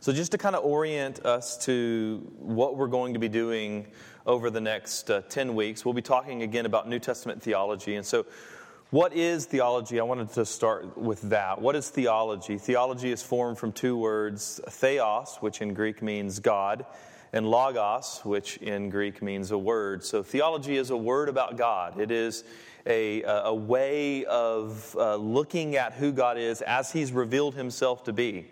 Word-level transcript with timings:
So, 0.00 0.12
just 0.12 0.30
to 0.30 0.38
kind 0.38 0.54
of 0.54 0.64
orient 0.64 1.26
us 1.26 1.58
to 1.64 2.24
what 2.38 2.76
we're 2.76 2.86
going 2.86 3.14
to 3.14 3.18
be 3.18 3.28
doing 3.28 3.88
over 4.26 4.48
the 4.48 4.60
next 4.60 5.10
uh, 5.10 5.22
10 5.22 5.56
weeks, 5.56 5.84
we'll 5.84 5.92
be 5.92 6.02
talking 6.02 6.42
again 6.42 6.66
about 6.66 6.88
New 6.88 7.00
Testament 7.00 7.42
theology. 7.42 7.96
And 7.96 8.06
so, 8.06 8.24
what 8.90 9.12
is 9.12 9.46
theology? 9.46 9.98
I 9.98 10.04
wanted 10.04 10.32
to 10.34 10.46
start 10.46 10.96
with 10.96 11.22
that. 11.30 11.60
What 11.60 11.74
is 11.74 11.90
theology? 11.90 12.58
Theology 12.58 13.10
is 13.10 13.24
formed 13.24 13.58
from 13.58 13.72
two 13.72 13.96
words 13.96 14.60
theos, 14.68 15.36
which 15.40 15.60
in 15.60 15.74
Greek 15.74 16.00
means 16.00 16.38
God, 16.38 16.86
and 17.32 17.50
logos, 17.50 18.20
which 18.22 18.58
in 18.58 18.90
Greek 18.90 19.20
means 19.20 19.50
a 19.50 19.58
word. 19.58 20.04
So, 20.04 20.22
theology 20.22 20.76
is 20.76 20.90
a 20.90 20.96
word 20.96 21.28
about 21.28 21.56
God. 21.56 21.98
It 21.98 22.12
is 22.12 22.44
a, 22.86 23.22
a 23.22 23.52
way 23.52 24.24
of 24.26 24.94
uh, 24.96 25.16
looking 25.16 25.74
at 25.74 25.94
who 25.94 26.12
God 26.12 26.38
is 26.38 26.62
as 26.62 26.92
He's 26.92 27.10
revealed 27.10 27.56
Himself 27.56 28.04
to 28.04 28.12
be. 28.12 28.46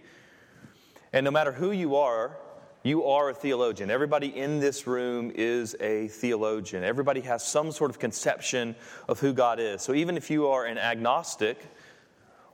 And 1.13 1.25
no 1.25 1.31
matter 1.31 1.53
who 1.53 1.71
you 1.71 1.97
are, 1.97 2.37
you 2.83 3.05
are 3.07 3.31
a 3.31 3.35
theologian. 3.35 3.91
Everybody 3.91 4.29
in 4.29 4.61
this 4.61 4.87
room 4.87 5.33
is 5.35 5.75
a 5.81 6.09
theologian. 6.09 6.85
Everybody 6.85 7.21
has 7.23 7.45
some 7.45 7.73
sort 7.73 7.91
of 7.91 7.99
conception 7.99 8.77
of 9.09 9.19
who 9.19 9.33
God 9.33 9.59
is. 9.59 9.83
So 9.83 9.93
even 9.93 10.17
if 10.17 10.31
you 10.31 10.47
are 10.47 10.67
an 10.67 10.79
agnostic 10.79 11.59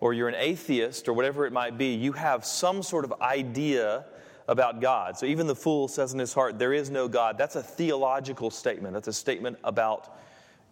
or 0.01 0.15
you're 0.15 0.29
an 0.29 0.35
atheist 0.35 1.07
or 1.07 1.13
whatever 1.13 1.45
it 1.45 1.53
might 1.53 1.77
be, 1.77 1.95
you 1.95 2.13
have 2.13 2.47
some 2.47 2.83
sort 2.83 3.05
of 3.05 3.13
idea 3.21 4.07
about 4.49 4.81
God. 4.81 5.19
So 5.19 5.27
even 5.27 5.47
the 5.47 5.55
fool 5.55 5.87
says 5.87 6.13
in 6.15 6.19
his 6.19 6.33
heart, 6.33 6.59
There 6.59 6.73
is 6.73 6.91
no 6.91 7.09
God. 7.09 7.37
That's 7.37 7.57
a 7.57 7.63
theological 7.63 8.51
statement. 8.51 8.95
That's 8.95 9.09
a 9.09 9.13
statement 9.13 9.59
about 9.65 10.19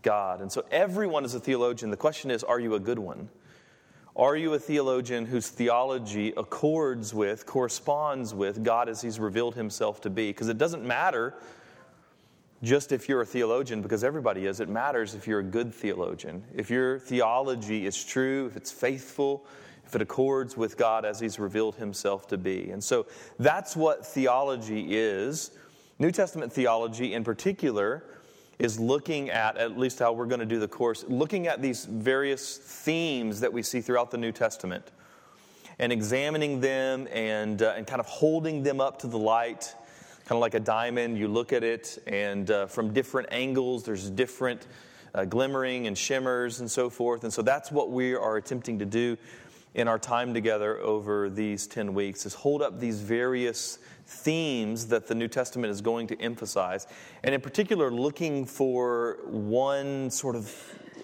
God. 0.02 0.40
And 0.40 0.50
so 0.50 0.64
everyone 0.70 1.24
is 1.24 1.34
a 1.34 1.40
theologian. 1.40 1.90
The 1.90 1.96
question 1.96 2.30
is, 2.30 2.42
are 2.42 2.58
you 2.58 2.74
a 2.74 2.80
good 2.80 2.98
one? 2.98 3.28
Are 4.16 4.36
you 4.36 4.54
a 4.54 4.58
theologian 4.58 5.24
whose 5.24 5.48
theology 5.48 6.32
accords 6.36 7.14
with, 7.14 7.46
corresponds 7.46 8.34
with 8.34 8.64
God 8.64 8.88
as 8.88 9.00
He's 9.00 9.20
revealed 9.20 9.54
Himself 9.54 10.00
to 10.02 10.10
be? 10.10 10.30
Because 10.30 10.48
it 10.48 10.58
doesn't 10.58 10.84
matter 10.84 11.34
just 12.62 12.92
if 12.92 13.08
you're 13.08 13.22
a 13.22 13.26
theologian, 13.26 13.80
because 13.80 14.04
everybody 14.04 14.46
is. 14.46 14.60
It 14.60 14.68
matters 14.68 15.14
if 15.14 15.26
you're 15.26 15.40
a 15.40 15.44
good 15.44 15.72
theologian. 15.72 16.42
If 16.54 16.70
your 16.70 16.98
theology 16.98 17.86
is 17.86 18.04
true, 18.04 18.46
if 18.46 18.56
it's 18.56 18.70
faithful, 18.70 19.46
if 19.86 19.94
it 19.94 20.02
accords 20.02 20.56
with 20.56 20.76
God 20.76 21.04
as 21.04 21.20
He's 21.20 21.38
revealed 21.38 21.76
Himself 21.76 22.26
to 22.28 22.36
be. 22.36 22.70
And 22.70 22.82
so 22.82 23.06
that's 23.38 23.76
what 23.76 24.04
theology 24.04 24.94
is. 24.94 25.52
New 25.98 26.10
Testament 26.10 26.52
theology, 26.52 27.14
in 27.14 27.24
particular, 27.24 28.04
is 28.60 28.78
looking 28.78 29.30
at, 29.30 29.56
at 29.56 29.78
least 29.78 29.98
how 29.98 30.12
we're 30.12 30.26
going 30.26 30.40
to 30.40 30.46
do 30.46 30.60
the 30.60 30.68
course, 30.68 31.02
looking 31.08 31.46
at 31.46 31.62
these 31.62 31.86
various 31.86 32.58
themes 32.58 33.40
that 33.40 33.50
we 33.50 33.62
see 33.62 33.80
throughout 33.80 34.10
the 34.10 34.18
New 34.18 34.30
Testament 34.30 34.92
and 35.78 35.90
examining 35.90 36.60
them 36.60 37.08
and, 37.10 37.62
uh, 37.62 37.72
and 37.74 37.86
kind 37.86 38.00
of 38.00 38.06
holding 38.06 38.62
them 38.62 38.78
up 38.78 38.98
to 38.98 39.06
the 39.06 39.16
light, 39.16 39.74
kind 40.26 40.36
of 40.36 40.40
like 40.40 40.52
a 40.52 40.60
diamond. 40.60 41.16
You 41.16 41.26
look 41.26 41.54
at 41.54 41.64
it, 41.64 42.02
and 42.06 42.50
uh, 42.50 42.66
from 42.66 42.92
different 42.92 43.28
angles, 43.32 43.84
there's 43.84 44.10
different 44.10 44.66
uh, 45.14 45.24
glimmering 45.24 45.86
and 45.86 45.96
shimmers 45.96 46.60
and 46.60 46.70
so 46.70 46.90
forth. 46.90 47.24
And 47.24 47.32
so 47.32 47.40
that's 47.40 47.72
what 47.72 47.90
we 47.90 48.14
are 48.14 48.36
attempting 48.36 48.78
to 48.80 48.84
do 48.84 49.16
in 49.74 49.88
our 49.88 49.98
time 49.98 50.34
together 50.34 50.78
over 50.80 51.30
these 51.30 51.66
10 51.66 51.94
weeks 51.94 52.26
is 52.26 52.34
hold 52.34 52.60
up 52.60 52.78
these 52.78 53.00
various 53.00 53.78
themes 54.10 54.86
that 54.86 55.06
the 55.06 55.14
New 55.14 55.28
Testament 55.28 55.70
is 55.70 55.80
going 55.80 56.08
to 56.08 56.20
emphasize, 56.20 56.86
and 57.22 57.34
in 57.34 57.40
particular, 57.40 57.90
looking 57.90 58.44
for 58.44 59.18
one 59.24 60.10
sort 60.10 60.34
of 60.36 60.54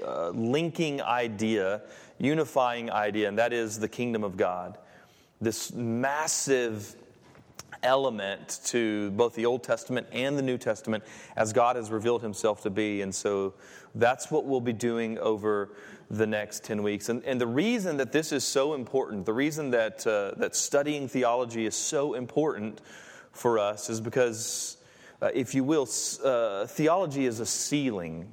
uh, 0.05 0.31
linking 0.31 1.01
idea, 1.01 1.83
unifying 2.19 2.91
idea, 2.91 3.29
and 3.29 3.39
that 3.39 3.53
is 3.53 3.79
the 3.79 3.89
kingdom 3.89 4.25
of 4.25 4.37
God. 4.37 4.77
This 5.41 5.73
massive 5.73 6.97
element 7.83 8.61
to 8.67 9.11
both 9.13 9.35
the 9.35 9.47
Old 9.47 9.63
Testament 9.63 10.07
and 10.13 10.39
the 10.39 10.43
New 10.43 10.59
Testament 10.59 11.05
as 11.37 11.53
God 11.53 11.77
has 11.77 11.91
revealed 11.91 12.23
himself 12.23 12.63
to 12.63 12.71
be. 12.71 13.03
And 13.03 13.15
so 13.15 13.55
that's 13.95 14.31
what 14.31 14.45
we'll 14.45 14.61
be 14.61 14.73
doing 14.73 15.19
over 15.19 15.71
the 16.11 16.27
next 16.27 16.65
10 16.65 16.83
weeks. 16.83 17.09
And, 17.09 17.25
and 17.25 17.41
the 17.41 17.47
reason 17.47 17.97
that 17.97 18.13
this 18.13 18.33
is 18.33 18.45
so 18.45 18.75
important, 18.75 19.27
the 19.27 19.33
reason 19.33 19.71
that, 19.71 20.07
uh, 20.07 20.33
that 20.39 20.55
studying 20.55 21.09
theology 21.09 21.67
is 21.67 21.75
so 21.75 22.15
important 22.15 22.81
for 23.33 23.59
us 23.59 23.91
is 23.91 24.01
because, 24.01 24.77
uh, 25.21 25.31
if 25.35 25.55
you 25.55 25.65
will, 25.65 25.89
uh, 26.25 26.67
theology 26.67 27.27
is 27.27 27.41
a 27.41 27.47
ceiling. 27.47 28.31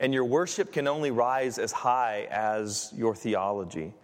And 0.00 0.12
your 0.12 0.24
worship 0.24 0.72
can 0.72 0.88
only 0.88 1.10
rise 1.10 1.58
as 1.58 1.70
high 1.70 2.26
as 2.30 2.92
your 2.96 3.14
theology. 3.14 3.94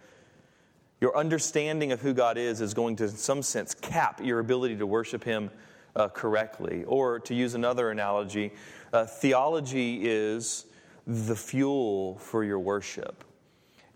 Your 1.01 1.17
understanding 1.17 1.91
of 1.91 1.99
who 1.99 2.13
God 2.13 2.37
is 2.37 2.61
is 2.61 2.75
going 2.75 2.95
to, 2.97 3.05
in 3.05 3.09
some 3.09 3.41
sense, 3.41 3.73
cap 3.73 4.21
your 4.23 4.37
ability 4.37 4.77
to 4.77 4.85
worship 4.85 5.23
Him 5.23 5.49
uh, 5.95 6.07
correctly. 6.09 6.83
Or 6.85 7.19
to 7.21 7.33
use 7.33 7.55
another 7.55 7.89
analogy, 7.89 8.53
uh, 8.93 9.05
theology 9.05 10.07
is 10.07 10.67
the 11.07 11.35
fuel 11.35 12.19
for 12.19 12.43
your 12.43 12.59
worship. 12.59 13.23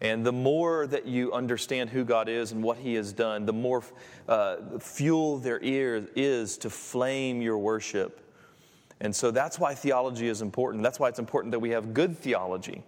And 0.02 0.26
the 0.26 0.32
more 0.32 0.88
that 0.88 1.06
you 1.06 1.32
understand 1.32 1.92
who 1.92 2.04
God 2.04 2.28
is 2.28 2.52
and 2.52 2.64
what 2.64 2.80
He 2.80 2.96
has 2.96 3.14
done, 3.14 3.46
the 3.46 3.54
more 3.54 3.84
uh, 4.28 4.80
fuel 4.80 5.38
there 5.38 5.60
is 5.62 6.58
to 6.58 6.72
flame 6.72 7.40
your 7.40 7.60
worship. 7.60 8.22
And 9.00 9.16
so 9.16 9.30
that's 9.30 9.60
why 9.60 9.76
theology 9.76 10.28
is 10.28 10.42
important. 10.42 10.82
That's 10.82 11.00
why 11.00 11.10
it's 11.10 11.20
important 11.20 11.52
that 11.52 11.60
we 11.60 11.70
have 11.70 11.94
good 11.94 12.18
theology. 12.18 12.82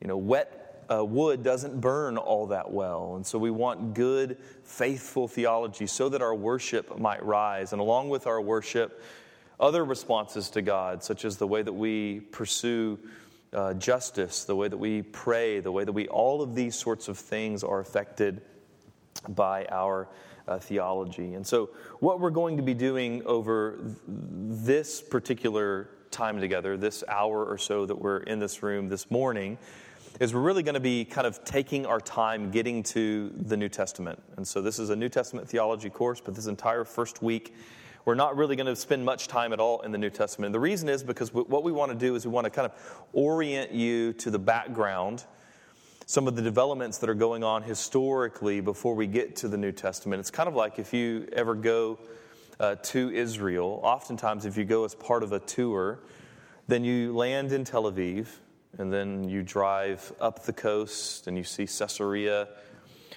You 0.00 0.08
know, 0.08 0.16
wet 0.16 0.63
uh, 0.90 1.04
wood 1.04 1.42
doesn't 1.42 1.80
burn 1.80 2.16
all 2.16 2.48
that 2.48 2.70
well. 2.70 3.16
And 3.16 3.26
so 3.26 3.38
we 3.38 3.50
want 3.50 3.94
good, 3.94 4.36
faithful 4.64 5.28
theology 5.28 5.86
so 5.86 6.08
that 6.08 6.22
our 6.22 6.34
worship 6.34 6.98
might 6.98 7.24
rise. 7.24 7.72
And 7.72 7.80
along 7.80 8.08
with 8.08 8.26
our 8.26 8.40
worship, 8.40 9.02
other 9.60 9.84
responses 9.84 10.50
to 10.50 10.62
God, 10.62 11.02
such 11.02 11.24
as 11.24 11.36
the 11.36 11.46
way 11.46 11.62
that 11.62 11.72
we 11.72 12.20
pursue 12.20 12.98
uh, 13.52 13.74
justice, 13.74 14.44
the 14.44 14.56
way 14.56 14.68
that 14.68 14.76
we 14.76 15.02
pray, 15.02 15.60
the 15.60 15.70
way 15.72 15.84
that 15.84 15.92
we, 15.92 16.08
all 16.08 16.42
of 16.42 16.54
these 16.54 16.74
sorts 16.74 17.08
of 17.08 17.16
things 17.16 17.62
are 17.62 17.80
affected 17.80 18.42
by 19.28 19.64
our 19.70 20.08
uh, 20.46 20.58
theology. 20.58 21.34
And 21.34 21.46
so, 21.46 21.70
what 22.00 22.20
we're 22.20 22.30
going 22.30 22.56
to 22.56 22.62
be 22.62 22.74
doing 22.74 23.22
over 23.24 23.78
th- 23.78 23.96
this 24.06 25.00
particular 25.00 25.88
time 26.10 26.40
together, 26.40 26.76
this 26.76 27.02
hour 27.08 27.44
or 27.44 27.58
so 27.58 27.86
that 27.86 27.96
we're 27.96 28.18
in 28.18 28.38
this 28.38 28.62
room 28.62 28.88
this 28.88 29.10
morning, 29.10 29.58
is 30.20 30.32
we're 30.32 30.40
really 30.40 30.62
going 30.62 30.74
to 30.74 30.80
be 30.80 31.04
kind 31.04 31.26
of 31.26 31.44
taking 31.44 31.86
our 31.86 32.00
time 32.00 32.50
getting 32.50 32.82
to 32.82 33.30
the 33.36 33.56
New 33.56 33.68
Testament. 33.68 34.22
And 34.36 34.46
so, 34.46 34.62
this 34.62 34.78
is 34.78 34.90
a 34.90 34.96
New 34.96 35.08
Testament 35.08 35.48
theology 35.48 35.90
course, 35.90 36.20
but 36.20 36.34
this 36.34 36.46
entire 36.46 36.84
first 36.84 37.22
week 37.22 37.54
we're 38.04 38.14
not 38.14 38.36
really 38.36 38.54
going 38.56 38.66
to 38.66 38.76
spend 38.76 39.04
much 39.04 39.28
time 39.28 39.52
at 39.52 39.60
all 39.60 39.80
in 39.80 39.92
the 39.92 39.98
New 39.98 40.10
Testament. 40.10 40.48
And 40.48 40.54
the 40.54 40.60
reason 40.60 40.88
is 40.88 41.02
because 41.02 41.32
what 41.32 41.62
we 41.62 41.72
want 41.72 41.90
to 41.90 41.96
do 41.96 42.14
is 42.14 42.26
we 42.26 42.32
want 42.32 42.44
to 42.44 42.50
kind 42.50 42.66
of 42.66 43.06
orient 43.12 43.72
you 43.72 44.12
to 44.14 44.30
the 44.30 44.38
background, 44.38 45.24
some 46.06 46.28
of 46.28 46.36
the 46.36 46.42
developments 46.42 46.98
that 46.98 47.08
are 47.08 47.14
going 47.14 47.42
on 47.42 47.62
historically 47.62 48.60
before 48.60 48.94
we 48.94 49.06
get 49.06 49.36
to 49.36 49.48
the 49.48 49.56
New 49.56 49.72
Testament. 49.72 50.20
It's 50.20 50.30
kind 50.30 50.48
of 50.48 50.54
like 50.54 50.78
if 50.78 50.92
you 50.92 51.26
ever 51.32 51.54
go 51.54 51.98
uh, 52.60 52.74
to 52.74 53.10
Israel, 53.10 53.80
oftentimes 53.82 54.44
if 54.44 54.56
you 54.56 54.64
go 54.64 54.84
as 54.84 54.94
part 54.94 55.22
of 55.22 55.32
a 55.32 55.38
tour, 55.38 56.00
then 56.68 56.84
you 56.84 57.14
land 57.16 57.52
in 57.52 57.64
Tel 57.64 57.84
Aviv, 57.84 58.26
and 58.78 58.92
then 58.92 59.28
you 59.28 59.42
drive 59.42 60.12
up 60.20 60.44
the 60.44 60.52
coast 60.52 61.26
and 61.26 61.36
you 61.36 61.44
see 61.44 61.66
Caesarea. 61.66 62.48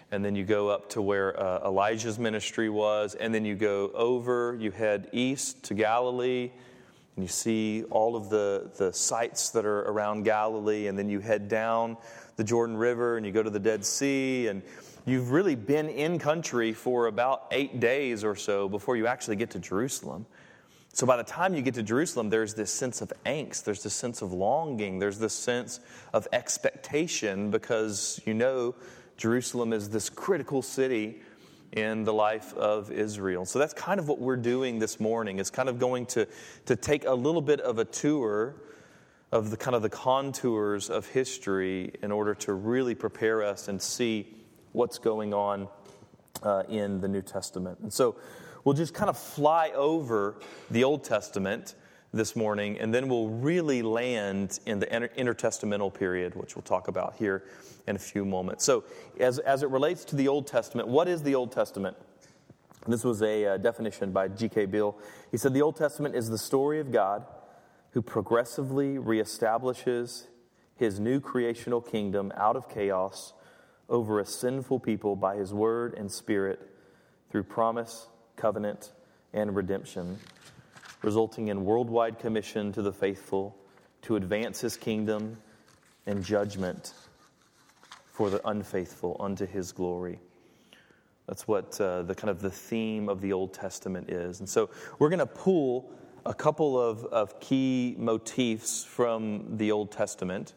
And 0.09 0.23
then 0.23 0.35
you 0.35 0.45
go 0.45 0.69
up 0.69 0.90
to 0.91 1.01
where 1.01 1.38
uh, 1.38 1.68
Elijah's 1.68 2.18
ministry 2.18 2.69
was, 2.69 3.13
and 3.16 3.35
then 3.35 3.44
you 3.44 3.56
go 3.56 3.91
over, 3.94 4.56
you 4.57 4.72
head 4.72 5.09
east 5.12 5.63
to 5.63 5.73
Galilee, 5.73 6.50
and 7.17 7.23
you 7.25 7.28
see 7.28 7.84
all 7.90 8.16
of 8.16 8.29
the, 8.29 8.72
the 8.78 8.94
sites 8.94 9.50
that 9.50 9.66
are 9.66 9.81
around 9.81 10.23
Galilee, 10.23 10.88
and 10.88 10.97
then 10.97 11.09
you 11.09 11.19
head 11.19 11.50
down 11.50 11.97
the 12.38 12.44
Jordan 12.44 12.78
River 12.78 13.17
and 13.17 13.25
you 13.25 13.34
go 13.34 13.44
to 13.44 13.50
the 13.50 13.59
Dead 13.59 13.84
Sea, 13.84 14.47
and 14.47 14.62
you've 15.06 15.31
really 15.31 15.56
been 15.56 15.90
in 15.90 16.19
country 16.19 16.72
for 16.72 17.07
about 17.07 17.47
eight 17.51 17.81
days 17.81 18.23
or 18.23 18.35
so 18.35 18.70
before 18.70 18.96
you 18.96 19.08
actually 19.08 19.35
get 19.35 19.49
to 19.49 19.59
Jerusalem. 19.59 20.26
So 20.97 21.05
by 21.05 21.16
the 21.16 21.23
time 21.23 21.53
you 21.53 21.61
get 21.61 21.76
to 21.76 21.84
Jerusalem, 21.84 22.32
there's 22.32 22.55
this 22.55 22.73
sense 22.73 23.03
of 23.03 23.14
angst, 23.23 23.66
there's 23.66 23.84
this 23.84 23.94
sense 23.94 24.23
of 24.23 24.34
longing, 24.34 24.97
there's 24.97 25.20
this 25.20 25.34
sense 25.34 25.79
of 26.11 26.28
expectation 26.34 27.52
because 27.52 28.20
you 28.26 28.34
know 28.34 28.73
Jerusalem 29.16 29.73
is 29.73 29.91
this 29.91 30.09
critical 30.09 30.64
city 30.64 31.22
in 31.72 32.03
the 32.03 32.14
life 32.14 32.52
of 32.55 32.90
Israel. 32.90 33.46
So 33.46 33.59
that's 33.59 33.76
kind 33.76 33.99
of 33.99 34.08
what 34.08 34.17
we're 34.17 34.38
doing 34.38 34.79
this 34.79 34.99
morning. 34.99 35.38
It's 35.38 35.52
kind 35.52 35.70
of 35.70 35.78
going 35.78 36.08
to, 36.08 36.28
to 36.66 36.76
take 36.76 37.05
a 37.05 37.14
little 37.14 37.44
bit 37.44 37.61
of 37.61 37.78
a 37.78 37.85
tour 37.85 38.55
of 39.32 39.52
the 39.52 39.58
kind 39.58 39.76
of 39.76 39.84
the 39.84 39.90
contours 39.90 40.90
of 40.90 41.05
history 41.05 41.91
in 42.02 42.11
order 42.11 42.34
to 42.34 42.53
really 42.53 42.96
prepare 42.96 43.44
us 43.44 43.67
and 43.67 43.79
see 43.79 44.35
what's 44.72 44.97
going 44.97 45.32
on 45.35 45.67
uh, 46.41 46.64
in 46.67 47.02
the 47.02 47.08
New 47.08 47.22
Testament. 47.22 47.78
And 47.84 47.94
so 47.94 48.16
we'll 48.67 48.75
just 48.75 48.93
kind 48.93 49.09
of 49.09 49.17
fly 49.17 49.69
over 49.69 50.35
the 50.72 50.84
Old 50.84 51.02
Testament 51.02 51.73
this 52.11 52.35
morning, 52.35 52.78
and 52.78 52.93
then 52.93 53.08
we'll 53.08 53.29
really 53.29 53.81
land 53.81 54.59
in 54.66 54.81
the 54.81 54.93
inter- 54.93 55.08
intertestamental 55.17 55.93
period, 55.93 56.35
which 56.35 56.53
we'll 56.53 56.64
talk 56.64 56.90
about 56.90 57.16
here 57.16 57.46
in 57.87 57.96
a 57.96 57.99
few 57.99 58.25
moments. 58.25 58.66
So, 58.66 58.84
as, 59.22 59.40
as 59.40 59.64
it 59.64 59.69
relates 59.69 60.03
to 60.03 60.17
the 60.17 60.28
Old 60.28 60.47
Testament, 60.47 60.90
what 60.90 61.08
is 61.08 61.23
the 61.23 61.34
Old 61.34 61.53
Testament? 61.53 61.96
This 62.85 63.05
was 63.05 63.22
a 63.22 63.53
uh, 63.53 63.58
definition 63.58 64.11
by 64.11 64.28
G.K. 64.28 64.66
Beale. 64.66 64.97
He 65.31 65.37
said 65.37 65.53
the 65.53 65.61
Old 65.61 65.78
Testament 65.78 66.13
is 66.13 66.29
the 66.29 66.37
story 66.37 66.81
of 66.81 66.91
God 66.91 67.25
who 67.91 68.02
progressively 68.02 68.96
reestablishes 68.96 70.25
his 70.75 70.99
new 70.99 71.22
creational 71.22 71.79
kingdom 71.79 72.34
out 72.35 72.58
of 72.58 72.67
chaos 72.67 73.31
over 73.87 74.20
a 74.20 74.25
sinful 74.25 74.81
people 74.81 75.16
by 75.16 75.37
his 75.37 75.53
word 75.53 75.93
and 75.93 76.11
spirit 76.11 76.59
through 77.31 77.43
promise, 77.43 78.08
covenant, 78.37 78.93
and 79.34 79.55
redemption, 79.55 80.17
resulting 81.01 81.49
in 81.49 81.66
worldwide 81.66 82.19
commission 82.19 82.72
to 82.72 82.81
the 82.81 82.93
faithful 82.93 83.55
to 84.03 84.16
advance 84.16 84.61
his 84.61 84.78
kingdom 84.78 85.37
and 86.05 86.23
judgment 86.23 86.93
for 88.11 88.29
the 88.29 88.47
unfaithful 88.47 89.17
unto 89.19 89.45
his 89.45 89.72
glory. 89.72 90.19
That's 91.28 91.47
what 91.47 91.79
uh, 91.81 92.03
the 92.03 92.16
kind 92.16 92.29
of 92.29 92.41
the 92.41 92.49
theme 92.49 93.09
of 93.09 93.19
the 93.22 93.34
Old 93.34 93.53
Testament 93.53 94.09
is. 94.09 94.39
And 94.39 94.47
so 94.47 94.69
we're 94.97 95.09
going 95.09 95.19
to 95.19 95.25
pull 95.25 95.91
a 96.25 96.34
couple 96.34 96.81
of, 96.81 97.03
of 97.05 97.39
key 97.39 97.95
motifs 97.97 98.84
from 98.84 99.57
the 99.57 99.72
Old 99.72 99.91
Testament. 99.91 100.53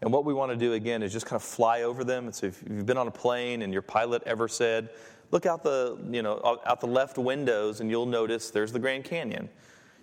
And 0.00 0.12
what 0.12 0.24
we 0.24 0.32
want 0.32 0.52
to 0.52 0.56
do 0.56 0.72
again 0.74 1.02
is 1.02 1.12
just 1.12 1.26
kind 1.26 1.36
of 1.36 1.42
fly 1.42 1.82
over 1.82 2.04
them. 2.04 2.30
So 2.32 2.46
if 2.46 2.62
you've 2.68 2.86
been 2.86 2.98
on 2.98 3.08
a 3.08 3.12
plane 3.12 3.62
and 3.62 3.72
your 3.72 3.82
pilot 3.82 4.22
ever 4.24 4.48
said, 4.48 4.90
look 5.30 5.46
out 5.46 5.62
the, 5.62 5.98
you 6.10 6.22
know, 6.22 6.60
out 6.66 6.80
the 6.80 6.86
left 6.86 7.18
windows 7.18 7.80
and 7.80 7.90
you'll 7.90 8.06
notice 8.06 8.50
there's 8.50 8.72
the 8.72 8.78
Grand 8.78 9.04
Canyon. 9.04 9.48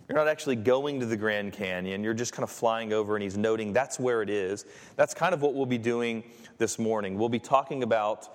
You're 0.07 0.17
not 0.17 0.27
actually 0.27 0.57
going 0.57 0.99
to 0.99 1.05
the 1.05 1.15
Grand 1.15 1.53
Canyon. 1.53 2.03
You're 2.03 2.13
just 2.13 2.33
kind 2.33 2.43
of 2.43 2.49
flying 2.49 2.91
over 2.91 3.15
and 3.15 3.23
he's 3.23 3.37
noting 3.37 3.71
that's 3.71 3.99
where 3.99 4.21
it 4.21 4.29
is. 4.29 4.65
That's 4.95 5.13
kind 5.13 5.33
of 5.33 5.41
what 5.41 5.53
we'll 5.53 5.65
be 5.65 5.77
doing 5.77 6.23
this 6.57 6.77
morning. 6.77 7.17
We'll 7.17 7.29
be 7.29 7.39
talking 7.39 7.81
about 7.83 8.27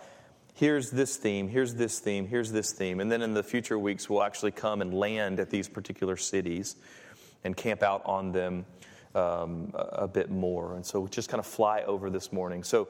here's 0.54 0.90
this 0.90 1.16
theme, 1.16 1.48
here's 1.48 1.74
this 1.74 1.98
theme, 1.98 2.26
here's 2.26 2.50
this 2.50 2.72
theme. 2.72 3.00
And 3.00 3.12
then 3.12 3.20
in 3.20 3.34
the 3.34 3.42
future 3.42 3.78
weeks, 3.78 4.08
we'll 4.08 4.22
actually 4.22 4.52
come 4.52 4.80
and 4.80 4.94
land 4.94 5.38
at 5.38 5.50
these 5.50 5.68
particular 5.68 6.16
cities 6.16 6.76
and 7.44 7.54
camp 7.56 7.82
out 7.82 8.02
on 8.06 8.32
them 8.32 8.64
um, 9.14 9.72
a, 9.74 10.02
a 10.02 10.08
bit 10.08 10.30
more. 10.30 10.74
And 10.76 10.84
so 10.84 11.06
just 11.08 11.28
kind 11.28 11.40
of 11.40 11.46
fly 11.46 11.82
over 11.82 12.10
this 12.10 12.32
morning. 12.32 12.62
So, 12.62 12.88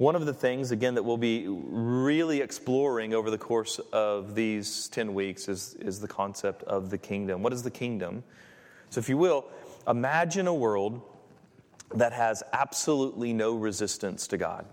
one 0.00 0.16
of 0.16 0.24
the 0.24 0.32
things, 0.32 0.70
again, 0.70 0.94
that 0.94 1.02
we'll 1.02 1.18
be 1.18 1.44
really 1.46 2.40
exploring 2.40 3.12
over 3.12 3.30
the 3.30 3.36
course 3.36 3.78
of 3.92 4.34
these 4.34 4.88
10 4.88 5.12
weeks 5.12 5.46
is, 5.46 5.74
is 5.74 6.00
the 6.00 6.08
concept 6.08 6.62
of 6.62 6.88
the 6.88 6.96
kingdom. 6.96 7.42
What 7.42 7.52
is 7.52 7.64
the 7.64 7.70
kingdom? 7.70 8.24
So, 8.88 8.98
if 8.98 9.10
you 9.10 9.18
will, 9.18 9.44
imagine 9.86 10.46
a 10.46 10.54
world 10.54 11.02
that 11.94 12.14
has 12.14 12.42
absolutely 12.54 13.34
no 13.34 13.54
resistance 13.54 14.26
to 14.28 14.38
God. 14.38 14.64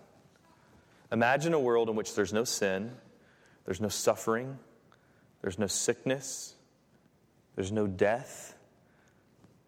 Imagine 1.11 1.53
a 1.53 1.59
world 1.59 1.89
in 1.89 1.97
which 1.97 2.15
there's 2.15 2.31
no 2.31 2.45
sin, 2.45 2.93
there's 3.65 3.81
no 3.81 3.89
suffering, 3.89 4.57
there's 5.41 5.59
no 5.59 5.67
sickness, 5.67 6.55
there's 7.55 7.73
no 7.73 7.85
death, 7.85 8.55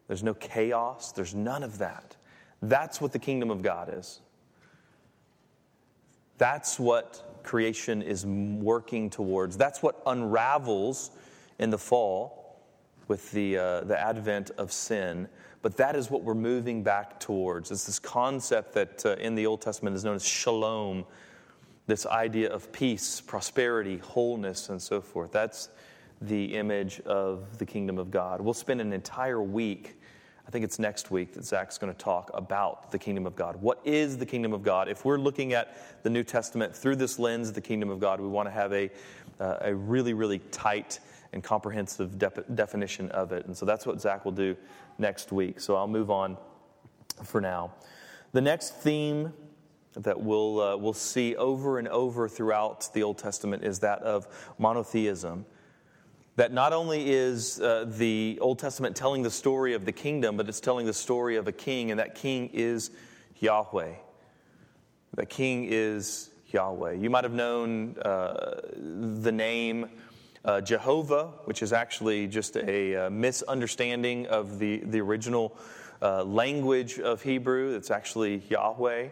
there's 0.07 0.23
no 0.23 0.35
chaos, 0.35 1.11
there's 1.11 1.35
none 1.35 1.63
of 1.63 1.79
that. 1.79 2.15
That's 2.61 3.01
what 3.01 3.11
the 3.11 3.19
kingdom 3.19 3.51
of 3.51 3.61
God 3.61 3.93
is. 3.93 4.21
That's 6.39 6.79
what 6.79 7.41
creation 7.43 8.01
is 8.01 8.25
working 8.25 9.09
towards. 9.09 9.57
That's 9.57 9.83
what 9.83 10.01
unravels 10.07 11.11
in 11.59 11.69
the 11.69 11.77
fall 11.77 12.59
with 13.07 13.31
the, 13.31 13.57
uh, 13.57 13.81
the 13.81 13.99
advent 13.99 14.51
of 14.57 14.71
sin. 14.71 15.27
But 15.61 15.75
that 15.77 15.95
is 15.95 16.09
what 16.09 16.23
we're 16.23 16.35
moving 16.35 16.83
back 16.83 17.19
towards. 17.19 17.71
It's 17.71 17.85
this 17.85 17.99
concept 17.99 18.73
that 18.73 19.05
uh, 19.05 19.15
in 19.15 19.35
the 19.35 19.45
Old 19.45 19.61
Testament 19.61 19.95
is 19.95 20.05
known 20.05 20.15
as 20.15 20.25
shalom, 20.25 21.05
this 21.87 22.05
idea 22.05 22.49
of 22.49 22.71
peace, 22.71 23.19
prosperity, 23.19 23.97
wholeness, 23.97 24.69
and 24.69 24.81
so 24.81 25.01
forth. 25.01 25.31
That's 25.31 25.69
the 26.21 26.55
image 26.55 27.01
of 27.01 27.57
the 27.57 27.65
kingdom 27.65 27.97
of 27.97 28.11
God. 28.11 28.39
We'll 28.39 28.53
spend 28.53 28.79
an 28.79 28.93
entire 28.93 29.41
week, 29.41 29.98
I 30.49 30.51
think 30.51 30.65
it's 30.65 30.79
next 30.79 31.11
week, 31.11 31.33
that 31.33 31.45
Zach's 31.45 31.77
going 31.77 31.93
to 31.93 31.99
talk 31.99 32.31
about 32.33 32.89
the 32.89 32.97
kingdom 32.97 33.27
of 33.27 33.35
God. 33.35 33.61
What 33.61 33.79
is 33.85 34.17
the 34.17 34.25
kingdom 34.25 34.51
of 34.51 34.63
God? 34.63 34.89
If 34.89 35.05
we're 35.05 35.19
looking 35.19 35.53
at 35.53 35.77
the 36.01 36.09
New 36.09 36.23
Testament 36.23 36.75
through 36.75 36.95
this 36.95 37.19
lens 37.19 37.51
the 37.51 37.61
kingdom 37.61 37.91
of 37.91 37.99
God, 37.99 38.19
we 38.19 38.27
want 38.27 38.47
to 38.47 38.51
have 38.51 38.73
a, 38.73 38.89
uh, 39.39 39.57
a 39.61 39.75
really, 39.75 40.15
really 40.15 40.39
tight 40.49 41.01
and 41.33 41.43
comprehensive 41.43 42.17
de- 42.17 42.43
definition 42.55 43.11
of 43.11 43.31
it. 43.31 43.45
And 43.45 43.55
so 43.55 43.63
that's 43.63 43.85
what 43.85 44.01
Zach 44.01 44.25
will 44.25 44.31
do 44.31 44.57
next 44.97 45.31
week. 45.31 45.59
So 45.59 45.75
I'll 45.75 45.87
move 45.87 46.09
on 46.09 46.35
for 47.23 47.39
now. 47.39 47.71
The 48.31 48.41
next 48.41 48.73
theme 48.73 49.31
that 49.97 50.19
we'll, 50.19 50.61
uh, 50.61 50.77
we'll 50.77 50.93
see 50.93 51.35
over 51.35 51.77
and 51.77 51.87
over 51.89 52.27
throughout 52.27 52.91
the 52.95 53.03
Old 53.03 53.19
Testament 53.19 53.63
is 53.63 53.77
that 53.81 54.01
of 54.01 54.27
monotheism. 54.57 55.45
That 56.39 56.53
not 56.53 56.71
only 56.71 57.11
is 57.11 57.59
uh, 57.59 57.83
the 57.85 58.37
Old 58.39 58.59
Testament 58.59 58.95
telling 58.95 59.23
the 59.23 59.29
story 59.29 59.73
of 59.73 59.83
the 59.83 59.91
kingdom, 59.91 60.37
but 60.37 60.47
it's 60.47 60.61
telling 60.61 60.85
the 60.85 60.93
story 60.93 61.35
of 61.35 61.49
a 61.49 61.51
king, 61.51 61.91
and 61.91 61.99
that 61.99 62.15
king 62.15 62.49
is 62.53 62.91
Yahweh. 63.39 63.91
That 65.15 65.25
king 65.25 65.67
is 65.69 66.29
Yahweh. 66.47 66.93
You 66.93 67.09
might 67.09 67.25
have 67.25 67.33
known 67.33 67.97
uh, 67.97 68.61
the 68.73 69.33
name 69.33 69.89
uh, 70.45 70.61
Jehovah, 70.61 71.25
which 71.43 71.61
is 71.61 71.73
actually 71.73 72.25
just 72.27 72.55
a, 72.55 72.95
uh, 72.95 73.09
misunderstanding 73.09 74.27
of 74.27 74.59
the, 74.59 74.77
the 74.77 75.01
original 75.01 75.57
uh, 76.01 76.23
language 76.23 76.99
of 76.99 77.21
Hebrew. 77.21 77.75
It's 77.75 77.91
actually 77.91 78.43
Yahweh. 78.47 79.09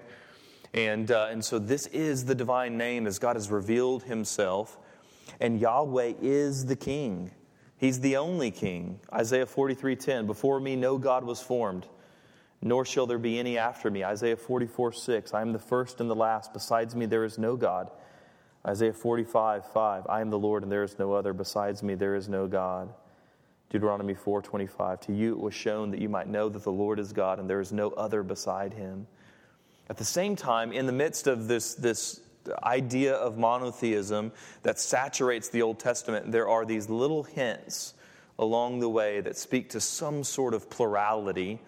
And, 0.73 1.11
uh, 1.11 1.27
and 1.29 1.43
so 1.43 1.59
this 1.59 1.87
is 1.87 2.23
the 2.23 2.35
divine 2.35 2.77
name 2.77 3.05
as 3.05 3.19
God 3.19 3.35
has 3.35 3.51
revealed 3.51 4.03
himself. 4.03 4.77
And 5.39 5.59
Yahweh 5.59 6.13
is 6.21 6.65
the 6.65 6.75
king. 6.75 7.31
He's 7.77 7.99
the 7.99 8.17
only 8.17 8.49
king. 8.49 8.99
Isaiah 9.13 9.45
43:10, 9.45 10.25
before 10.25 10.59
me 10.59 10.75
no 10.75 10.97
God 10.97 11.23
was 11.23 11.41
formed, 11.41 11.87
nor 12.61 12.85
shall 12.85 13.05
there 13.05 13.19
be 13.19 13.37
any 13.37 13.57
after 13.57 13.91
me. 13.91 14.03
Isaiah 14.03 14.35
44:6, 14.35 15.33
I 15.33 15.41
am 15.41 15.53
the 15.53 15.59
first 15.59 16.01
and 16.01 16.09
the 16.09 16.15
last, 16.15 16.53
besides 16.53 16.95
me 16.95 17.05
there 17.05 17.23
is 17.23 17.37
no 17.37 17.55
God. 17.55 17.91
Isaiah 18.65 18.93
45:5, 18.93 20.07
I 20.09 20.21
am 20.21 20.31
the 20.31 20.39
Lord 20.39 20.63
and 20.63 20.71
there 20.71 20.83
is 20.83 20.97
no 20.97 21.13
other, 21.13 21.33
besides 21.33 21.83
me 21.83 21.93
there 21.93 22.15
is 22.15 22.27
no 22.27 22.47
God. 22.47 22.93
Deuteronomy 23.69 24.15
4:25, 24.15 24.99
to 25.01 25.13
you 25.13 25.33
it 25.33 25.39
was 25.39 25.53
shown 25.53 25.91
that 25.91 26.01
you 26.01 26.09
might 26.09 26.27
know 26.27 26.49
that 26.49 26.63
the 26.63 26.71
Lord 26.71 26.99
is 26.99 27.13
God 27.13 27.37
and 27.37 27.47
there 27.47 27.59
is 27.59 27.71
no 27.71 27.91
other 27.91 28.23
beside 28.23 28.73
him. 28.73 29.05
At 29.89 29.97
the 29.97 30.03
same 30.03 30.35
time, 30.35 30.71
in 30.71 30.85
the 30.85 30.91
midst 30.91 31.27
of 31.27 31.47
this, 31.47 31.75
this 31.75 32.21
idea 32.63 33.13
of 33.13 33.37
monotheism 33.37 34.31
that 34.63 34.79
saturates 34.79 35.49
the 35.49 35.61
Old 35.61 35.79
Testament, 35.79 36.31
there 36.31 36.47
are 36.47 36.65
these 36.65 36.89
little 36.89 37.23
hints 37.23 37.93
along 38.39 38.79
the 38.79 38.89
way 38.89 39.21
that 39.21 39.37
speak 39.37 39.69
to 39.69 39.79
some 39.79 40.23
sort 40.23 40.53
of 40.53 40.69
plurality 40.69 41.59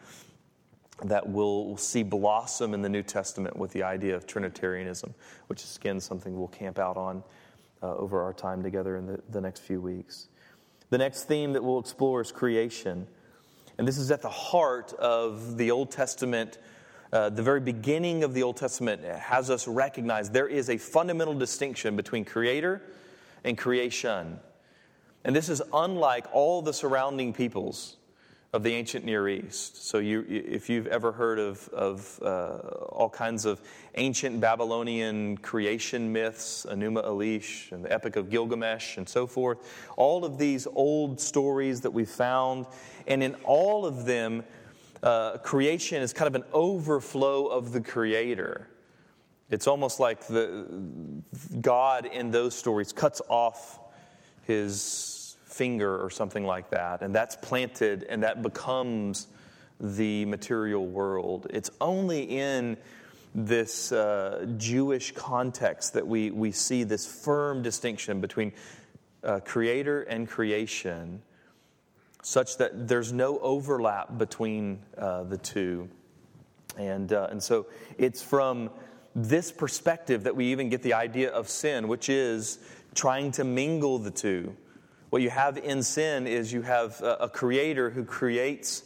that 1.04 1.28
we'll 1.28 1.78
see 1.78 2.04
blossom 2.04 2.74
in 2.74 2.82
the 2.82 2.90
New 2.90 3.04
Testament 3.04 3.58
with 3.58 3.72
the 3.72 3.84
idea 3.84 4.16
of 4.16 4.28
Trinitarianism, 4.28 5.14
which 5.48 5.64
is 5.64 5.78
again 5.78 6.00
something 6.00 6.38
we'll 6.38 6.50
camp 6.50 6.78
out 6.78 6.98
on 6.98 7.24
uh, 7.82 7.96
over 7.96 8.22
our 8.22 8.34
time 8.34 8.62
together 8.62 8.98
in 8.98 9.06
the, 9.06 9.20
the 9.30 9.42
next 9.42 9.62
few 9.62 9.80
weeks. 9.80 10.28
The 10.90 10.98
next 10.98 11.24
theme 11.26 11.54
that 11.54 11.64
we'll 11.64 11.80
explore 11.80 12.22
is 12.22 12.32
creation. 12.32 13.08
And 13.78 13.88
this 13.88 13.98
is 13.98 14.12
at 14.12 14.22
the 14.22 14.30
heart 14.30 14.92
of 14.94 15.58
the 15.58 15.72
Old 15.72 15.92
Testament 15.92 16.58
uh, 17.12 17.30
the 17.30 17.42
very 17.42 17.60
beginning 17.60 18.24
of 18.24 18.34
the 18.34 18.44
Old 18.44 18.58
Testament 18.58 19.04
has 19.04 19.50
us 19.50 19.68
recognize 19.68 20.30
there 20.30 20.48
is 20.48 20.70
a 20.70 20.78
fundamental 20.78 21.34
distinction 21.34 21.96
between 21.96 22.24
creator 22.24 22.82
and 23.44 23.58
creation. 23.58 24.40
And 25.24 25.36
this 25.36 25.50
is 25.50 25.62
unlike 25.74 26.28
all 26.32 26.62
the 26.62 26.74
surrounding 26.74 27.34
peoples 27.34 27.98
of 28.52 28.64
the 28.64 28.74
ancient 28.74 29.06
Near 29.06 29.28
East. 29.28 29.86
So, 29.88 30.00
you, 30.00 30.26
if 30.28 30.70
you've 30.70 30.88
ever 30.88 31.12
heard 31.12 31.38
of, 31.38 31.68
of 31.70 32.20
uh, 32.24 32.58
all 32.90 33.10
kinds 33.10 33.46
of 33.46 33.62
ancient 33.96 34.40
Babylonian 34.42 35.38
creation 35.38 36.12
myths, 36.12 36.66
Enuma 36.68 37.06
Elish 37.06 37.72
and 37.72 37.86
the 37.86 37.94
Epic 37.94 38.16
of 38.16 38.30
Gilgamesh 38.30 38.98
and 38.98 39.08
so 39.08 39.28
forth, 39.28 39.60
all 39.98 40.26
of 40.26 40.40
these 40.40 40.66
old 40.74 41.20
stories 41.22 41.82
that 41.82 41.92
we 41.92 42.06
found, 42.06 42.66
and 43.06 43.22
in 43.22 43.36
all 43.44 43.86
of 43.86 44.06
them, 44.06 44.44
uh, 45.04 45.38
creation 45.38 46.02
is 46.02 46.14
kind 46.14 46.28
of 46.28 46.36
an 46.36 46.48
overflow 46.54 47.48
of 47.48 47.72
the 47.72 47.82
Creator. 47.82 48.68
It's 49.50 49.68
almost 49.68 50.00
like 50.00 50.28
the 50.28 50.68
God 51.62 52.06
in 52.06 52.32
those 52.32 52.56
stories 52.56 52.94
cuts 52.94 53.22
off 53.30 53.80
his 54.46 55.38
finger 55.46 56.04
or 56.04 56.10
something 56.10 56.46
like 56.46 56.70
that, 56.70 57.02
and 57.02 57.14
that's 57.14 57.36
planted 57.36 58.04
and 58.04 58.24
that 58.24 58.42
becomes 58.42 59.28
the 59.80 60.26
material 60.26 60.86
world. 60.86 61.48
It's 61.50 61.72
only 61.80 62.24
in 62.24 62.78
this 63.34 63.92
uh, 63.92 64.48
Jewish 64.58 65.12
context 65.14 65.94
that 65.94 66.06
we, 66.06 66.32
we 66.32 66.52
see 66.52 66.84
this 66.84 67.06
firm 67.06 67.62
distinction 67.62 68.22
between 68.22 68.54
uh, 69.24 69.40
creator 69.40 70.04
and 70.04 70.28
creation 70.28 71.22
such 72.22 72.58
that 72.58 72.88
there's 72.88 73.14
no 73.14 73.40
overlap 73.40 74.18
between 74.18 74.80
uh, 74.98 75.24
the 75.24 75.38
two. 75.38 75.90
And, 76.78 77.12
uh, 77.12 77.28
and 77.32 77.42
so 77.42 77.68
it's 77.98 78.22
from 78.22 78.70
this 79.16 79.52
perspective 79.52 80.24
that 80.24 80.36
we 80.36 80.46
even 80.46 80.70
get 80.70 80.84
the 80.84 80.94
idea 80.94 81.32
of 81.32 81.50
sin, 81.50 81.88
which 81.88 82.10
is 82.10 82.60
trying 82.96 83.32
to 83.34 83.44
mingle 83.44 84.00
the 84.00 84.12
two. 84.12 84.56
What 85.10 85.22
you 85.22 85.30
have 85.30 85.58
in 85.58 85.82
sin 85.82 86.28
is 86.28 86.54
you 86.54 86.62
have 86.62 87.02
a, 87.02 87.16
a 87.22 87.30
creator 87.30 87.90
who 87.90 88.04
creates 88.04 88.84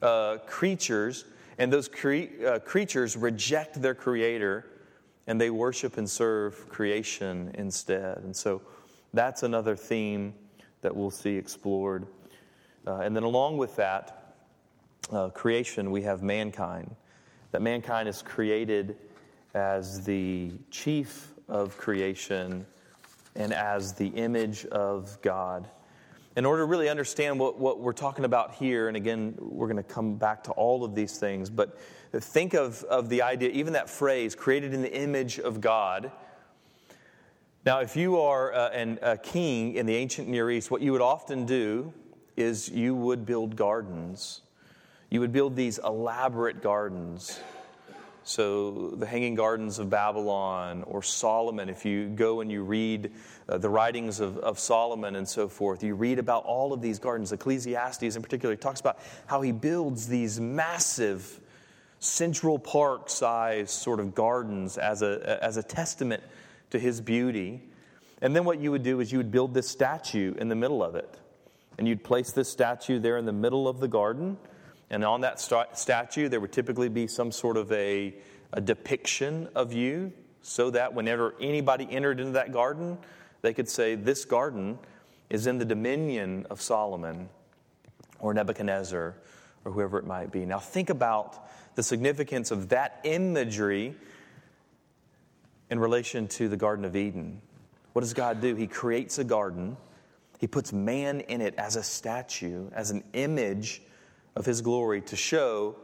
uh, 0.00 0.38
creatures, 0.46 1.24
and 1.58 1.72
those 1.72 1.88
cre- 1.88 2.46
uh, 2.46 2.58
creatures 2.60 3.16
reject 3.16 3.80
their 3.80 3.94
creator 3.94 4.66
and 5.26 5.40
they 5.40 5.50
worship 5.50 5.98
and 5.98 6.08
serve 6.08 6.68
creation 6.68 7.50
instead. 7.54 8.18
And 8.18 8.34
so 8.34 8.62
that's 9.12 9.42
another 9.42 9.74
theme 9.74 10.34
that 10.82 10.94
we'll 10.94 11.10
see 11.10 11.36
explored. 11.36 12.06
Uh, 12.86 12.98
and 12.98 13.16
then, 13.16 13.24
along 13.24 13.58
with 13.58 13.74
that, 13.76 14.34
uh, 15.10 15.28
creation, 15.30 15.90
we 15.90 16.02
have 16.02 16.22
mankind. 16.22 16.94
That 17.50 17.62
mankind 17.62 18.08
is 18.08 18.22
created 18.22 18.96
as 19.54 20.04
the 20.04 20.52
chief 20.70 21.32
of 21.48 21.76
creation 21.78 22.66
and 23.34 23.52
as 23.52 23.94
the 23.94 24.08
image 24.08 24.66
of 24.66 25.20
God. 25.22 25.68
In 26.36 26.44
order 26.44 26.62
to 26.62 26.66
really 26.66 26.88
understand 26.88 27.40
what, 27.40 27.58
what 27.58 27.80
we're 27.80 27.92
talking 27.92 28.24
about 28.24 28.54
here, 28.54 28.88
and 28.88 28.96
again, 28.96 29.34
we're 29.38 29.68
going 29.68 29.78
to 29.78 29.82
come 29.82 30.16
back 30.16 30.44
to 30.44 30.52
all 30.52 30.84
of 30.84 30.94
these 30.94 31.18
things, 31.18 31.48
but 31.48 31.78
think 32.12 32.54
of, 32.54 32.84
of 32.84 33.08
the 33.08 33.22
idea, 33.22 33.48
even 33.50 33.72
that 33.72 33.88
phrase, 33.88 34.34
created 34.34 34.74
in 34.74 34.82
the 34.82 34.94
image 34.94 35.38
of 35.38 35.60
God. 35.60 36.12
Now, 37.64 37.80
if 37.80 37.96
you 37.96 38.20
are 38.20 38.54
uh, 38.54 38.68
an, 38.70 38.98
a 39.02 39.16
king 39.16 39.74
in 39.74 39.86
the 39.86 39.96
ancient 39.96 40.28
Near 40.28 40.50
East, 40.50 40.70
what 40.70 40.82
you 40.82 40.92
would 40.92 41.00
often 41.00 41.46
do 41.46 41.92
is 42.36 42.68
you 42.68 42.94
would 42.94 43.24
build 43.26 43.56
gardens. 43.56 44.42
You 45.10 45.20
would 45.20 45.32
build 45.32 45.56
these 45.56 45.78
elaborate 45.78 46.62
gardens. 46.62 47.40
So, 48.24 48.90
the 48.90 49.06
Hanging 49.06 49.36
Gardens 49.36 49.78
of 49.78 49.88
Babylon 49.88 50.82
or 50.82 51.00
Solomon, 51.00 51.68
if 51.68 51.84
you 51.84 52.08
go 52.08 52.40
and 52.40 52.50
you 52.50 52.64
read 52.64 53.12
uh, 53.48 53.58
the 53.58 53.68
writings 53.68 54.18
of, 54.18 54.36
of 54.38 54.58
Solomon 54.58 55.14
and 55.14 55.28
so 55.28 55.48
forth, 55.48 55.84
you 55.84 55.94
read 55.94 56.18
about 56.18 56.44
all 56.44 56.72
of 56.72 56.82
these 56.82 56.98
gardens. 56.98 57.30
Ecclesiastes, 57.30 58.16
in 58.16 58.22
particular, 58.22 58.56
talks 58.56 58.80
about 58.80 58.98
how 59.26 59.42
he 59.42 59.52
builds 59.52 60.08
these 60.08 60.40
massive 60.40 61.40
Central 62.00 62.58
Park 62.58 63.10
size 63.10 63.70
sort 63.70 64.00
of 64.00 64.14
gardens 64.14 64.76
as 64.76 65.02
a, 65.02 65.38
as 65.40 65.56
a 65.56 65.62
testament 65.62 66.22
to 66.70 66.80
his 66.80 67.00
beauty. 67.00 67.62
And 68.20 68.34
then 68.34 68.44
what 68.44 68.58
you 68.58 68.72
would 68.72 68.82
do 68.82 68.98
is 68.98 69.12
you 69.12 69.18
would 69.18 69.30
build 69.30 69.54
this 69.54 69.68
statue 69.68 70.34
in 70.34 70.48
the 70.48 70.56
middle 70.56 70.82
of 70.82 70.96
it. 70.96 71.16
And 71.78 71.86
you'd 71.86 72.02
place 72.02 72.32
this 72.32 72.48
statue 72.48 72.98
there 72.98 73.18
in 73.18 73.26
the 73.26 73.32
middle 73.32 73.68
of 73.68 73.80
the 73.80 73.88
garden. 73.88 74.38
And 74.90 75.04
on 75.04 75.20
that 75.22 75.40
st- 75.40 75.76
statue, 75.76 76.28
there 76.28 76.40
would 76.40 76.52
typically 76.52 76.88
be 76.88 77.06
some 77.06 77.32
sort 77.32 77.56
of 77.56 77.70
a, 77.72 78.14
a 78.52 78.60
depiction 78.60 79.48
of 79.54 79.72
you 79.72 80.12
so 80.42 80.70
that 80.70 80.94
whenever 80.94 81.34
anybody 81.40 81.88
entered 81.90 82.20
into 82.20 82.32
that 82.32 82.52
garden, 82.52 82.98
they 83.42 83.52
could 83.52 83.68
say, 83.68 83.94
This 83.94 84.24
garden 84.24 84.78
is 85.28 85.46
in 85.46 85.58
the 85.58 85.64
dominion 85.64 86.46
of 86.50 86.60
Solomon 86.62 87.28
or 88.20 88.32
Nebuchadnezzar 88.32 89.16
or 89.64 89.72
whoever 89.72 89.98
it 89.98 90.06
might 90.06 90.30
be. 90.30 90.46
Now, 90.46 90.60
think 90.60 90.90
about 90.90 91.48
the 91.74 91.82
significance 91.82 92.50
of 92.50 92.70
that 92.70 93.00
imagery 93.04 93.94
in 95.70 95.78
relation 95.78 96.28
to 96.28 96.48
the 96.48 96.56
Garden 96.56 96.84
of 96.84 96.96
Eden. 96.96 97.42
What 97.92 98.02
does 98.02 98.14
God 98.14 98.40
do? 98.40 98.54
He 98.54 98.66
creates 98.66 99.18
a 99.18 99.24
garden, 99.24 99.76
He 100.38 100.46
puts 100.46 100.72
man 100.72 101.20
in 101.20 101.40
it 101.40 101.54
as 101.56 101.76
a 101.76 101.82
statue, 101.82 102.68
as 102.72 102.90
an 102.90 103.04
image 103.12 103.82
of 104.34 104.44
His 104.44 104.60
glory 104.60 105.00
to 105.02 105.16
show 105.16 105.76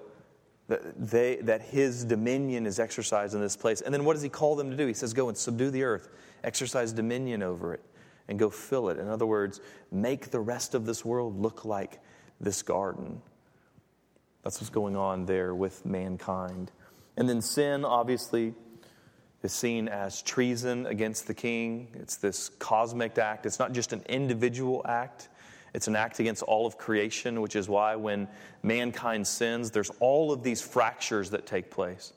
that, 0.68 0.80
they, 0.96 1.36
that 1.36 1.62
His 1.62 2.04
dominion 2.04 2.66
is 2.66 2.78
exercised 2.78 3.34
in 3.34 3.40
this 3.40 3.56
place. 3.56 3.80
And 3.80 3.92
then 3.92 4.04
what 4.04 4.14
does 4.14 4.22
He 4.22 4.28
call 4.28 4.56
them 4.56 4.70
to 4.70 4.76
do? 4.76 4.86
He 4.86 4.94
says, 4.94 5.12
Go 5.12 5.28
and 5.28 5.36
subdue 5.36 5.70
the 5.70 5.84
earth, 5.84 6.08
exercise 6.44 6.92
dominion 6.92 7.42
over 7.42 7.74
it, 7.74 7.82
and 8.28 8.38
go 8.38 8.50
fill 8.50 8.88
it. 8.88 8.98
In 8.98 9.08
other 9.08 9.26
words, 9.26 9.60
make 9.90 10.30
the 10.30 10.40
rest 10.40 10.74
of 10.74 10.86
this 10.86 11.04
world 11.04 11.40
look 11.40 11.64
like 11.64 12.00
this 12.40 12.62
garden. 12.62 13.22
That's 14.42 14.60
what's 14.60 14.70
going 14.70 14.96
on 14.96 15.26
there 15.26 15.54
with 15.54 15.86
mankind. 15.86 16.72
And 17.16 17.28
then 17.28 17.40
sin, 17.40 17.84
obviously, 17.84 18.54
is 19.42 19.52
seen 19.52 19.88
as 19.88 20.22
treason 20.22 20.86
against 20.86 21.26
the 21.26 21.34
king. 21.34 21.88
It's 21.94 22.16
this 22.16 22.48
cosmic 22.58 23.18
act. 23.18 23.46
It's 23.46 23.58
not 23.58 23.72
just 23.72 23.92
an 23.92 24.02
individual 24.08 24.82
act, 24.86 25.28
it's 25.74 25.88
an 25.88 25.96
act 25.96 26.20
against 26.20 26.42
all 26.42 26.66
of 26.66 26.76
creation, 26.76 27.40
which 27.40 27.56
is 27.56 27.68
why 27.68 27.96
when 27.96 28.28
mankind 28.62 29.26
sins, 29.26 29.70
there's 29.70 29.90
all 30.00 30.30
of 30.30 30.42
these 30.42 30.60
fractures 30.60 31.30
that 31.30 31.46
take 31.46 31.70
place. 31.70 32.12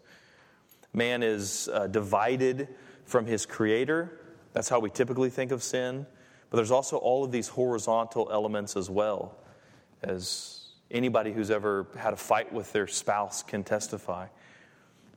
Man 0.93 1.23
is 1.23 1.69
uh, 1.73 1.87
divided 1.87 2.67
from 3.05 3.25
his 3.25 3.45
creator. 3.45 4.19
That's 4.53 4.67
how 4.67 4.79
we 4.79 4.89
typically 4.89 5.29
think 5.29 5.51
of 5.51 5.63
sin. 5.63 6.05
But 6.49 6.57
there's 6.57 6.71
also 6.71 6.97
all 6.97 7.23
of 7.23 7.31
these 7.31 7.47
horizontal 7.47 8.29
elements 8.31 8.75
as 8.75 8.89
well, 8.89 9.37
as 10.03 10.65
Anybody 10.91 11.33
who's 11.33 11.49
ever 11.49 11.87
had 11.97 12.13
a 12.13 12.17
fight 12.17 12.53
with 12.53 12.71
their 12.71 12.87
spouse 12.87 13.41
can 13.41 13.63
testify 13.63 14.27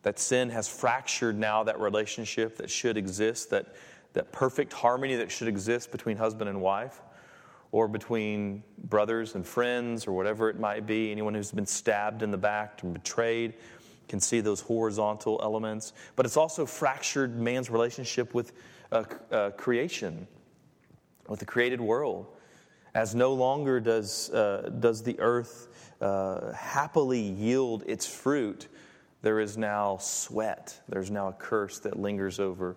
that 0.02 0.18
sin 0.18 0.50
has 0.50 0.68
fractured 0.68 1.38
now 1.38 1.64
that 1.64 1.78
relationship 1.80 2.56
that 2.56 2.70
should 2.70 2.96
exist, 2.96 3.50
that, 3.50 3.74
that 4.12 4.32
perfect 4.32 4.72
harmony 4.72 5.16
that 5.16 5.30
should 5.30 5.48
exist 5.48 5.90
between 5.90 6.16
husband 6.16 6.48
and 6.48 6.60
wife, 6.60 7.00
or 7.70 7.88
between 7.88 8.62
brothers 8.84 9.34
and 9.34 9.46
friends, 9.46 10.06
or 10.06 10.12
whatever 10.12 10.48
it 10.48 10.58
might 10.58 10.86
be. 10.86 11.12
Anyone 11.12 11.34
who's 11.34 11.52
been 11.52 11.66
stabbed 11.66 12.22
in 12.22 12.30
the 12.30 12.38
back 12.38 12.82
and 12.82 12.94
betrayed 12.94 13.54
can 14.08 14.20
see 14.20 14.40
those 14.40 14.60
horizontal 14.60 15.38
elements. 15.42 15.92
But 16.16 16.24
it's 16.24 16.36
also 16.36 16.64
fractured 16.64 17.38
man's 17.38 17.68
relationship 17.68 18.32
with 18.32 18.52
uh, 18.90 19.04
uh, 19.30 19.50
creation, 19.50 20.26
with 21.28 21.40
the 21.40 21.44
created 21.44 21.80
world 21.80 22.26
as 22.94 23.14
no 23.14 23.32
longer 23.32 23.80
does, 23.80 24.30
uh, 24.30 24.70
does 24.80 25.02
the 25.02 25.18
earth 25.20 25.68
uh, 26.00 26.52
happily 26.52 27.20
yield 27.20 27.84
its 27.86 28.06
fruit, 28.06 28.68
there 29.22 29.40
is 29.40 29.56
now 29.56 29.96
sweat. 29.98 30.80
There's 30.88 31.10
now 31.10 31.28
a 31.28 31.32
curse 31.32 31.78
that 31.80 31.98
lingers 31.98 32.38
over 32.38 32.76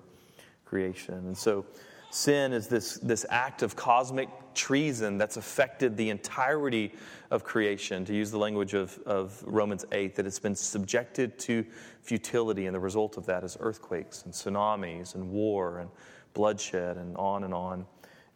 creation. 0.66 1.16
And 1.16 1.38
so 1.38 1.66
sin 2.10 2.54
is 2.54 2.68
this, 2.68 2.96
this 2.96 3.26
act 3.30 3.62
of 3.62 3.76
cosmic 3.76 4.30
treason 4.54 5.18
that's 5.18 5.38
affected 5.38 5.96
the 5.96 6.10
entirety 6.10 6.94
of 7.30 7.44
creation, 7.44 8.04
to 8.06 8.14
use 8.14 8.32
the 8.32 8.38
language 8.38 8.74
of, 8.74 8.98
of 9.06 9.42
Romans 9.46 9.86
8, 9.92 10.16
that 10.16 10.26
it's 10.26 10.40
been 10.40 10.56
subjected 10.56 11.38
to 11.40 11.66
futility, 12.02 12.66
and 12.66 12.76
the 12.76 12.80
result 12.80 13.18
of 13.18 13.26
that 13.28 13.44
is 13.44 13.56
earthquakes 13.60 14.24
and 14.24 14.34
tsunamis 14.34 15.16
and 15.16 15.30
war 15.30 15.80
and 15.80 15.90
bloodshed 16.34 16.98
and 16.98 17.16
on 17.18 17.44
and 17.44 17.54
on 17.54 17.86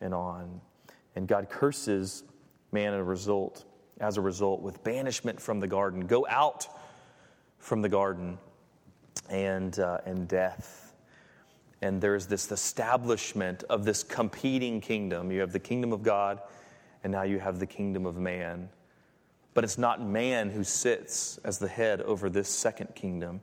and 0.01 0.13
on. 0.13 0.62
And 1.15 1.27
God 1.27 1.50
curses 1.50 2.24
man 2.71 2.93
as 2.93 3.00
a 3.00 3.03
result, 3.03 3.65
as 4.00 4.17
a 4.17 4.21
result, 4.21 4.62
with 4.62 4.83
banishment 4.83 5.41
from 5.41 5.59
the 5.59 5.67
garden. 5.67 6.07
Go 6.07 6.25
out 6.29 6.67
from 7.65 7.81
the 7.81 7.89
garden 7.89 8.38
and, 9.27 9.79
uh, 9.79 9.98
and 10.05 10.27
death. 10.27 10.93
And 11.81 12.00
there's 12.00 12.27
this 12.27 12.51
establishment 12.51 13.63
of 13.63 13.86
this 13.86 14.03
competing 14.03 14.81
kingdom. 14.81 15.31
You 15.31 15.39
have 15.39 15.51
the 15.51 15.60
kingdom 15.60 15.91
of 15.91 16.03
God, 16.03 16.41
and 17.03 17.12
now 17.12 17.24
you 17.24 17.39
have 17.39 17.57
the 17.57 17.65
kingdom 17.65 18.05
of 18.05 18.17
man. 18.17 18.69
But 19.55 19.63
it's 19.63 19.79
not 19.79 20.00
man 20.00 20.51
who 20.51 20.63
sits 20.63 21.39
as 21.39 21.57
the 21.57 21.67
head 21.67 22.01
over 22.01 22.29
this 22.29 22.50
second 22.50 22.93
kingdom. 22.93 23.41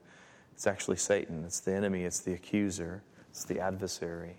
It's 0.52 0.69
actually 0.69 0.99
Satan. 0.99 1.43
It's 1.45 1.59
the 1.59 1.73
enemy, 1.73 2.05
it's 2.05 2.21
the 2.21 2.35
accuser, 2.35 3.02
it's 3.31 3.45
the 3.45 3.59
adversary. 3.59 4.37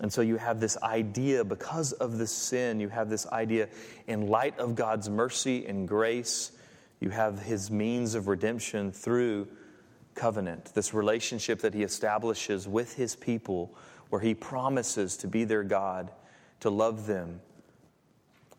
And 0.00 0.10
so 0.10 0.22
you 0.22 0.38
have 0.38 0.60
this 0.60 0.78
idea, 0.82 1.44
because 1.44 1.92
of 1.92 2.16
the 2.16 2.26
sin, 2.26 2.80
you 2.80 2.88
have 2.88 3.10
this 3.10 3.26
idea 3.26 3.68
in 4.06 4.28
light 4.28 4.58
of 4.58 4.76
God's 4.76 5.10
mercy 5.10 5.66
and 5.66 5.86
grace, 5.86 6.52
you 7.04 7.10
have 7.10 7.38
his 7.38 7.70
means 7.70 8.14
of 8.14 8.28
redemption 8.28 8.90
through 8.90 9.46
covenant, 10.14 10.72
this 10.74 10.94
relationship 10.94 11.60
that 11.60 11.74
he 11.74 11.82
establishes 11.82 12.66
with 12.66 12.94
his 12.94 13.14
people, 13.14 13.76
where 14.08 14.22
he 14.22 14.32
promises 14.34 15.14
to 15.18 15.28
be 15.28 15.44
their 15.44 15.62
God, 15.62 16.10
to 16.60 16.70
love 16.70 17.06
them, 17.06 17.42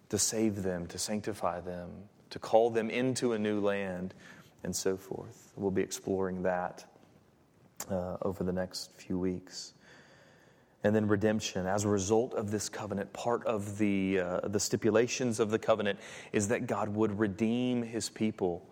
to 0.10 0.20
save 0.20 0.62
them, 0.62 0.86
to 0.86 1.00
sanctify 1.00 1.60
them, 1.60 1.90
to 2.30 2.38
call 2.38 2.70
them 2.70 2.92
into 2.92 3.34
a 3.34 3.40
new 3.40 3.60
land, 3.60 4.14
and 4.64 4.76
so 4.76 4.96
forth. 4.96 5.52
We'll 5.56 5.72
be 5.72 5.82
exploring 5.82 6.44
that 6.44 6.86
uh, 7.90 8.18
over 8.22 8.44
the 8.44 8.54
next 8.54 8.92
few 8.94 9.18
weeks 9.18 9.74
and 10.86 10.96
then 10.96 11.08
redemption. 11.08 11.66
As 11.66 11.84
a 11.84 11.90
result 11.90 12.36
of 12.36 12.52
this 12.52 12.70
covenant 12.70 13.12
part 13.12 13.44
of 13.48 13.80
the, 13.80 14.20
uh, 14.20 14.48
the 14.48 14.60
stipulations 14.60 15.40
of 15.40 15.50
the 15.50 15.58
covenant 15.58 15.98
is 16.32 16.50
that 16.50 16.68
god 16.68 16.90
would 16.90 17.18
redeem 17.18 17.82
his 17.82 18.08
people. 18.08 18.64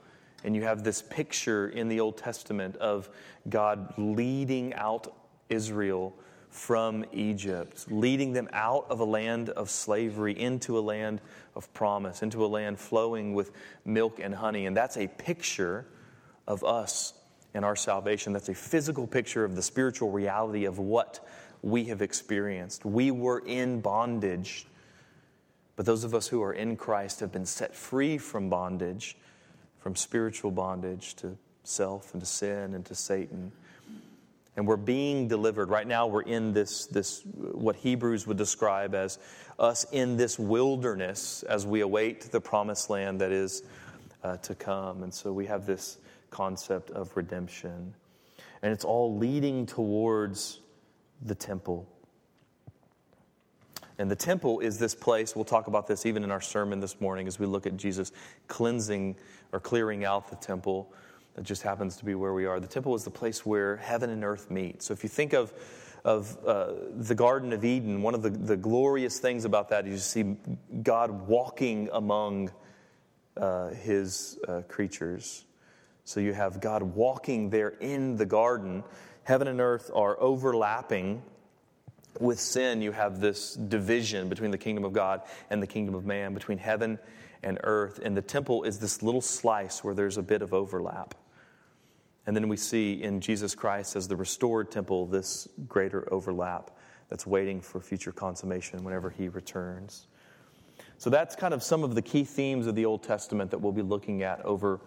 And 0.43 0.55
you 0.55 0.61
have 0.61 0.83
this 0.83 1.01
picture 1.01 1.69
in 1.69 1.87
the 1.87 1.99
old 1.99 2.17
testament 2.17 2.75
of 2.75 3.09
god 3.49 3.95
leading 3.97 4.75
out 4.75 5.11
israel 5.49 6.13
from 6.49 7.03
egypt 7.11 7.87
leading 7.89 8.31
them 8.31 8.47
out 8.53 8.85
of 8.89 8.99
a 8.99 9.03
land 9.03 9.49
of 9.49 9.71
slavery 9.71 10.39
into 10.39 10.77
a 10.77 10.81
land 10.81 11.19
of 11.55 11.73
promise 11.73 12.21
into 12.21 12.45
a 12.45 12.47
land 12.47 12.79
flowing 12.79 13.33
with 13.33 13.51
milk 13.85 14.19
and 14.21 14.35
honey. 14.35 14.67
And 14.67 14.77
that's 14.77 14.97
a 14.97 15.07
picture 15.07 15.87
of 16.47 16.63
us 16.63 17.15
and 17.53 17.63
our 17.63 17.75
salvation. 17.75 18.33
That's 18.33 18.49
a 18.49 18.53
physical 18.53 19.07
picture 19.07 19.43
of 19.43 19.55
the 19.55 19.61
spiritual 19.61 20.11
reality 20.11 20.65
of 20.65 20.79
what 20.79 21.25
we 21.63 21.85
have 21.85 22.01
experienced. 22.01 22.85
We 22.85 23.09
were 23.09 23.39
in 23.39 23.79
bondage, 23.79 24.67
but 25.75 25.85
those 25.85 26.03
of 26.03 26.13
us 26.13 26.27
who 26.27 26.43
are 26.43 26.53
in 26.53 26.75
Christ 26.75 27.21
have 27.21 27.31
been 27.31 27.45
set 27.45 27.73
free 27.73 28.17
from 28.17 28.49
bondage, 28.49 29.17
from 29.79 29.95
spiritual 29.95 30.51
bondage 30.51 31.15
to 31.15 31.37
self 31.63 32.13
and 32.13 32.21
to 32.21 32.27
sin 32.27 32.75
and 32.75 32.85
to 32.85 32.93
Satan. 32.93 33.51
And 34.55 34.67
we're 34.67 34.77
being 34.77 35.27
delivered. 35.27 35.69
Right 35.69 35.87
now, 35.87 36.05
we're 36.05 36.21
in 36.21 36.53
this, 36.53 36.85
this, 36.85 37.23
what 37.33 37.75
Hebrews 37.77 38.27
would 38.27 38.37
describe 38.37 38.93
as 38.93 39.17
us 39.57 39.85
in 39.91 40.15
this 40.15 40.37
wilderness 40.37 41.43
as 41.43 41.65
we 41.65 41.81
await 41.81 42.21
the 42.31 42.41
promised 42.41 42.89
land 42.89 43.21
that 43.21 43.31
is 43.31 43.63
uh, 44.23 44.37
to 44.37 44.53
come. 44.53 45.01
And 45.01 45.13
so 45.13 45.33
we 45.33 45.45
have 45.47 45.65
this 45.65 45.97
concept 46.29 46.91
of 46.91 47.15
redemption. 47.15 47.95
And 48.61 48.71
it's 48.71 48.85
all 48.85 49.17
leading 49.17 49.65
towards 49.65 50.59
the 51.25 51.35
temple. 51.35 51.87
And 53.97 54.09
the 54.09 54.15
temple 54.15 54.59
is 54.59 54.79
this 54.79 54.95
place, 54.95 55.35
we'll 55.35 55.45
talk 55.45 55.67
about 55.67 55.87
this 55.87 56.05
even 56.05 56.23
in 56.23 56.31
our 56.31 56.41
sermon 56.41 56.79
this 56.79 56.99
morning 56.99 57.27
as 57.27 57.39
we 57.39 57.45
look 57.45 57.67
at 57.67 57.77
Jesus 57.77 58.11
cleansing 58.47 59.15
or 59.51 59.59
clearing 59.59 60.03
out 60.03 60.29
the 60.29 60.35
temple. 60.35 60.91
That 61.35 61.43
just 61.43 61.61
happens 61.63 61.97
to 61.97 62.05
be 62.05 62.13
where 62.15 62.33
we 62.33 62.45
are. 62.45 62.59
The 62.59 62.67
temple 62.67 62.93
is 62.95 63.03
the 63.03 63.11
place 63.11 63.45
where 63.45 63.77
heaven 63.77 64.09
and 64.09 64.23
earth 64.23 64.51
meet. 64.51 64.83
So 64.83 64.93
if 64.93 65.03
you 65.03 65.09
think 65.09 65.33
of, 65.33 65.53
of 66.03 66.37
uh, 66.45 66.73
the 66.95 67.15
Garden 67.15 67.53
of 67.53 67.65
Eden, 67.65 68.01
one 68.01 68.13
of 68.13 68.21
the, 68.21 68.29
the 68.29 68.57
glorious 68.57 69.19
things 69.19 69.45
about 69.45 69.69
that 69.69 69.87
is 69.87 69.91
you 69.91 69.97
see 69.97 70.35
God 70.83 71.27
walking 71.27 71.89
among 71.91 72.51
uh, 73.35 73.69
his 73.69 74.37
uh, 74.47 74.61
creatures. 74.67 75.45
So 76.03 76.19
you 76.19 76.33
have 76.33 76.61
God 76.61 76.83
walking 76.83 77.49
there 77.49 77.69
in 77.69 78.15
the 78.17 78.25
garden. 78.25 78.83
Heaven 79.23 79.47
and 79.47 79.61
earth 79.61 79.89
are 79.93 80.19
overlapping. 80.19 81.23
With 82.19 82.39
sin, 82.39 82.81
you 82.81 82.91
have 82.91 83.19
this 83.19 83.55
division 83.55 84.29
between 84.29 84.51
the 84.51 84.57
kingdom 84.57 84.83
of 84.83 84.93
God 84.93 85.21
and 85.49 85.61
the 85.61 85.67
kingdom 85.67 85.95
of 85.95 86.05
man, 86.05 86.33
between 86.33 86.57
heaven 86.57 86.99
and 87.41 87.59
earth. 87.63 87.99
And 88.03 88.15
the 88.15 88.21
temple 88.21 88.63
is 88.63 88.79
this 88.79 89.01
little 89.01 89.21
slice 89.21 89.83
where 89.83 89.93
there's 89.93 90.17
a 90.17 90.21
bit 90.21 90.41
of 90.41 90.53
overlap. 90.53 91.15
And 92.25 92.35
then 92.35 92.47
we 92.47 92.57
see 92.57 93.01
in 93.01 93.19
Jesus 93.19 93.55
Christ 93.55 93.95
as 93.95 94.07
the 94.07 94.15
restored 94.15 94.71
temple 94.71 95.05
this 95.07 95.47
greater 95.67 96.11
overlap 96.13 96.71
that's 97.09 97.27
waiting 97.27 97.61
for 97.61 97.79
future 97.79 98.11
consummation 98.11 98.83
whenever 98.83 99.09
he 99.09 99.27
returns. 99.27 100.07
So 100.97 101.09
that's 101.09 101.35
kind 101.35 101.53
of 101.53 101.63
some 101.63 101.83
of 101.83 101.95
the 101.95 102.01
key 102.01 102.23
themes 102.23 102.65
of 102.65 102.75
the 102.75 102.85
Old 102.85 103.03
Testament 103.03 103.51
that 103.51 103.57
we'll 103.57 103.73
be 103.73 103.81
looking 103.81 104.23
at 104.23 104.41
over 104.45 104.79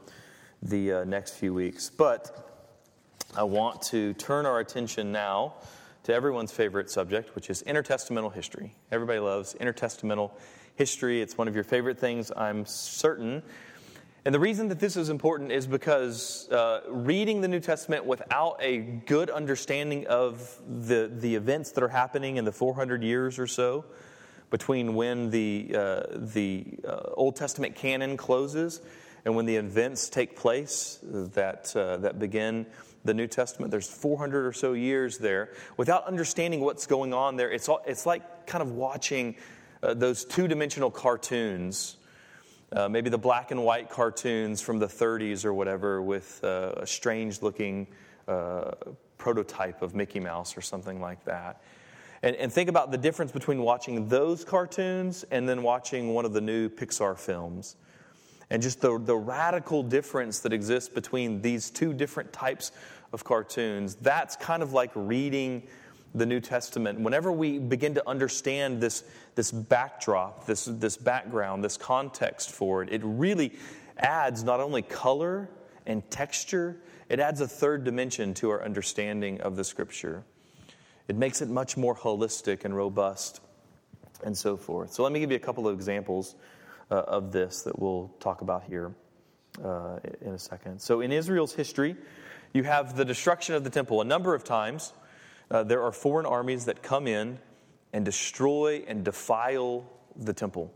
the 0.63 0.93
uh, 0.93 1.05
next 1.05 1.35
few 1.35 1.53
weeks. 1.53 1.91
But 1.91 2.56
I 3.37 3.43
want 3.43 3.83
to 3.83 4.15
turn 4.15 4.47
our 4.47 4.61
attention 4.61 5.13
now 5.13 5.57
to 6.05 6.15
everyone's 6.15 6.53
favorite 6.53 6.89
subject, 6.91 7.35
which 7.35 7.51
is 7.51 7.63
intertestamental 7.65 8.33
history. 8.33 8.75
Everybody 8.91 9.19
loves 9.19 9.55
intertestamental 9.61 10.31
history, 10.75 11.21
it's 11.21 11.37
one 11.37 11.47
of 11.47 11.55
your 11.55 11.63
favorite 11.63 11.99
things, 11.99 12.33
I'm 12.35 12.65
certain. 12.65 13.43
And 14.25 14.35
the 14.35 14.41
reason 14.41 14.69
that 14.69 14.81
this 14.81 14.97
is 14.97 15.11
important 15.11 15.53
is 15.53 15.67
because 15.67 16.49
uh, 16.51 16.81
reading 16.89 17.43
the 17.43 17.49
New 17.49 17.61
Testament 17.61 18.07
without 18.07 18.57
a 18.59 18.79
good 18.79 19.29
understanding 19.29 20.07
of 20.07 20.59
the, 20.67 21.13
the 21.15 21.35
events 21.35 21.73
that 21.73 21.85
are 21.85 21.89
happening 21.89 22.39
in 22.39 22.47
the 22.47 22.53
400 22.53 23.03
years 23.03 23.39
or 23.39 23.47
so 23.47 23.85
between 24.49 24.95
when 24.95 25.29
the, 25.29 25.73
uh, 25.75 26.03
the 26.11 26.65
uh, 26.89 27.11
Old 27.13 27.37
Testament 27.37 27.75
canon 27.75 28.17
closes 28.17 28.81
and 29.27 29.37
when 29.37 29.45
the 29.45 29.57
events 29.57 30.09
take 30.09 30.37
place 30.37 31.01
that, 31.03 31.77
uh, 31.77 31.99
that 31.99 32.19
begin 32.19 32.65
the 33.07 33.15
New 33.15 33.27
Testament, 33.27 33.71
there's 33.71 33.89
400 33.89 34.47
or 34.47 34.53
so 34.53 34.73
years 34.73 35.19
there. 35.19 35.51
Without 35.77 36.07
understanding 36.07 36.61
what's 36.61 36.87
going 36.87 37.15
on 37.15 37.37
there, 37.37 37.51
it's, 37.51 37.69
all, 37.69 37.83
it's 37.87 38.07
like 38.07 38.47
kind 38.47 38.63
of 38.63 38.73
watching 38.73 39.37
uh, 39.83 39.95
those 39.95 40.25
two 40.25 40.49
dimensional 40.49 40.91
cartoons. 40.91 41.97
Uh, 42.73 42.89
maybe 42.89 43.09
the 43.09 43.19
black 43.19 43.53
and 43.53 43.65
white 43.65 43.89
cartoons 43.89 44.61
from 44.61 44.79
the 44.79 44.87
30s 44.87 45.45
or 45.45 45.55
whatever 45.55 46.03
with 46.03 46.41
uh, 46.43 46.73
a 46.79 46.87
strange 46.87 47.41
looking 47.41 47.87
uh, 48.27 48.73
prototype 49.19 49.83
of 49.83 49.95
Mickey 49.95 50.21
Mouse 50.21 50.57
or 50.57 50.61
something 50.61 51.01
like 51.01 51.25
that. 51.25 51.63
And, 52.23 52.35
and, 52.37 52.53
think 52.53 52.69
about 52.69 52.91
the 52.91 52.99
difference 52.99 53.31
between 53.31 53.61
watching 53.61 54.09
those 54.09 54.45
cartoons 54.45 55.25
and 55.31 55.49
then 55.49 55.63
watching 55.63 56.13
one 56.13 56.25
of 56.25 56.33
the 56.33 56.41
new 56.41 56.69
Pixar 56.69 57.17
films 57.17 57.77
and 58.51 58.63
just 58.63 58.81
the, 58.81 58.99
the 58.99 59.17
radical 59.17 59.83
difference 59.83 60.41
that 60.41 60.53
exists 60.53 60.89
between 60.89 61.43
these 61.43 61.71
two 61.71 61.93
different 61.93 62.33
types 62.33 62.73
of 63.13 63.25
cartoons. 63.25 63.97
That's 63.97 64.37
kind 64.37 64.63
of 64.63 64.73
like 64.73 64.91
reading 64.95 65.63
the 66.15 66.27
New 66.27 66.41
Testament. 66.41 67.01
Whenever 67.01 67.31
we 67.31 67.59
begin 67.59 67.95
to 67.95 68.09
understand 68.09 68.81
this, 68.81 69.05
this 69.35 69.53
backdrop, 69.53 70.47
this, 70.47 70.65
this 70.65 70.97
background, 70.97 71.63
this 71.63 71.77
context 71.77 72.51
for 72.51 72.83
it, 72.83 72.93
it 72.93 73.03
really 73.05 73.53
adds 73.99 74.43
not 74.43 74.61
only 74.61 74.83
color 74.83 75.49
and 75.87 76.09
texture, 76.11 76.77
it 77.09 77.21
adds 77.21 77.41
a 77.41 77.49
third 77.49 77.85
dimension 77.85 78.35
to 78.35 78.51
our 78.51 78.65
understanding 78.65 79.41
of 79.41 79.57
the 79.57 79.65
Scripture. 79.65 80.25
It 81.09 81.17
makes 81.17 81.41
it 81.41 81.49
much 81.49 81.77
more 81.77 81.95
holistic 81.95 82.65
and 82.65 82.75
robust 82.75 83.41
and 84.25 84.37
so 84.37 84.57
forth. 84.57 84.93
So, 84.93 85.03
let 85.03 85.13
me 85.13 85.21
give 85.21 85.31
you 85.31 85.37
a 85.37 85.41
couple 85.41 85.69
of 85.69 85.75
examples 85.75 86.35
uh, 86.91 86.95
of 86.95 87.33
this 87.33 87.63
that 87.63 87.79
we'll 87.79 88.11
talk 88.19 88.41
about 88.41 88.65
here 88.65 88.93
uh, 89.63 89.99
in 90.21 90.33
a 90.33 90.39
second. 90.39 90.81
So, 90.81 91.01
in 91.01 91.13
Israel's 91.13 91.55
history, 91.55 91.97
you 92.53 92.65
have 92.65 92.97
the 92.97 93.05
destruction 93.05 93.55
of 93.55 93.65
the 93.65 93.71
temple. 93.71 94.01
A 94.01 94.05
number 94.05 94.35
of 94.35 94.45
times, 94.45 94.93
uh, 95.51 95.63
there 95.63 95.83
are 95.83 95.93
foreign 95.93 96.27
armies 96.27 96.65
that 96.67 96.83
come 96.83 97.07
in 97.07 97.39
and 97.93 98.05
destroy 98.05 98.85
and 98.87 99.05
defile 99.05 99.85
the 100.17 100.33
temple. 100.33 100.73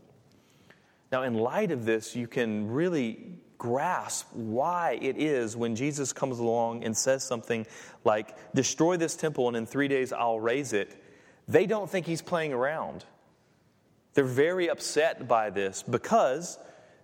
Now, 1.11 1.23
in 1.23 1.33
light 1.33 1.71
of 1.71 1.85
this, 1.85 2.15
you 2.15 2.27
can 2.27 2.71
really 2.71 3.19
grasp 3.57 4.27
why 4.33 4.97
it 5.01 5.17
is 5.17 5.55
when 5.55 5.75
Jesus 5.75 6.13
comes 6.13 6.39
along 6.39 6.83
and 6.83 6.97
says 6.97 7.23
something 7.23 7.67
like, 8.03 8.35
Destroy 8.55 8.97
this 8.97 9.15
temple 9.15 9.47
and 9.47 9.55
in 9.55 9.67
three 9.67 9.87
days 9.87 10.11
I'll 10.11 10.39
raise 10.39 10.73
it. 10.73 10.99
They 11.47 11.67
don't 11.67 11.89
think 11.89 12.05
he's 12.07 12.21
playing 12.21 12.53
around. 12.53 13.05
They're 14.13 14.23
very 14.23 14.67
upset 14.69 15.27
by 15.27 15.51
this 15.51 15.83
because 15.83 16.57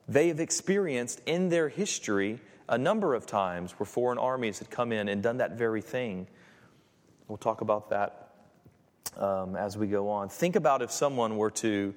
they 0.08 0.30
have 0.30 0.40
experienced 0.40 1.22
in 1.26 1.50
their 1.50 1.70
history 1.70 2.40
a 2.70 2.78
number 2.78 3.14
of 3.14 3.26
times 3.26 3.72
where 3.74 3.86
foreign 3.86 4.18
armies 4.18 4.60
had 4.60 4.70
come 4.70 4.92
in 4.92 5.08
and 5.08 5.24
done 5.24 5.38
that 5.38 5.54
very 5.58 5.82
thing. 5.82 6.28
We'll 7.28 7.38
talk 7.38 7.62
about 7.62 7.90
that 7.90 8.34
um, 9.18 9.56
as 9.56 9.78
we 9.78 9.88
go 9.88 10.10
on. 10.10 10.30
Think 10.30 10.56
about 10.56 10.82
if 10.82 10.92
someone 10.92 11.38
were 11.38 11.52
to 11.52 11.94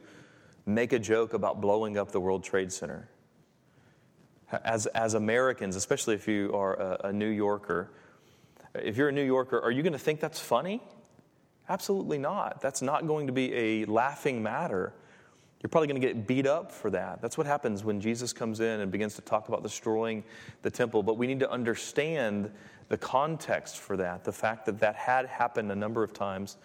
make 0.66 0.92
a 0.92 0.98
joke 0.98 1.34
about 1.34 1.60
blowing 1.60 1.96
up 1.96 2.12
the 2.12 2.20
World 2.20 2.44
Trade 2.44 2.72
Center. 2.72 3.08
As, 4.64 4.86
as 4.86 5.14
Americans, 5.14 5.76
especially 5.76 6.14
if 6.14 6.26
you 6.26 6.52
are 6.54 6.74
a, 6.74 7.08
a 7.08 7.12
New 7.12 7.28
Yorker, 7.28 7.90
if 8.74 8.96
you're 8.96 9.08
a 9.08 9.12
New 9.12 9.24
Yorker, 9.24 9.60
are 9.60 9.70
you 9.70 9.82
going 9.82 9.92
to 9.92 9.98
think 9.98 10.20
that's 10.20 10.40
funny? 10.40 10.80
Absolutely 11.68 12.18
not. 12.18 12.60
That's 12.60 12.82
not 12.82 13.06
going 13.06 13.28
to 13.28 13.32
be 13.32 13.54
a 13.54 13.84
laughing 13.84 14.42
matter. 14.42 14.92
You're 15.62 15.68
probably 15.68 15.88
going 15.88 16.00
to 16.00 16.06
get 16.06 16.26
beat 16.26 16.46
up 16.46 16.72
for 16.72 16.90
that. 16.90 17.20
That's 17.20 17.36
what 17.36 17.46
happens 17.46 17.84
when 17.84 18.00
Jesus 18.00 18.32
comes 18.32 18.60
in 18.60 18.80
and 18.80 18.90
begins 18.90 19.14
to 19.16 19.22
talk 19.22 19.48
about 19.48 19.62
destroying 19.62 20.24
the 20.62 20.70
temple. 20.70 21.02
But 21.02 21.18
we 21.18 21.26
need 21.26 21.40
to 21.40 21.50
understand 21.50 22.50
the 22.88 22.96
context 22.96 23.78
for 23.78 23.96
that, 23.98 24.24
the 24.24 24.32
fact 24.32 24.66
that 24.66 24.80
that 24.80 24.96
had 24.96 25.26
happened 25.26 25.70
a 25.70 25.76
number 25.76 26.02
of 26.02 26.12
times 26.12 26.56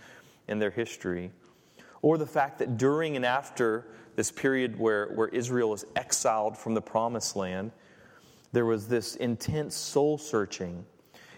in 0.48 0.60
their 0.60 0.72
history, 0.72 1.32
or 2.02 2.18
the 2.18 2.26
fact 2.26 2.60
that 2.60 2.78
during 2.78 3.16
and 3.16 3.26
after 3.26 3.86
this 4.16 4.32
period 4.32 4.80
where, 4.80 5.08
where 5.08 5.28
Israel 5.28 5.72
was 5.72 5.86
exiled 5.96 6.58
from 6.58 6.74
the 6.74 6.82
promised 6.82 7.36
land, 7.36 7.72
there 8.54 8.66
was 8.66 8.88
this 8.88 9.16
intense 9.16 9.76
soul 9.76 10.18
searching 10.18 10.86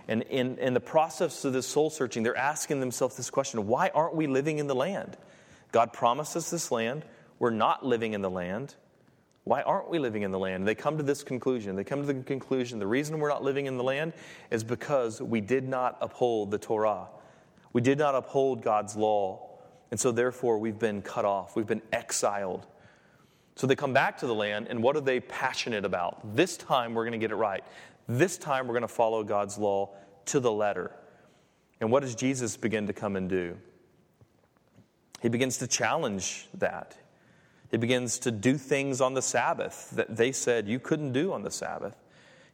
and 0.07 0.21
in, 0.23 0.57
in 0.57 0.73
the 0.73 0.79
process 0.79 1.43
of 1.43 1.53
this 1.53 1.67
soul 1.67 1.89
searching, 1.89 2.23
they're 2.23 2.37
asking 2.37 2.79
themselves 2.79 3.17
this 3.17 3.29
question 3.29 3.67
why 3.67 3.91
aren't 3.93 4.15
we 4.15 4.27
living 4.27 4.59
in 4.59 4.67
the 4.67 4.75
land? 4.75 5.17
God 5.71 5.91
promised 5.91 6.35
us 6.37 6.49
this 6.49 6.71
land. 6.71 7.03
We're 7.39 7.51
not 7.51 7.85
living 7.85 8.13
in 8.13 8.21
the 8.21 8.29
land. 8.29 8.75
Why 9.43 9.61
aren't 9.61 9.89
we 9.89 9.99
living 9.99 10.23
in 10.23 10.31
the 10.31 10.39
land? 10.39 10.67
They 10.67 10.75
come 10.75 10.97
to 10.97 11.03
this 11.03 11.23
conclusion. 11.23 11.75
They 11.75 11.83
come 11.83 12.05
to 12.05 12.13
the 12.13 12.21
conclusion 12.23 12.79
the 12.79 12.87
reason 12.87 13.19
we're 13.19 13.29
not 13.29 13.43
living 13.43 13.65
in 13.65 13.77
the 13.77 13.83
land 13.83 14.13
is 14.51 14.63
because 14.63 15.21
we 15.21 15.39
did 15.39 15.67
not 15.67 15.97
uphold 16.01 16.51
the 16.51 16.57
Torah. 16.57 17.07
We 17.71 17.81
did 17.81 17.97
not 17.97 18.15
uphold 18.15 18.61
God's 18.61 18.95
law. 18.95 19.47
And 19.89 19.99
so, 19.99 20.11
therefore, 20.11 20.57
we've 20.57 20.77
been 20.77 21.01
cut 21.01 21.23
off. 21.23 21.55
We've 21.55 21.67
been 21.67 21.81
exiled. 21.93 22.67
So 23.55 23.67
they 23.67 23.75
come 23.75 23.93
back 23.93 24.17
to 24.19 24.27
the 24.27 24.35
land, 24.35 24.67
and 24.69 24.83
what 24.83 24.95
are 24.95 25.01
they 25.01 25.19
passionate 25.19 25.85
about? 25.85 26.35
This 26.35 26.57
time 26.57 26.93
we're 26.93 27.05
going 27.05 27.13
to 27.13 27.17
get 27.17 27.31
it 27.31 27.35
right. 27.35 27.63
This 28.07 28.37
time 28.37 28.67
we're 28.67 28.73
going 28.73 28.81
to 28.81 28.87
follow 28.87 29.23
God's 29.23 29.57
law 29.57 29.95
to 30.25 30.39
the 30.39 30.51
letter. 30.51 30.91
And 31.79 31.91
what 31.91 32.01
does 32.01 32.15
Jesus 32.15 32.57
begin 32.57 32.87
to 32.87 32.93
come 32.93 33.15
and 33.15 33.29
do? 33.29 33.57
He 35.21 35.29
begins 35.29 35.57
to 35.59 35.67
challenge 35.67 36.47
that. 36.55 36.97
He 37.69 37.77
begins 37.77 38.19
to 38.19 38.31
do 38.31 38.57
things 38.57 39.01
on 39.01 39.13
the 39.13 39.21
Sabbath 39.21 39.91
that 39.91 40.15
they 40.15 40.31
said 40.31 40.67
you 40.67 40.79
couldn't 40.79 41.11
do 41.11 41.33
on 41.33 41.43
the 41.43 41.51
Sabbath. 41.51 41.95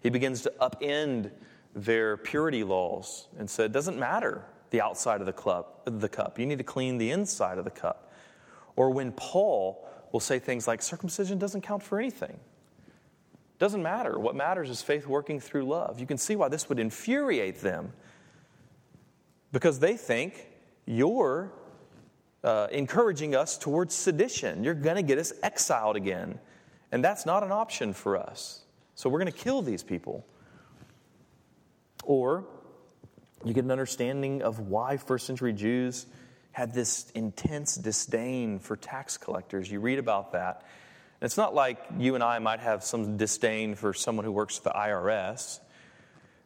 He 0.02 0.10
begins 0.10 0.42
to 0.42 0.54
upend 0.60 1.32
their 1.76 2.18
purity 2.18 2.64
laws 2.64 3.28
and 3.38 3.50
said, 3.50 3.68
it 3.68 3.72
doesn't 3.74 3.98
matter 3.98 4.44
the 4.72 4.82
outside 4.82 5.20
of 5.20 5.28
the 5.28 5.34
cup, 5.34 5.82
the 5.86 6.10
cup. 6.10 6.40
You 6.40 6.46
need 6.46 6.58
to 6.58 6.64
clean 6.64 6.98
the 6.98 7.12
inside 7.12 7.58
of 7.58 7.64
the 7.64 7.72
cup. 7.72 8.12
Or 8.76 8.90
when 8.90 9.12
Paul 9.12 9.88
will 10.12 10.20
say 10.20 10.40
things 10.40 10.68
like 10.68 10.82
circumcision 10.82 11.38
doesn't 11.38 11.62
count 11.62 11.84
for 11.84 12.00
anything. 12.00 12.40
Doesn't 13.60 13.84
matter. 13.84 14.18
What 14.20 14.36
matters 14.36 14.70
is 14.70 14.82
faith 14.82 15.08
working 15.08 15.40
through 15.40 15.66
love. 15.66 16.00
You 16.00 16.06
can 16.06 16.18
see 16.18 16.36
why 16.36 16.50
this 16.50 16.70
would 16.70 16.80
infuriate 16.80 17.62
them 17.62 17.94
because 19.52 19.80
they 19.80 19.96
think 19.96 20.48
you're 20.86 21.54
uh, 22.44 22.68
encouraging 22.72 23.36
us 23.36 23.58
towards 23.58 23.96
sedition. 23.96 24.64
You're 24.64 24.74
going 24.74 24.98
to 24.98 25.04
get 25.04 25.18
us 25.18 25.34
exiled 25.42 25.96
again. 25.96 26.40
And 26.92 27.04
that's 27.04 27.26
not 27.26 27.44
an 27.44 27.52
option 27.52 27.94
for 27.94 28.18
us. 28.18 28.62
So 28.96 29.10
we're 29.10 29.20
going 29.20 29.32
to 29.32 29.38
kill 29.38 29.62
these 29.62 29.84
people. 29.84 30.26
Or 32.04 32.46
you 33.46 33.54
get 33.54 33.64
an 33.64 33.72
understanding 33.72 34.42
of 34.42 34.60
why 34.60 34.98
first 34.98 35.26
century 35.26 35.54
Jews 35.54 36.06
had 36.52 36.74
this 36.74 37.10
intense 37.16 37.76
disdain 37.76 38.60
for 38.60 38.76
tax 38.76 39.18
collectors. 39.18 39.72
You 39.72 39.80
read 39.80 39.98
about 39.98 40.34
that. 40.34 40.64
It's 41.22 41.38
not 41.38 41.56
like 41.56 41.80
you 41.98 42.16
and 42.16 42.24
I 42.24 42.40
might 42.40 42.60
have 42.60 42.84
some 42.84 43.18
disdain 43.18 43.76
for 43.76 43.94
someone 43.94 44.26
who 44.26 44.32
works 44.32 44.58
for 44.58 44.66
the 44.66 44.72
IRS. 44.72 45.60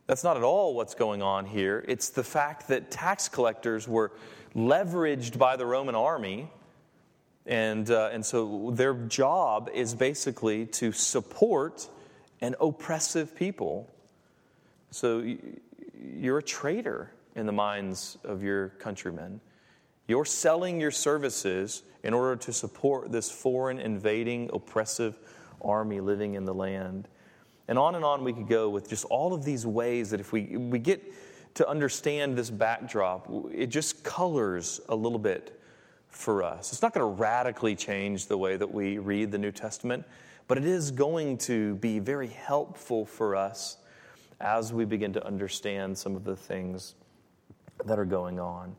That's 0.06 0.24
not 0.24 0.38
at 0.38 0.44
all 0.44 0.76
what's 0.76 0.96
going 0.96 1.22
on 1.22 1.46
here. 1.46 1.84
It's 1.88 2.10
the 2.10 2.24
fact 2.24 2.70
that 2.70 2.90
tax 2.90 3.28
collectors 3.28 3.88
were 3.88 4.12
leveraged 4.58 5.38
by 5.38 5.56
the 5.56 5.66
Roman 5.66 5.94
army, 5.94 6.50
and, 7.46 7.90
uh, 7.90 8.10
and 8.12 8.26
so 8.26 8.72
their 8.74 8.94
job 8.94 9.70
is 9.74 9.94
basically 9.94 10.66
to 10.66 10.92
support 10.92 11.88
an 12.42 12.56
oppressive 12.60 13.36
people. 13.36 13.88
So 14.92 15.24
you're 16.18 16.40
a 16.40 16.44
traitor 16.44 17.12
in 17.36 17.46
the 17.46 17.52
minds 17.52 18.18
of 18.24 18.42
your 18.42 18.70
countrymen. 18.80 19.40
You're 20.08 20.26
selling 20.26 20.82
your 20.82 20.92
services 20.92 21.84
in 22.04 22.14
order 22.14 22.36
to 22.38 22.54
support 22.54 23.12
this 23.12 23.30
foreign, 23.30 23.80
invading, 23.80 24.50
oppressive 24.54 25.16
army 25.62 26.00
living 26.00 26.34
in 26.34 26.46
the 26.46 26.54
land. 26.54 27.08
And 27.68 27.78
on 27.78 27.96
and 27.96 28.04
on 28.04 28.24
we 28.24 28.34
could 28.34 28.48
go 28.48 28.70
with 28.70 28.90
just 28.90 29.06
all 29.06 29.34
of 29.34 29.44
these 29.44 29.66
ways 29.66 30.10
that 30.12 30.20
if 30.20 30.32
we, 30.32 30.58
we 30.58 30.80
get 30.80 31.04
to 31.56 31.68
understand 31.68 32.38
this 32.38 32.50
backdrop, 32.50 33.28
it 33.54 33.68
just 33.68 34.04
colors 34.04 34.80
a 34.90 34.96
little 34.96 35.20
bit 35.20 35.60
for 36.10 36.44
us. 36.44 36.72
It's 36.72 36.82
not 36.82 36.94
going 36.94 37.06
to 37.06 37.22
radically 37.22 37.76
change 37.76 38.28
the 38.28 38.38
way 38.38 38.58
that 38.58 38.72
we 38.72 38.98
read 38.98 39.32
the 39.32 39.38
New 39.38 39.52
Testament, 39.52 40.06
but 40.48 40.58
it 40.58 40.66
is 40.66 40.92
going 40.92 41.38
to 41.40 41.76
be 41.76 42.00
very 42.00 42.28
helpful 42.28 43.06
for 43.06 43.36
us 43.36 43.78
as 44.40 44.72
we 44.72 44.86
begin 44.86 45.14
to 45.14 45.26
understand 45.26 45.98
some 45.98 46.16
of 46.16 46.24
the 46.24 46.36
things 46.36 46.96
that 47.86 48.00
are 48.00 48.06
going 48.06 48.40
on. 48.40 48.76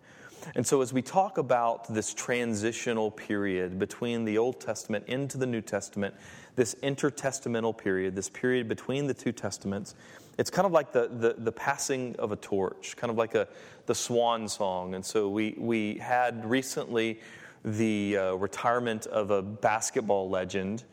And 0.54 0.66
so, 0.66 0.80
as 0.80 0.92
we 0.92 1.02
talk 1.02 1.38
about 1.38 1.92
this 1.92 2.14
transitional 2.14 3.10
period 3.10 3.78
between 3.78 4.24
the 4.24 4.38
Old 4.38 4.60
Testament 4.60 5.04
into 5.08 5.36
the 5.36 5.46
New 5.46 5.60
Testament, 5.60 6.14
this 6.56 6.74
intertestamental 6.76 7.76
period, 7.76 8.14
this 8.14 8.28
period 8.28 8.68
between 8.68 9.06
the 9.06 9.14
two 9.14 9.32
testaments, 9.32 9.94
it's 10.38 10.50
kind 10.50 10.64
of 10.64 10.72
like 10.72 10.92
the, 10.92 11.08
the, 11.08 11.34
the, 11.36 11.52
passing 11.52 12.14
of 12.18 12.32
a 12.32 12.36
torch, 12.36 12.96
kind 12.96 13.10
of 13.10 13.18
like 13.18 13.34
a, 13.34 13.48
the 13.86 13.94
swan 13.94 14.48
song. 14.48 14.94
And 14.94 15.04
so, 15.04 15.28
we, 15.28 15.54
we 15.58 15.96
had 15.96 16.48
recently 16.48 17.20
the 17.64 18.16
uh, 18.16 18.34
retirement 18.34 19.06
of 19.08 19.30
a 19.30 19.42
basketball 19.42 20.30
legend 20.30 20.84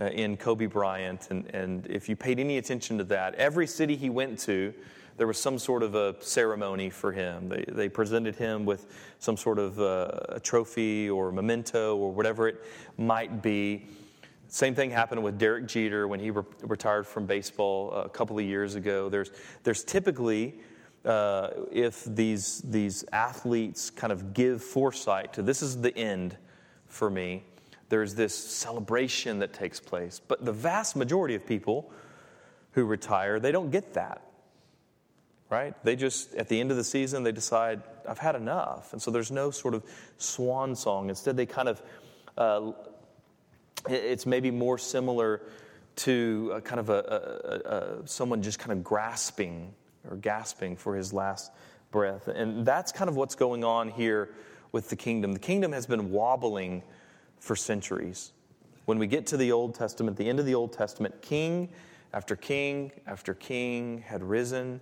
uh, 0.00 0.06
in 0.06 0.36
Kobe 0.36 0.66
Bryant. 0.66 1.28
And, 1.30 1.46
and 1.54 1.86
if 1.86 2.08
you 2.08 2.16
paid 2.16 2.38
any 2.38 2.58
attention 2.58 2.98
to 2.98 3.04
that, 3.04 3.34
every 3.36 3.66
city 3.66 3.96
he 3.96 4.10
went 4.10 4.38
to, 4.40 4.74
there 5.16 5.26
was 5.26 5.38
some 5.38 5.58
sort 5.58 5.82
of 5.82 5.94
a 5.94 6.14
ceremony 6.20 6.90
for 6.90 7.12
him. 7.12 7.48
They, 7.48 7.64
they 7.66 7.88
presented 7.88 8.36
him 8.36 8.64
with 8.64 8.86
some 9.18 9.36
sort 9.36 9.58
of 9.58 9.78
uh, 9.80 10.10
a 10.28 10.40
trophy 10.40 11.10
or 11.10 11.32
memento 11.32 11.96
or 11.96 12.12
whatever 12.12 12.48
it 12.48 12.64
might 12.96 13.42
be. 13.42 13.86
Same 14.48 14.74
thing 14.74 14.90
happened 14.90 15.22
with 15.22 15.38
Derek 15.38 15.66
Jeter 15.66 16.08
when 16.08 16.20
he 16.20 16.30
re- 16.30 16.42
retired 16.62 17.06
from 17.06 17.26
baseball 17.26 17.92
a 17.92 18.08
couple 18.08 18.38
of 18.38 18.44
years 18.44 18.74
ago. 18.74 19.08
There's, 19.10 19.30
there's 19.62 19.84
typically, 19.84 20.54
uh, 21.04 21.50
if 21.70 22.04
these, 22.04 22.62
these 22.62 23.04
athletes 23.12 23.90
kind 23.90 24.12
of 24.12 24.32
give 24.32 24.62
foresight 24.62 25.34
to 25.34 25.42
this 25.42 25.60
is 25.60 25.80
the 25.80 25.96
end 25.96 26.36
for 26.86 27.10
me, 27.10 27.44
there's 27.90 28.14
this 28.14 28.34
celebration 28.34 29.38
that 29.40 29.52
takes 29.52 29.80
place. 29.80 30.20
But 30.26 30.44
the 30.44 30.52
vast 30.52 30.96
majority 30.96 31.34
of 31.34 31.46
people 31.46 31.90
who 32.72 32.84
retire, 32.84 33.38
they 33.38 33.52
don't 33.52 33.70
get 33.70 33.94
that. 33.94 34.22
Right? 35.50 35.74
They 35.82 35.96
just, 35.96 36.34
at 36.34 36.48
the 36.48 36.60
end 36.60 36.70
of 36.70 36.76
the 36.76 36.84
season, 36.84 37.22
they 37.22 37.32
decide, 37.32 37.82
I've 38.06 38.18
had 38.18 38.34
enough. 38.34 38.92
And 38.92 39.00
so 39.00 39.10
there's 39.10 39.30
no 39.30 39.50
sort 39.50 39.74
of 39.74 39.82
swan 40.18 40.74
song. 40.74 41.08
Instead, 41.08 41.38
they 41.38 41.46
kind 41.46 41.68
of, 41.68 41.82
uh, 42.36 42.72
it's 43.88 44.26
maybe 44.26 44.50
more 44.50 44.78
similar 44.78 45.42
to 45.96 46.60
kind 46.64 46.78
of 46.80 46.90
a, 46.90 46.92
a, 46.92 48.02
a, 48.02 48.06
someone 48.06 48.42
just 48.42 48.58
kind 48.58 48.72
of 48.72 48.84
grasping 48.84 49.74
or 50.08 50.16
gasping 50.16 50.76
for 50.76 50.94
his 50.94 51.12
last 51.12 51.50
breath. 51.90 52.28
And 52.28 52.64
that's 52.64 52.92
kind 52.92 53.08
of 53.08 53.16
what's 53.16 53.34
going 53.34 53.64
on 53.64 53.88
here 53.88 54.30
with 54.72 54.88
the 54.90 54.96
kingdom. 54.96 55.32
The 55.32 55.38
kingdom 55.38 55.72
has 55.72 55.86
been 55.86 56.10
wobbling 56.10 56.82
for 57.40 57.56
centuries. 57.56 58.32
When 58.84 58.98
we 58.98 59.06
get 59.06 59.26
to 59.28 59.36
the 59.36 59.52
Old 59.52 59.74
Testament, 59.74 60.16
the 60.16 60.28
end 60.28 60.38
of 60.38 60.46
the 60.46 60.54
Old 60.54 60.72
Testament, 60.72 61.20
king 61.20 61.68
after 62.12 62.36
king 62.36 62.92
after 63.06 63.34
king 63.34 63.98
had 64.06 64.22
risen, 64.22 64.80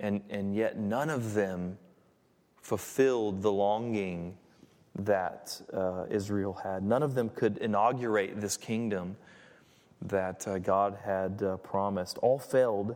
and, 0.00 0.22
and 0.30 0.54
yet 0.54 0.78
none 0.78 1.10
of 1.10 1.34
them 1.34 1.78
fulfilled 2.60 3.42
the 3.42 3.52
longing 3.52 4.36
that 4.98 5.60
uh, 5.72 6.06
Israel 6.10 6.54
had. 6.62 6.82
None 6.82 7.02
of 7.02 7.14
them 7.14 7.28
could 7.28 7.58
inaugurate 7.58 8.40
this 8.40 8.56
kingdom 8.56 9.16
that 10.02 10.46
uh, 10.46 10.58
God 10.58 10.98
had 11.04 11.42
uh, 11.42 11.56
promised. 11.58 12.18
All 12.18 12.38
failed 12.38 12.94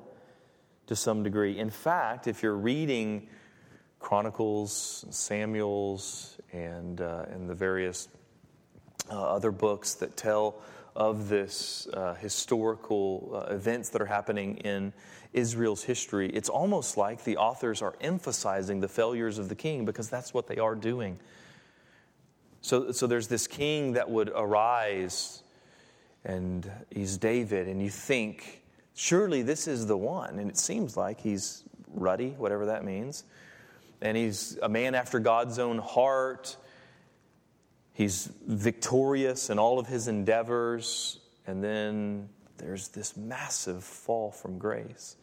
to 0.87 0.97
some 0.97 1.23
degree. 1.23 1.59
In 1.59 1.71
fact, 1.71 2.27
if 2.27 2.43
you're 2.43 2.57
reading 2.57 3.29
Chronicles, 3.99 5.05
Samuel's, 5.11 6.39
and, 6.53 7.01
uh, 7.01 7.27
and 7.31 7.49
the 7.49 7.55
various 7.55 8.09
uh, 9.11 9.21
other 9.21 9.51
books 9.51 9.95
that 9.95 10.17
tell 10.17 10.63
of 10.95 11.29
this 11.29 11.87
uh, 11.93 12.15
historical 12.15 13.45
events 13.51 13.91
that 13.91 14.03
are 14.03 14.07
happening 14.07 14.57
in 14.59 14.93
Israel's 15.33 15.83
history, 15.83 16.31
it's 16.31 16.49
almost 16.49 16.97
like 16.97 17.25
the 17.25 17.37
authors 17.37 17.83
are 17.83 17.95
emphasizing 18.01 18.81
the 18.81 18.89
failures 18.89 19.39
of 19.39 19.49
the 19.49 19.55
king 19.55 19.85
because 19.85 20.09
that's 20.09 20.33
what 20.33 20.47
they 20.47 20.59
are 20.59 20.75
doing. 20.75 21.19
So, 22.69 22.93
so 22.93 23.07
there's 23.07 23.29
this 23.29 23.47
king 23.47 23.93
that 23.93 24.11
would 24.11 24.31
arise, 24.35 25.43
and 26.25 26.71
he's 26.91 27.17
David, 27.17 27.67
and 27.67 27.83
you 27.83 27.91
think, 27.91 28.63
surely 28.95 29.43
this 29.43 29.67
is 29.67 29.87
the 29.87 29.97
one. 29.97 30.39
And 30.39 30.51
it 30.51 30.59
seems 30.59 30.97
like 30.97 31.21
he's 31.21 31.65
ruddy, 31.95 32.35
whatever 32.37 32.67
that 32.67 32.85
means. 32.85 33.25
And 34.03 34.17
he's 34.17 34.59
a 34.63 34.69
man 34.69 34.95
after 34.95 35.19
God's 35.19 35.59
own 35.59 35.79
heart 35.79 36.57
He's 37.99 38.31
victorious 38.47 39.51
in 39.51 39.59
all 39.59 39.81
of 39.81 39.89
his 39.89 40.07
endeavors, 40.07 41.19
and 41.49 41.65
then 41.65 42.29
there's 42.57 42.87
this 42.87 43.17
massive 43.17 43.83
fall 43.83 44.31
from 44.31 44.57
grace. 44.57 45.17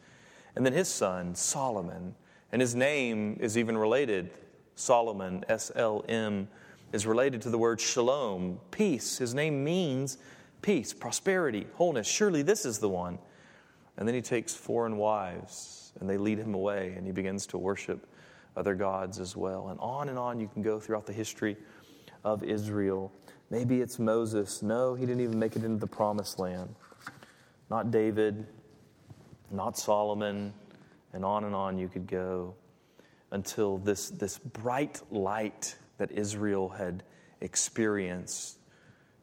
And 0.54 0.66
then 0.66 0.74
his 0.74 0.86
son, 0.86 1.34
Solomon, 1.34 2.14
and 2.52 2.60
his 2.60 2.74
name 2.74 3.38
is 3.40 3.56
even 3.56 3.78
related. 3.78 4.28
Solomon, 4.74 5.42
S 5.48 5.72
L 5.74 6.04
M, 6.06 6.48
is 6.96 7.06
related 7.06 7.42
to 7.42 7.50
the 7.50 7.58
word 7.58 7.78
shalom, 7.78 8.58
peace. 8.70 9.18
His 9.18 9.34
name 9.34 9.62
means 9.62 10.16
peace, 10.62 10.94
prosperity, 10.94 11.66
wholeness. 11.74 12.06
Surely 12.06 12.40
this 12.40 12.64
is 12.64 12.78
the 12.78 12.88
one. 12.88 13.18
And 13.98 14.08
then 14.08 14.14
he 14.14 14.22
takes 14.22 14.54
foreign 14.54 14.96
wives, 14.96 15.92
and 16.00 16.08
they 16.08 16.16
lead 16.16 16.38
him 16.38 16.54
away, 16.54 16.94
and 16.96 17.06
he 17.06 17.12
begins 17.12 17.46
to 17.48 17.58
worship 17.58 18.08
other 18.56 18.74
gods 18.74 19.20
as 19.20 19.36
well. 19.36 19.68
And 19.68 19.78
on 19.78 20.08
and 20.08 20.18
on 20.18 20.40
you 20.40 20.48
can 20.48 20.62
go 20.62 20.80
throughout 20.80 21.04
the 21.04 21.12
history 21.12 21.58
of 22.24 22.42
Israel. 22.42 23.12
Maybe 23.50 23.82
it's 23.82 23.98
Moses. 23.98 24.62
No, 24.62 24.94
he 24.94 25.04
didn't 25.04 25.20
even 25.20 25.38
make 25.38 25.54
it 25.54 25.64
into 25.64 25.78
the 25.78 25.86
promised 25.86 26.38
land. 26.38 26.74
Not 27.68 27.90
David, 27.90 28.46
not 29.50 29.76
Solomon, 29.76 30.54
and 31.12 31.26
on 31.26 31.44
and 31.44 31.54
on 31.54 31.76
you 31.76 31.88
could 31.88 32.06
go 32.06 32.54
until 33.32 33.76
this, 33.76 34.08
this 34.08 34.38
bright 34.38 35.02
light 35.10 35.76
that 35.98 36.10
Israel 36.12 36.68
had 36.68 37.02
experienced 37.40 38.58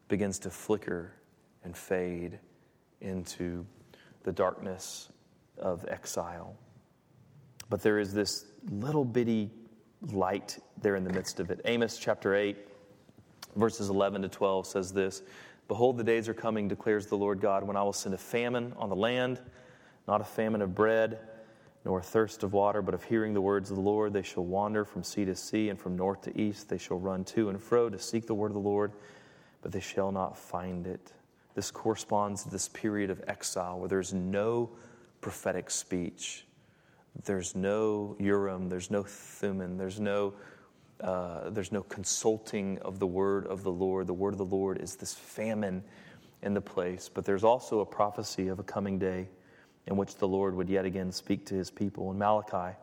begins 0.08 0.38
to 0.40 0.50
flicker 0.50 1.12
and 1.64 1.76
fade 1.76 2.38
into 3.00 3.66
the 4.22 4.32
darkness 4.32 5.08
of 5.58 5.84
exile. 5.88 6.56
But 7.70 7.82
there 7.82 7.98
is 7.98 8.12
this 8.12 8.46
little 8.70 9.04
bitty 9.04 9.50
light 10.12 10.58
there 10.80 10.96
in 10.96 11.04
the 11.04 11.12
midst 11.12 11.40
of 11.40 11.50
it. 11.50 11.60
Amos 11.64 11.98
chapter 11.98 12.34
8 12.34 12.56
verses 13.56 13.88
11 13.88 14.22
to 14.22 14.28
12 14.28 14.66
says 14.66 14.92
this 14.92 15.22
Behold, 15.68 15.96
the 15.96 16.04
days 16.04 16.28
are 16.28 16.34
coming, 16.34 16.68
declares 16.68 17.06
the 17.06 17.16
Lord 17.16 17.40
God, 17.40 17.64
when 17.64 17.76
I 17.76 17.82
will 17.82 17.92
send 17.92 18.14
a 18.14 18.18
famine 18.18 18.74
on 18.76 18.90
the 18.90 18.96
land, 18.96 19.40
not 20.06 20.20
a 20.20 20.24
famine 20.24 20.60
of 20.60 20.74
bread, 20.74 21.18
nor 21.84 22.00
thirst 22.00 22.42
of 22.42 22.52
water, 22.52 22.80
but 22.80 22.94
of 22.94 23.04
hearing 23.04 23.34
the 23.34 23.40
words 23.40 23.70
of 23.70 23.76
the 23.76 23.82
Lord. 23.82 24.12
They 24.12 24.22
shall 24.22 24.44
wander 24.44 24.84
from 24.84 25.02
sea 25.02 25.24
to 25.26 25.36
sea, 25.36 25.68
and 25.68 25.78
from 25.78 25.96
north 25.96 26.22
to 26.22 26.40
east. 26.40 26.68
They 26.68 26.78
shall 26.78 26.98
run 26.98 27.24
to 27.24 27.50
and 27.50 27.60
fro 27.60 27.90
to 27.90 27.98
seek 27.98 28.26
the 28.26 28.34
word 28.34 28.48
of 28.48 28.54
the 28.54 28.60
Lord, 28.60 28.92
but 29.62 29.72
they 29.72 29.80
shall 29.80 30.10
not 30.10 30.36
find 30.36 30.86
it. 30.86 31.12
This 31.54 31.70
corresponds 31.70 32.42
to 32.44 32.50
this 32.50 32.68
period 32.68 33.10
of 33.10 33.22
exile 33.28 33.78
where 33.78 33.88
there's 33.88 34.14
no 34.14 34.70
prophetic 35.20 35.70
speech. 35.70 36.46
There's 37.24 37.54
no 37.54 38.16
Urim, 38.18 38.68
there's 38.68 38.90
no 38.90 39.04
Thummim, 39.04 39.76
there's 39.76 40.00
no, 40.00 40.34
uh, 41.00 41.50
there's 41.50 41.70
no 41.70 41.82
consulting 41.82 42.78
of 42.78 42.98
the 42.98 43.06
word 43.06 43.46
of 43.46 43.62
the 43.62 43.70
Lord. 43.70 44.08
The 44.08 44.14
word 44.14 44.34
of 44.34 44.38
the 44.38 44.44
Lord 44.44 44.82
is 44.82 44.96
this 44.96 45.14
famine 45.14 45.84
in 46.42 46.54
the 46.54 46.60
place, 46.60 47.08
but 47.12 47.24
there's 47.24 47.44
also 47.44 47.80
a 47.80 47.86
prophecy 47.86 48.48
of 48.48 48.58
a 48.58 48.64
coming 48.64 48.98
day 48.98 49.28
in 49.86 49.96
which 49.96 50.16
the 50.16 50.28
Lord 50.28 50.54
would 50.54 50.68
yet 50.68 50.84
again 50.84 51.12
speak 51.12 51.46
to 51.46 51.54
his 51.54 51.70
people. 51.70 52.10
In 52.10 52.18
Malachi, 52.18 52.76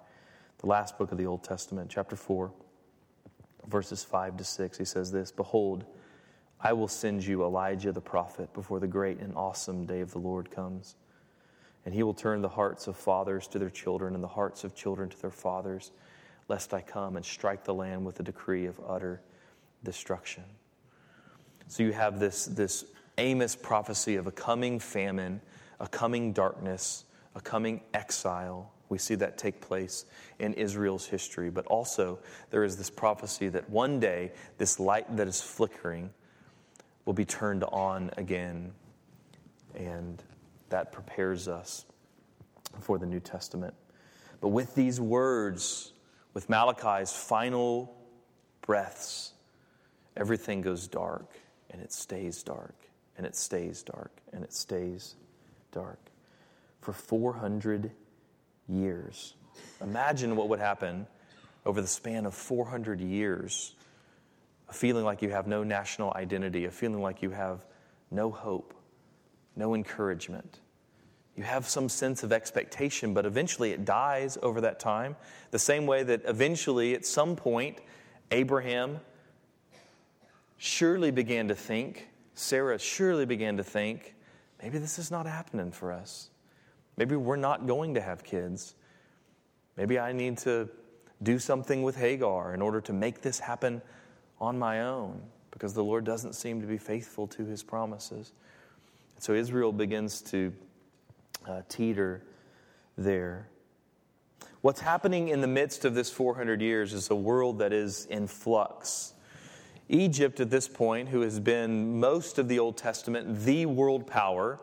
the 0.59 0.67
last 0.67 0.97
book 0.97 1.11
of 1.11 1.17
the 1.17 1.25
Old 1.25 1.43
Testament, 1.43 1.89
chapter 1.89 2.15
4, 2.15 2.51
verses 3.67 4.03
5 4.03 4.37
to 4.37 4.43
6, 4.43 4.77
he 4.77 4.85
says 4.85 5.11
this 5.11 5.31
Behold, 5.31 5.85
I 6.59 6.73
will 6.73 6.87
send 6.87 7.25
you 7.25 7.43
Elijah 7.43 7.91
the 7.91 8.01
prophet 8.01 8.53
before 8.53 8.79
the 8.79 8.87
great 8.87 9.19
and 9.19 9.35
awesome 9.35 9.85
day 9.85 10.01
of 10.01 10.11
the 10.11 10.19
Lord 10.19 10.51
comes. 10.51 10.95
And 11.83 11.95
he 11.95 12.03
will 12.03 12.13
turn 12.13 12.41
the 12.41 12.49
hearts 12.49 12.85
of 12.85 12.95
fathers 12.95 13.47
to 13.47 13.59
their 13.59 13.71
children 13.71 14.13
and 14.13 14.23
the 14.23 14.27
hearts 14.27 14.63
of 14.63 14.75
children 14.75 15.09
to 15.09 15.19
their 15.19 15.31
fathers, 15.31 15.91
lest 16.47 16.75
I 16.75 16.81
come 16.81 17.15
and 17.15 17.25
strike 17.25 17.63
the 17.63 17.73
land 17.73 18.05
with 18.05 18.19
a 18.19 18.23
decree 18.23 18.67
of 18.67 18.79
utter 18.87 19.21
destruction. 19.83 20.43
So 21.67 21.81
you 21.81 21.93
have 21.93 22.19
this, 22.19 22.45
this 22.45 22.85
Amos 23.17 23.55
prophecy 23.55 24.17
of 24.17 24.27
a 24.27 24.31
coming 24.31 24.77
famine 24.77 25.41
a 25.81 25.87
coming 25.87 26.31
darkness, 26.31 27.05
a 27.35 27.41
coming 27.41 27.81
exile. 27.93 28.71
We 28.89 28.97
see 28.97 29.15
that 29.15 29.37
take 29.37 29.59
place 29.59 30.05
in 30.39 30.53
Israel's 30.53 31.05
history. 31.07 31.49
But 31.49 31.65
also, 31.65 32.19
there 32.51 32.63
is 32.63 32.77
this 32.77 32.89
prophecy 32.89 33.49
that 33.49 33.69
one 33.69 33.99
day 33.99 34.31
this 34.57 34.79
light 34.79 35.17
that 35.17 35.27
is 35.27 35.41
flickering 35.41 36.11
will 37.05 37.13
be 37.13 37.25
turned 37.25 37.63
on 37.65 38.11
again. 38.15 38.71
And 39.75 40.21
that 40.69 40.91
prepares 40.91 41.47
us 41.47 41.85
for 42.79 42.97
the 42.97 43.05
New 43.05 43.19
Testament. 43.19 43.73
But 44.39 44.49
with 44.49 44.75
these 44.75 45.01
words, 45.01 45.93
with 46.33 46.47
Malachi's 46.47 47.11
final 47.11 47.95
breaths, 48.61 49.33
everything 50.15 50.61
goes 50.61 50.87
dark 50.87 51.33
and 51.71 51.81
it 51.81 51.91
stays 51.91 52.43
dark 52.43 52.75
and 53.17 53.25
it 53.25 53.35
stays 53.35 53.83
dark 53.83 54.11
and 54.31 54.43
it 54.43 54.53
stays 54.53 55.15
dark 55.71 55.99
for 56.81 56.93
400 56.93 57.91
years. 58.67 59.33
Imagine 59.81 60.35
what 60.35 60.49
would 60.49 60.59
happen 60.59 61.07
over 61.65 61.81
the 61.81 61.87
span 61.87 62.25
of 62.25 62.33
400 62.33 63.01
years 63.01 63.75
a 64.71 64.73
feeling 64.73 65.03
like 65.03 65.21
you 65.21 65.29
have 65.29 65.47
no 65.47 65.63
national 65.63 66.13
identity, 66.15 66.63
a 66.63 66.71
feeling 66.71 67.01
like 67.01 67.21
you 67.21 67.29
have 67.31 67.65
no 68.09 68.31
hope, 68.31 68.73
no 69.57 69.75
encouragement. 69.75 70.61
You 71.35 71.43
have 71.43 71.67
some 71.67 71.89
sense 71.89 72.23
of 72.23 72.31
expectation, 72.31 73.13
but 73.13 73.25
eventually 73.25 73.71
it 73.71 73.83
dies 73.83 74.37
over 74.41 74.61
that 74.61 74.79
time. 74.79 75.17
The 75.51 75.59
same 75.59 75.87
way 75.87 76.03
that 76.03 76.21
eventually, 76.25 76.93
at 76.93 77.05
some 77.05 77.35
point, 77.35 77.79
Abraham 78.31 79.01
surely 80.57 81.11
began 81.11 81.49
to 81.49 81.55
think, 81.55 82.07
Sarah 82.33 82.79
surely 82.79 83.25
began 83.25 83.57
to 83.57 83.63
think, 83.63 84.15
maybe 84.61 84.77
this 84.77 84.99
is 84.99 85.11
not 85.11 85.25
happening 85.25 85.71
for 85.71 85.91
us. 85.91 86.29
Maybe 86.97 87.15
we're 87.15 87.35
not 87.35 87.67
going 87.67 87.93
to 87.95 88.01
have 88.01 88.23
kids. 88.23 88.75
Maybe 89.77 89.97
I 89.97 90.11
need 90.11 90.37
to 90.39 90.69
do 91.23 91.39
something 91.39 91.83
with 91.83 91.95
Hagar 91.95 92.53
in 92.53 92.61
order 92.61 92.81
to 92.81 92.93
make 92.93 93.21
this 93.21 93.39
happen 93.39 93.81
on 94.39 94.57
my 94.57 94.81
own 94.81 95.21
because 95.51 95.73
the 95.73 95.83
Lord 95.83 96.03
doesn't 96.03 96.33
seem 96.33 96.61
to 96.61 96.67
be 96.67 96.77
faithful 96.77 97.27
to 97.27 97.45
his 97.45 97.63
promises. 97.63 98.31
And 99.15 99.23
So 99.23 99.33
Israel 99.33 99.71
begins 99.71 100.21
to 100.23 100.53
uh, 101.47 101.61
teeter 101.69 102.23
there. 102.97 103.47
What's 104.61 104.81
happening 104.81 105.29
in 105.29 105.41
the 105.41 105.47
midst 105.47 105.85
of 105.85 105.95
this 105.95 106.09
400 106.09 106.61
years 106.61 106.93
is 106.93 107.09
a 107.09 107.15
world 107.15 107.59
that 107.59 107.73
is 107.73 108.05
in 108.05 108.27
flux. 108.27 109.13
Egypt, 109.91 110.39
at 110.39 110.49
this 110.49 110.69
point, 110.69 111.09
who 111.09 111.21
has 111.21 111.39
been 111.39 111.99
most 111.99 112.39
of 112.39 112.47
the 112.47 112.59
Old 112.59 112.77
Testament 112.77 113.43
the 113.43 113.65
world 113.65 114.07
power, 114.07 114.59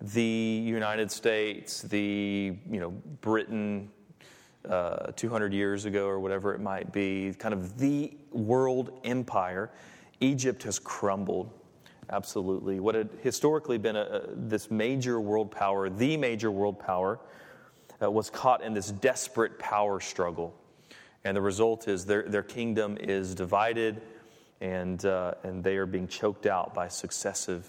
the 0.00 0.22
United 0.22 1.10
States, 1.10 1.82
the 1.82 2.56
you 2.70 2.80
know 2.80 2.90
Britain, 3.20 3.90
uh, 4.68 5.10
200 5.16 5.52
years 5.52 5.84
ago 5.84 6.06
or 6.06 6.20
whatever 6.20 6.54
it 6.54 6.60
might 6.60 6.92
be, 6.92 7.34
kind 7.38 7.52
of 7.52 7.76
the 7.78 8.16
world 8.30 9.00
empire, 9.04 9.70
Egypt 10.20 10.62
has 10.62 10.78
crumbled. 10.78 11.50
Absolutely. 12.10 12.78
What 12.78 12.94
had 12.94 13.08
historically 13.22 13.78
been 13.78 13.96
a, 13.96 14.02
a, 14.02 14.22
this 14.36 14.70
major 14.70 15.20
world 15.20 15.50
power, 15.50 15.90
the 15.90 16.16
major 16.16 16.52
world 16.52 16.78
power, 16.78 17.18
uh, 18.00 18.08
was 18.08 18.30
caught 18.30 18.62
in 18.62 18.74
this 18.74 18.92
desperate 18.92 19.58
power 19.58 19.98
struggle. 19.98 20.54
And 21.24 21.36
the 21.36 21.42
result 21.42 21.88
is 21.88 22.04
their, 22.04 22.22
their 22.22 22.44
kingdom 22.44 22.96
is 23.00 23.34
divided 23.34 24.00
and, 24.60 25.04
uh, 25.04 25.34
and 25.42 25.62
they 25.62 25.76
are 25.76 25.86
being 25.86 26.08
choked 26.08 26.46
out 26.46 26.74
by 26.74 26.88
successive 26.88 27.66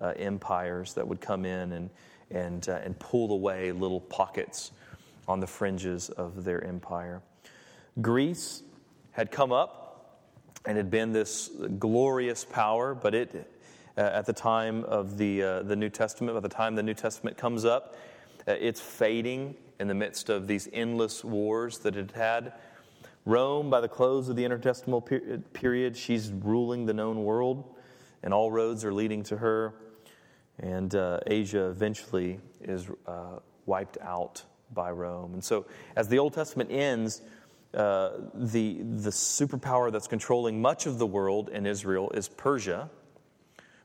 uh, 0.00 0.12
empires 0.16 0.94
that 0.94 1.06
would 1.06 1.20
come 1.20 1.44
in 1.44 1.72
and, 1.72 1.90
and, 2.30 2.68
uh, 2.68 2.80
and 2.84 2.98
pull 2.98 3.32
away 3.32 3.72
little 3.72 4.00
pockets 4.00 4.72
on 5.28 5.40
the 5.40 5.46
fringes 5.46 6.08
of 6.10 6.44
their 6.44 6.62
empire. 6.64 7.22
Greece 8.00 8.62
had 9.12 9.30
come 9.30 9.52
up 9.52 10.20
and 10.66 10.76
had 10.76 10.90
been 10.90 11.12
this 11.12 11.50
glorious 11.78 12.44
power, 12.44 12.94
but 12.94 13.14
it, 13.14 13.52
uh, 13.96 14.00
at 14.00 14.26
the 14.26 14.32
time 14.32 14.84
of 14.84 15.18
the, 15.18 15.42
uh, 15.42 15.62
the 15.62 15.76
New 15.76 15.88
Testament, 15.88 16.34
by 16.34 16.40
the 16.40 16.48
time 16.48 16.74
the 16.74 16.82
New 16.82 16.94
Testament 16.94 17.36
comes 17.36 17.64
up, 17.64 17.96
uh, 18.48 18.52
it's 18.52 18.80
fading 18.80 19.54
in 19.78 19.88
the 19.88 19.94
midst 19.94 20.28
of 20.28 20.46
these 20.46 20.68
endless 20.72 21.24
wars 21.24 21.78
that 21.78 21.96
it 21.96 22.10
had 22.12 22.52
Rome, 23.30 23.70
by 23.70 23.80
the 23.80 23.88
close 23.88 24.28
of 24.28 24.34
the 24.34 24.42
intertestamental 24.42 25.42
period, 25.52 25.96
she's 25.96 26.32
ruling 26.32 26.86
the 26.86 26.92
known 26.92 27.22
world, 27.22 27.76
and 28.24 28.34
all 28.34 28.50
roads 28.50 28.84
are 28.84 28.92
leading 28.92 29.22
to 29.24 29.36
her. 29.36 29.72
And 30.58 30.92
uh, 30.92 31.20
Asia 31.28 31.66
eventually 31.66 32.40
is 32.60 32.88
uh, 33.06 33.38
wiped 33.66 33.98
out 34.02 34.42
by 34.74 34.90
Rome. 34.90 35.34
And 35.34 35.44
so, 35.44 35.66
as 35.94 36.08
the 36.08 36.18
Old 36.18 36.34
Testament 36.34 36.72
ends, 36.72 37.22
uh, 37.72 38.10
the, 38.34 38.78
the 38.82 39.10
superpower 39.10 39.92
that's 39.92 40.08
controlling 40.08 40.60
much 40.60 40.86
of 40.86 40.98
the 40.98 41.06
world 41.06 41.50
in 41.50 41.66
Israel 41.66 42.10
is 42.10 42.28
Persia. 42.28 42.90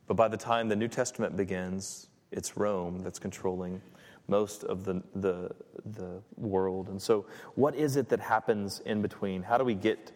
But 0.08 0.15
by 0.15 0.27
the 0.27 0.38
time 0.38 0.69
the 0.69 0.75
New 0.75 0.88
Testament 0.88 1.38
begins, 1.38 2.08
it's 2.31 2.58
Rome 2.58 3.03
that's 3.03 3.19
controlling 3.19 3.84
most 4.27 4.63
of 4.63 4.85
the, 4.85 5.03
the, 5.13 5.51
the 5.85 6.21
world. 6.38 6.89
And 6.89 7.01
so, 7.01 7.25
what 7.55 7.75
is 7.75 7.95
it 7.95 8.09
that 8.09 8.19
happens 8.19 8.81
in 8.85 9.01
between? 9.01 9.43
How 9.43 9.57
do 9.57 9.63
we 9.63 9.75
get 9.75 10.11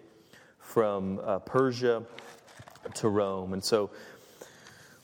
from 0.59 1.19
uh, 1.23 1.39
Persia 1.39 2.03
to 2.95 3.09
Rome? 3.09 3.53
And 3.53 3.63
so, 3.63 3.91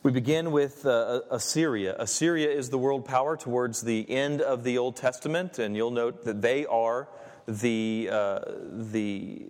we 0.06 0.12
begin 0.12 0.52
with 0.52 0.86
uh, 0.86 1.22
Assyria. 1.32 1.96
Assyria 1.98 2.52
is 2.52 2.70
the 2.70 2.78
world 2.78 3.06
power 3.06 3.36
towards 3.36 3.82
the 3.82 4.08
end 4.08 4.40
of 4.40 4.64
the 4.64 4.78
Old 4.78 4.96
Testament, 4.96 5.58
and 5.58 5.76
you'll 5.76 5.90
note 5.90 6.26
that 6.26 6.44
they 6.44 6.68
are 6.68 7.08
the, 7.48 8.10
uh, 8.12 8.40
the 8.70 9.48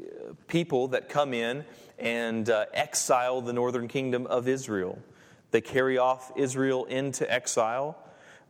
people 0.47 0.87
that 0.89 1.09
come 1.09 1.33
in 1.33 1.65
and 1.99 2.49
uh, 2.49 2.67
exile 2.73 3.41
the 3.41 3.51
northern 3.51 3.89
kingdom 3.89 4.27
of 4.27 4.47
Israel. 4.47 4.97
They 5.51 5.61
carry 5.61 5.97
off 5.97 6.31
Israel 6.35 6.85
into 6.85 7.29
exile. 7.31 7.97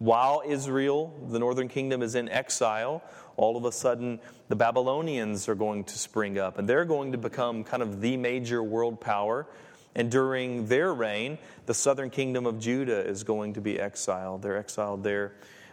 While 0.06 0.44
Israel, 0.46 1.12
the 1.32 1.40
northern 1.40 1.68
kingdom, 1.68 2.04
is 2.04 2.14
in 2.14 2.30
exile, 2.30 3.02
all 3.38 3.58
of 3.58 3.66
a 3.66 3.72
sudden 3.72 4.20
the 4.50 4.56
Babylonians 4.56 5.50
are 5.50 5.56
going 5.56 5.84
to 5.86 5.98
spring 5.98 6.38
up, 6.38 6.60
and 6.60 6.70
they're 6.70 6.86
going 6.86 7.14
to 7.14 7.18
become 7.18 7.64
kind 7.64 7.82
of 7.82 8.02
the 8.02 8.16
major 8.16 8.62
world 8.62 9.02
power. 9.02 9.48
And 9.96 10.12
during 10.12 10.68
their 10.68 10.94
reign, 10.94 11.40
the 11.66 11.74
southern 11.74 12.12
kingdom 12.12 12.46
of 12.46 12.60
Judah 12.60 13.04
is 13.04 13.24
going 13.24 13.54
to 13.54 13.62
be 13.62 13.80
exiled. 13.80 14.44
They're 14.44 14.60
exiled 14.60 15.02
there 15.02 15.32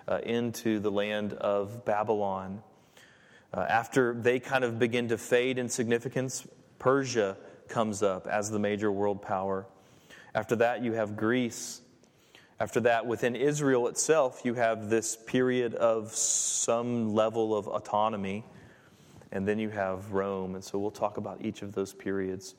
uh, 0.08 0.20
into 0.24 0.80
the 0.80 0.90
land 0.90 1.34
of 1.34 1.84
Babylon. 1.84 2.62
Uh, 3.52 3.66
after 3.68 4.14
they 4.14 4.40
kind 4.40 4.64
of 4.64 4.78
begin 4.78 5.08
to 5.08 5.18
fade 5.18 5.58
in 5.58 5.68
significance, 5.68 6.46
Persia 6.78 7.36
comes 7.68 8.02
up 8.02 8.26
as 8.26 8.50
the 8.50 8.58
major 8.58 8.90
world 8.90 9.20
power. 9.20 9.66
After 10.34 10.56
that, 10.56 10.82
you 10.82 10.94
have 10.94 11.18
Greece 11.18 11.81
after 12.62 12.78
that, 12.78 13.04
within 13.04 13.34
Israel 13.34 13.88
itself, 13.88 14.42
you 14.44 14.54
have 14.54 14.88
this 14.88 15.16
period 15.16 15.74
of 15.74 16.14
some 16.14 17.12
level 17.12 17.56
of 17.56 17.66
autonomy, 17.66 18.44
and 19.32 19.48
then 19.48 19.58
you 19.58 19.68
have 19.68 20.12
Rome. 20.12 20.54
And 20.54 20.62
so 20.62 20.78
we'll 20.78 20.92
talk 20.92 21.16
about 21.16 21.44
each 21.44 21.62
of 21.62 21.72
those 21.72 21.92
periods 21.92 22.54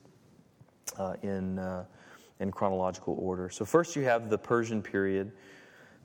uh, 0.99 1.13
in, 1.23 1.57
uh, 1.57 1.85
in 2.41 2.51
chronological 2.51 3.15
order. 3.17 3.49
So, 3.49 3.63
first, 3.63 3.95
you 3.95 4.01
have 4.03 4.29
the 4.29 4.37
Persian 4.37 4.81
period. 4.81 5.31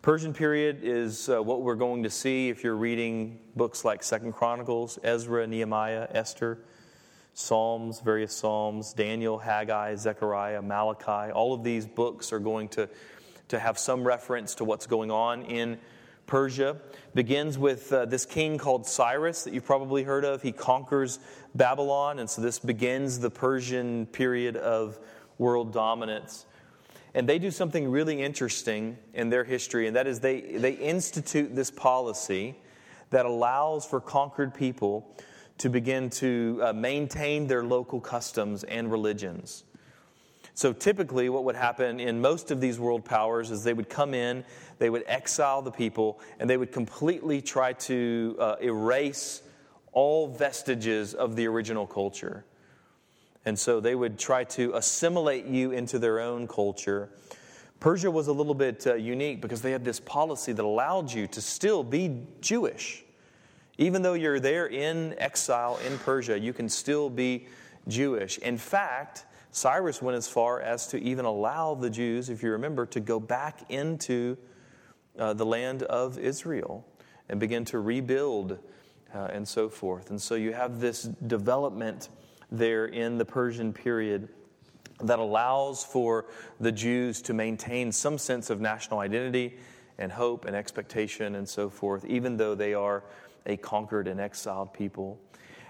Persian 0.00 0.32
period 0.32 0.78
is 0.84 1.28
uh, 1.28 1.42
what 1.42 1.62
we're 1.62 1.74
going 1.74 2.04
to 2.04 2.10
see 2.10 2.50
if 2.50 2.62
you're 2.62 2.76
reading 2.76 3.40
books 3.56 3.84
like 3.84 4.04
Second 4.04 4.30
Chronicles, 4.30 5.00
Ezra, 5.02 5.44
Nehemiah, 5.44 6.06
Esther, 6.12 6.60
Psalms, 7.34 7.98
various 7.98 8.32
Psalms, 8.32 8.92
Daniel, 8.92 9.38
Haggai, 9.38 9.96
Zechariah, 9.96 10.62
Malachi. 10.62 11.32
All 11.32 11.52
of 11.52 11.64
these 11.64 11.84
books 11.84 12.32
are 12.32 12.38
going 12.38 12.68
to, 12.68 12.88
to 13.48 13.58
have 13.58 13.78
some 13.78 14.04
reference 14.04 14.54
to 14.56 14.64
what's 14.64 14.86
going 14.86 15.10
on 15.10 15.42
in 15.42 15.78
Persia. 16.26 16.76
Begins 17.14 17.58
with 17.58 17.92
uh, 17.92 18.04
this 18.04 18.26
king 18.26 18.58
called 18.58 18.86
Cyrus 18.86 19.44
that 19.44 19.54
you've 19.54 19.64
probably 19.64 20.02
heard 20.02 20.24
of. 20.24 20.42
He 20.42 20.52
conquers 20.52 21.18
Babylon, 21.54 22.18
and 22.18 22.28
so 22.28 22.42
this 22.42 22.58
begins 22.58 23.18
the 23.18 23.30
Persian 23.30 24.06
period 24.06 24.56
of 24.56 24.98
world 25.38 25.72
dominance. 25.72 26.44
And 27.14 27.28
they 27.28 27.38
do 27.38 27.50
something 27.50 27.90
really 27.90 28.22
interesting 28.22 28.98
in 29.14 29.30
their 29.30 29.44
history, 29.44 29.86
and 29.86 29.96
that 29.96 30.06
is 30.06 30.20
they, 30.20 30.40
they 30.40 30.72
institute 30.72 31.56
this 31.56 31.70
policy 31.70 32.54
that 33.10 33.24
allows 33.24 33.86
for 33.86 34.00
conquered 34.00 34.54
people 34.54 35.16
to 35.56 35.70
begin 35.70 36.10
to 36.10 36.60
uh, 36.62 36.72
maintain 36.72 37.46
their 37.46 37.64
local 37.64 38.00
customs 38.00 38.62
and 38.64 38.90
religions. 38.90 39.64
So 40.58 40.72
typically, 40.72 41.28
what 41.28 41.44
would 41.44 41.54
happen 41.54 42.00
in 42.00 42.20
most 42.20 42.50
of 42.50 42.60
these 42.60 42.80
world 42.80 43.04
powers 43.04 43.52
is 43.52 43.62
they 43.62 43.74
would 43.74 43.88
come 43.88 44.12
in, 44.12 44.44
they 44.80 44.90
would 44.90 45.04
exile 45.06 45.62
the 45.62 45.70
people, 45.70 46.18
and 46.40 46.50
they 46.50 46.56
would 46.56 46.72
completely 46.72 47.40
try 47.40 47.74
to 47.74 48.36
uh, 48.40 48.56
erase 48.60 49.42
all 49.92 50.26
vestiges 50.26 51.14
of 51.14 51.36
the 51.36 51.46
original 51.46 51.86
culture. 51.86 52.44
And 53.44 53.56
so 53.56 53.78
they 53.78 53.94
would 53.94 54.18
try 54.18 54.42
to 54.58 54.74
assimilate 54.74 55.46
you 55.46 55.70
into 55.70 56.00
their 56.00 56.18
own 56.18 56.48
culture. 56.48 57.08
Persia 57.78 58.10
was 58.10 58.26
a 58.26 58.32
little 58.32 58.52
bit 58.52 58.84
uh, 58.84 58.94
unique 58.94 59.40
because 59.40 59.62
they 59.62 59.70
had 59.70 59.84
this 59.84 60.00
policy 60.00 60.52
that 60.52 60.64
allowed 60.64 61.12
you 61.12 61.28
to 61.28 61.40
still 61.40 61.84
be 61.84 62.26
Jewish. 62.40 63.04
Even 63.76 64.02
though 64.02 64.14
you're 64.14 64.40
there 64.40 64.66
in 64.66 65.14
exile 65.18 65.78
in 65.86 65.98
Persia, 65.98 66.36
you 66.36 66.52
can 66.52 66.68
still 66.68 67.08
be 67.08 67.46
Jewish. 67.86 68.38
In 68.38 68.58
fact, 68.58 69.24
Cyrus 69.50 70.02
went 70.02 70.16
as 70.16 70.28
far 70.28 70.60
as 70.60 70.86
to 70.88 70.98
even 71.00 71.24
allow 71.24 71.74
the 71.74 71.90
Jews, 71.90 72.28
if 72.28 72.42
you 72.42 72.50
remember, 72.50 72.86
to 72.86 73.00
go 73.00 73.18
back 73.18 73.70
into 73.70 74.36
uh, 75.18 75.32
the 75.32 75.46
land 75.46 75.82
of 75.84 76.18
Israel 76.18 76.86
and 77.28 77.40
begin 77.40 77.64
to 77.66 77.80
rebuild 77.80 78.58
uh, 79.14 79.28
and 79.32 79.46
so 79.46 79.68
forth. 79.68 80.10
And 80.10 80.20
so 80.20 80.34
you 80.34 80.52
have 80.52 80.80
this 80.80 81.02
development 81.02 82.10
there 82.50 82.86
in 82.86 83.18
the 83.18 83.24
Persian 83.24 83.72
period 83.72 84.28
that 85.02 85.18
allows 85.18 85.84
for 85.84 86.26
the 86.60 86.72
Jews 86.72 87.22
to 87.22 87.34
maintain 87.34 87.92
some 87.92 88.18
sense 88.18 88.50
of 88.50 88.60
national 88.60 89.00
identity 89.00 89.56
and 89.98 90.10
hope 90.12 90.44
and 90.44 90.54
expectation 90.54 91.36
and 91.36 91.48
so 91.48 91.68
forth, 91.68 92.04
even 92.04 92.36
though 92.36 92.54
they 92.54 92.74
are 92.74 93.04
a 93.46 93.56
conquered 93.56 94.08
and 94.08 94.20
exiled 94.20 94.72
people. 94.72 95.18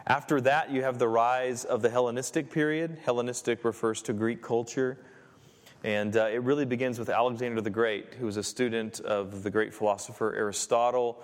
After 0.08 0.40
that, 0.40 0.70
you 0.70 0.82
have 0.84 0.98
the 0.98 1.06
rise 1.06 1.66
of 1.66 1.82
the 1.82 1.90
Hellenistic 1.90 2.50
period. 2.50 2.96
Hellenistic 3.04 3.62
refers 3.62 4.00
to 4.02 4.14
Greek 4.14 4.40
culture. 4.40 4.96
And 5.84 6.16
uh, 6.16 6.30
it 6.32 6.42
really 6.42 6.64
begins 6.64 6.98
with 6.98 7.10
Alexander 7.10 7.60
the 7.60 7.68
Great, 7.68 8.14
who 8.14 8.24
was 8.24 8.38
a 8.38 8.42
student 8.42 9.00
of 9.00 9.42
the 9.42 9.50
great 9.50 9.74
philosopher 9.74 10.34
Aristotle. 10.34 11.22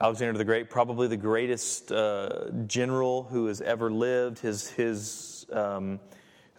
Alexander 0.00 0.36
the 0.36 0.44
Great, 0.44 0.68
probably 0.68 1.06
the 1.06 1.16
greatest 1.16 1.92
uh, 1.92 2.50
general 2.66 3.22
who 3.22 3.46
has 3.46 3.60
ever 3.60 3.88
lived. 3.88 4.40
His, 4.40 4.68
his 4.68 5.46
um, 5.52 6.00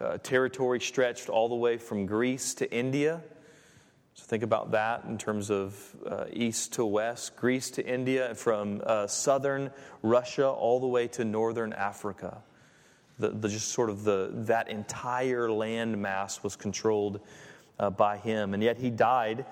uh, 0.00 0.16
territory 0.16 0.80
stretched 0.80 1.28
all 1.28 1.50
the 1.50 1.54
way 1.54 1.76
from 1.76 2.06
Greece 2.06 2.54
to 2.54 2.72
India. 2.72 3.20
So 4.18 4.24
think 4.26 4.42
about 4.42 4.72
that 4.72 5.04
in 5.04 5.16
terms 5.16 5.48
of 5.48 5.94
uh, 6.04 6.24
east 6.32 6.72
to 6.72 6.84
west, 6.84 7.36
Greece 7.36 7.70
to 7.70 7.86
India, 7.86 8.34
from 8.34 8.82
uh, 8.84 9.06
southern 9.06 9.70
Russia 10.02 10.48
all 10.48 10.80
the 10.80 10.88
way 10.88 11.06
to 11.06 11.24
northern 11.24 11.72
Africa. 11.72 12.42
The, 13.20 13.28
the, 13.28 13.48
just 13.48 13.68
sort 13.68 13.90
of 13.90 14.02
the, 14.02 14.30
that 14.32 14.70
entire 14.70 15.48
land 15.52 15.96
mass 16.02 16.42
was 16.42 16.56
controlled 16.56 17.20
uh, 17.78 17.90
by 17.90 18.16
him. 18.16 18.54
And 18.54 18.62
yet 18.62 18.76
he 18.76 18.90
died 18.90 19.46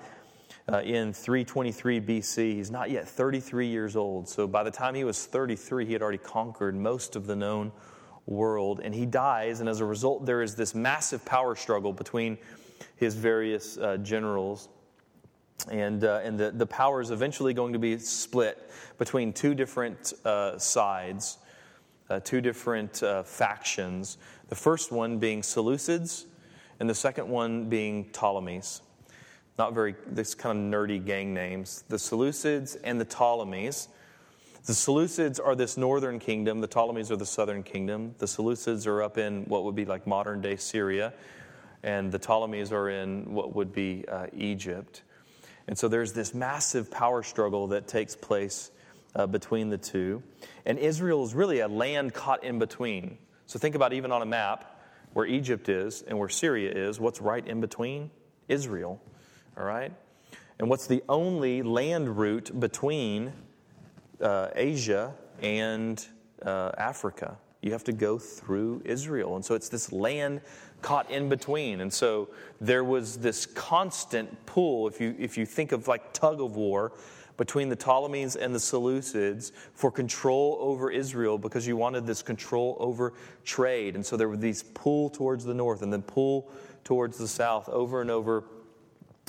uh, 0.69 0.81
in 0.81 1.13
323 1.13 2.01
BC. 2.01 2.55
He's 2.55 2.69
not 2.69 2.91
yet 2.91 3.07
33 3.07 3.67
years 3.67 3.95
old. 3.95 4.27
So 4.27 4.47
by 4.47 4.63
the 4.63 4.71
time 4.71 4.95
he 4.95 5.05
was 5.05 5.25
33, 5.25 5.85
he 5.85 5.93
had 5.93 6.01
already 6.01 6.17
conquered 6.17 6.75
most 6.75 7.15
of 7.15 7.25
the 7.25 7.37
known 7.37 7.71
world. 8.25 8.81
And 8.83 8.93
he 8.93 9.05
dies, 9.05 9.61
and 9.61 9.69
as 9.69 9.79
a 9.79 9.85
result, 9.85 10.25
there 10.25 10.41
is 10.41 10.55
this 10.55 10.75
massive 10.75 11.23
power 11.23 11.55
struggle 11.55 11.93
between 11.93 12.37
his 12.95 13.15
various 13.15 13.77
uh, 13.77 13.97
generals. 13.97 14.69
And, 15.71 16.03
uh, 16.03 16.21
and 16.23 16.39
the, 16.39 16.51
the 16.51 16.65
power 16.65 17.01
is 17.01 17.11
eventually 17.11 17.53
going 17.53 17.73
to 17.73 17.79
be 17.79 17.97
split 17.97 18.69
between 18.97 19.33
two 19.33 19.53
different 19.53 20.13
uh, 20.23 20.57
sides, 20.57 21.37
uh, 22.09 22.19
two 22.19 22.41
different 22.41 23.01
uh, 23.03 23.23
factions. 23.23 24.17
The 24.49 24.55
first 24.55 24.91
one 24.91 25.17
being 25.17 25.41
Seleucids, 25.41 26.25
and 26.79 26.89
the 26.89 26.95
second 26.95 27.27
one 27.27 27.69
being 27.69 28.05
Ptolemies. 28.11 28.81
Not 29.57 29.73
very, 29.73 29.95
this 30.05 30.35
kind 30.35 30.73
of 30.73 30.79
nerdy 30.79 31.03
gang 31.03 31.33
names. 31.33 31.83
The 31.89 31.97
Seleucids 31.97 32.77
and 32.83 33.01
the 33.01 33.05
Ptolemies. 33.05 33.87
The 34.65 34.73
Seleucids 34.73 35.39
are 35.43 35.55
this 35.55 35.77
northern 35.77 36.19
kingdom, 36.19 36.61
the 36.61 36.67
Ptolemies 36.67 37.09
are 37.09 37.15
the 37.15 37.25
southern 37.25 37.63
kingdom. 37.63 38.13
The 38.19 38.25
Seleucids 38.25 38.85
are 38.85 39.01
up 39.01 39.17
in 39.17 39.43
what 39.45 39.63
would 39.63 39.75
be 39.75 39.85
like 39.85 40.05
modern 40.05 40.41
day 40.41 40.55
Syria 40.55 41.13
and 41.83 42.11
the 42.11 42.19
Ptolemies 42.19 42.71
are 42.71 42.89
in 42.89 43.33
what 43.33 43.55
would 43.55 43.73
be 43.73 44.05
uh, 44.07 44.27
Egypt. 44.35 45.03
And 45.67 45.77
so 45.77 45.87
there's 45.87 46.13
this 46.13 46.33
massive 46.33 46.89
power 46.89 47.23
struggle 47.23 47.67
that 47.67 47.87
takes 47.87 48.15
place 48.15 48.71
uh, 49.15 49.27
between 49.27 49.69
the 49.69 49.77
two. 49.77 50.23
And 50.65 50.79
Israel 50.79 51.23
is 51.23 51.33
really 51.33 51.59
a 51.59 51.67
land 51.67 52.13
caught 52.13 52.43
in 52.43 52.59
between. 52.59 53.17
So 53.47 53.59
think 53.59 53.75
about 53.75 53.93
even 53.93 54.11
on 54.11 54.21
a 54.21 54.25
map 54.25 54.81
where 55.13 55.25
Egypt 55.25 55.69
is 55.69 56.03
and 56.03 56.17
where 56.19 56.29
Syria 56.29 56.71
is, 56.71 56.99
what's 56.99 57.21
right 57.21 57.45
in 57.45 57.61
between? 57.61 58.11
Israel. 58.47 59.01
All 59.57 59.65
right? 59.65 59.91
And 60.59 60.69
what's 60.69 60.87
the 60.87 61.03
only 61.07 61.61
land 61.61 62.17
route 62.17 62.57
between 62.59 63.33
uh, 64.21 64.49
Asia 64.55 65.13
and 65.41 66.05
uh, 66.43 66.71
Africa? 66.77 67.37
You 67.61 67.71
have 67.71 67.83
to 67.85 67.93
go 67.93 68.17
through 68.17 68.83
Israel. 68.85 69.35
And 69.35 69.43
so 69.43 69.55
it's 69.55 69.69
this 69.69 69.91
land 69.91 70.41
caught 70.81 71.09
in 71.09 71.29
between. 71.29 71.81
And 71.81 71.91
so 71.91 72.29
there 72.61 72.83
was 72.83 73.17
this 73.17 73.45
constant 73.45 74.45
pull, 74.45 74.87
if 74.87 75.01
you, 75.01 75.15
if 75.17 75.37
you 75.37 75.45
think 75.45 75.71
of 75.71 75.87
like 75.87 76.13
tug 76.13 76.41
of 76.41 76.55
war, 76.55 76.93
between 77.37 77.69
the 77.69 77.75
Ptolemies 77.75 78.35
and 78.35 78.53
the 78.53 78.59
Seleucids 78.59 79.51
for 79.73 79.91
control 79.91 80.57
over 80.59 80.89
Israel 80.89 81.37
because 81.37 81.67
you 81.67 81.77
wanted 81.77 82.05
this 82.05 82.23
control 82.23 82.75
over 82.79 83.13
trade. 83.45 83.95
And 83.95 84.05
so 84.05 84.17
there 84.17 84.27
were 84.27 84.37
these 84.37 84.63
pull 84.63 85.09
towards 85.09 85.45
the 85.45 85.53
north 85.53 85.83
and 85.83 85.93
then 85.93 86.01
pull 86.01 86.49
towards 86.83 87.17
the 87.17 87.27
south 87.27 87.69
over 87.69 88.01
and 88.01 88.09
over 88.09 88.43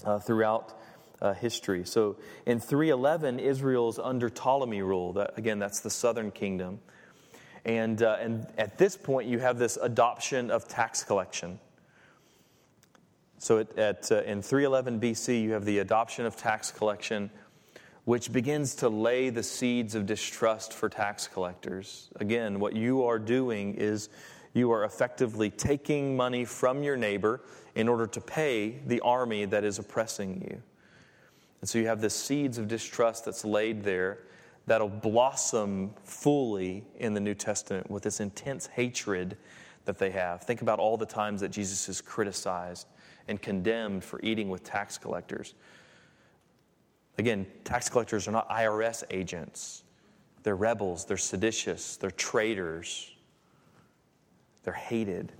uh, 0.05 0.19
throughout 0.19 0.81
uh, 1.21 1.35
history. 1.35 1.85
So 1.85 2.17
in 2.47 2.61
311, 2.61 3.39
Israel 3.39 3.89
is 3.89 3.99
under 3.99 4.31
Ptolemy 4.31 4.83
rule. 4.83 5.13
That, 5.13 5.37
again, 5.37 5.59
that's 5.59 5.81
the 5.81 5.91
southern 5.91 6.31
kingdom. 6.31 6.81
And, 7.65 8.03
uh, 8.03 8.17
and 8.21 8.47
at 8.57 8.79
this 8.79 8.97
point, 8.97 9.29
you 9.29 9.39
have 9.39 9.59
this 9.59 9.77
adoption 9.81 10.51
of 10.51 10.69
tax 10.69 11.05
collection. 11.05 11.59
So 13.39 13.59
at, 13.59 13.79
at 13.79 14.13
uh, 14.13 14.23
in 14.23 14.43
311 14.43 15.01
BC, 15.01 15.43
you 15.43 15.53
have 15.53 15.65
the 15.65 15.79
adoption 15.79 16.27
of 16.27 16.37
tax 16.37 16.71
collection, 16.71 17.31
which 18.05 18.33
begins 18.33 18.75
to 18.77 18.89
lay 18.89 19.31
the 19.31 19.43
seeds 19.43 19.95
of 19.95 20.07
distrust 20.07 20.73
for 20.73 20.89
tax 20.89 21.29
collectors. 21.29 22.09
Again, 22.17 22.59
what 22.59 22.75
you 22.75 23.05
are 23.05 23.19
doing 23.19 23.75
is 23.75 24.09
you 24.55 24.73
are 24.73 24.85
effectively 24.85 25.51
taking 25.51 26.17
money 26.17 26.45
from 26.45 26.83
your 26.83 26.97
neighbor 26.97 27.41
in 27.75 27.89
order 27.89 28.07
to 28.07 28.21
pay 28.21 28.81
the 28.87 29.01
army 29.01 29.45
that 29.45 29.63
is 29.63 29.79
oppressing 29.79 30.43
you. 30.51 30.63
And 31.61 31.69
so 31.69 31.79
you 31.79 31.87
have 31.87 32.01
the 32.01 32.11
seeds 32.11 32.59
of 32.59 32.67
distrust 32.67 33.25
that's 33.25 33.45
laid 33.45 33.83
there 33.85 34.19
that'll 34.69 34.89
blossom 34.89 35.95
fully 36.05 36.85
in 36.97 37.15
the 37.15 37.21
New 37.21 37.35
Testament 37.35 37.91
with 37.91 38.03
this 38.03 38.21
intense 38.21 38.67
hatred 38.67 39.37
that 39.85 39.99
they 39.99 40.11
have. 40.11 40.43
Think 40.43 40.63
about 40.63 40.79
all 40.79 40.97
the 40.97 41.07
times 41.07 41.41
that 41.41 41.51
Jesus 41.51 41.89
is 41.89 42.01
criticized 42.01 42.87
and 43.27 43.41
condemned 43.41 44.05
for 44.05 44.21
eating 44.23 44.49
with 44.49 44.63
tax 44.63 44.99
collectors. 44.99 45.55
Again, 47.19 47.47
tax 47.65 47.89
collectors 47.89 48.29
are 48.29 48.33
not 48.33 48.49
IRS 48.49 49.03
agents. 49.11 49.83
They're 50.43 50.57
rebels, 50.57 51.05
they're 51.05 51.17
seditious, 51.17 51.97
they're 51.97 52.11
traitors, 52.11 53.11
they're 54.63 54.73
hated. 54.73 55.33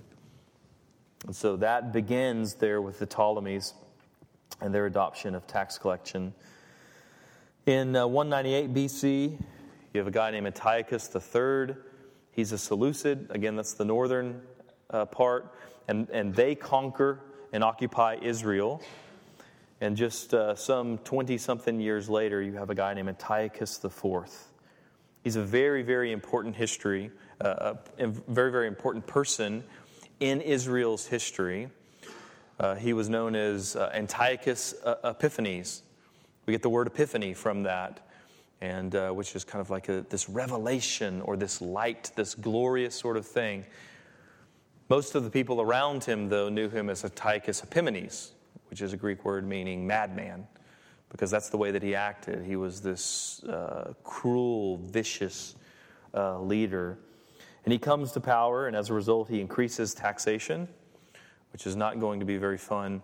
And 1.25 1.35
so 1.35 1.55
that 1.57 1.93
begins 1.93 2.55
there 2.55 2.81
with 2.81 2.99
the 2.99 3.05
Ptolemies 3.05 3.73
and 4.61 4.73
their 4.73 4.85
adoption 4.85 5.35
of 5.35 5.47
tax 5.47 5.77
collection. 5.77 6.33
In 7.69 7.95
uh, 7.95 8.07
198 8.07 8.73
BC, 8.73 9.39
you 9.93 9.99
have 9.99 10.07
a 10.07 10.11
guy 10.11 10.31
named 10.31 10.47
Antiochus 10.47 11.07
III. 11.15 11.75
He's 12.31 12.51
a 12.51 12.57
Seleucid. 12.57 13.27
Again, 13.29 13.55
that's 13.55 13.73
the 13.73 13.85
northern 13.85 14.41
uh, 14.89 15.05
part. 15.05 15.53
And, 15.87 16.09
and 16.09 16.33
they 16.33 16.55
conquer 16.55 17.19
and 17.53 17.63
occupy 17.63 18.17
Israel. 18.23 18.81
And 19.81 19.95
just 19.95 20.33
uh, 20.33 20.55
some 20.55 20.97
20 20.97 21.37
something 21.37 21.79
years 21.79 22.09
later, 22.09 22.41
you 22.41 22.53
have 22.53 22.71
a 22.71 22.73
guy 22.73 22.95
named 22.95 23.09
Antiochus 23.09 23.85
IV. 23.85 24.03
He's 25.23 25.35
a 25.35 25.43
very, 25.43 25.83
very 25.83 26.11
important 26.11 26.55
history, 26.55 27.11
uh, 27.39 27.75
a 27.99 28.07
very, 28.07 28.51
very 28.51 28.65
important 28.65 29.05
person 29.05 29.63
in 30.19 30.41
Israel's 30.41 31.05
history. 31.05 31.69
Uh, 32.59 32.73
he 32.73 32.93
was 32.93 33.09
known 33.09 33.35
as 33.35 33.75
uh, 33.75 33.91
Antiochus 33.93 34.73
uh, 34.83 34.95
Epiphanes. 35.03 35.83
We 36.49 36.53
get 36.53 36.63
the 36.63 36.69
word 36.69 36.87
epiphany 36.87 37.35
from 37.35 37.61
that, 37.61 38.07
and 38.59 38.95
uh, 38.95 39.11
which 39.11 39.35
is 39.35 39.43
kind 39.43 39.61
of 39.61 39.69
like 39.69 39.87
a, 39.87 40.03
this 40.09 40.27
revelation 40.27 41.21
or 41.21 41.37
this 41.37 41.61
light, 41.61 42.09
this 42.15 42.33
glorious 42.33 42.95
sort 42.95 43.17
of 43.17 43.27
thing. 43.27 43.67
Most 44.89 45.13
of 45.13 45.23
the 45.23 45.29
people 45.29 45.61
around 45.61 46.05
him, 46.05 46.27
though, 46.27 46.49
knew 46.49 46.67
him 46.67 46.89
as 46.89 47.05
Antiochus 47.05 47.61
Epimanes, 47.61 48.31
which 48.71 48.81
is 48.81 48.93
a 48.93 48.97
Greek 48.97 49.25
word 49.25 49.47
meaning 49.47 49.85
madman, 49.85 50.47
because 51.11 51.29
that's 51.29 51.49
the 51.49 51.57
way 51.57 51.69
that 51.69 51.83
he 51.83 51.93
acted. 51.93 52.43
He 52.43 52.55
was 52.55 52.81
this 52.81 53.43
uh, 53.43 53.93
cruel, 54.03 54.77
vicious 54.77 55.53
uh, 56.15 56.39
leader. 56.39 56.97
And 57.63 57.71
he 57.71 57.77
comes 57.77 58.11
to 58.13 58.19
power, 58.19 58.65
and 58.65 58.75
as 58.75 58.89
a 58.89 58.95
result, 58.95 59.29
he 59.29 59.39
increases 59.39 59.93
taxation, 59.93 60.67
which 61.53 61.67
is 61.67 61.75
not 61.75 61.99
going 61.99 62.19
to 62.19 62.25
be 62.25 62.37
very 62.37 62.57
fun 62.57 63.03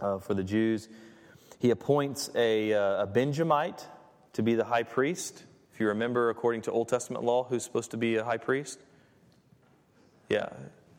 uh, 0.00 0.18
for 0.18 0.32
the 0.32 0.42
Jews. 0.42 0.88
He 1.64 1.70
appoints 1.70 2.28
a, 2.34 2.74
uh, 2.74 3.04
a 3.04 3.06
Benjamite 3.06 3.88
to 4.34 4.42
be 4.42 4.54
the 4.54 4.64
high 4.64 4.82
priest. 4.82 5.44
If 5.72 5.80
you 5.80 5.86
remember, 5.86 6.28
according 6.28 6.60
to 6.62 6.70
Old 6.70 6.90
Testament 6.90 7.24
law, 7.24 7.44
who's 7.44 7.64
supposed 7.64 7.92
to 7.92 7.96
be 7.96 8.16
a 8.16 8.22
high 8.22 8.36
priest? 8.36 8.78
Yeah, 10.28 10.50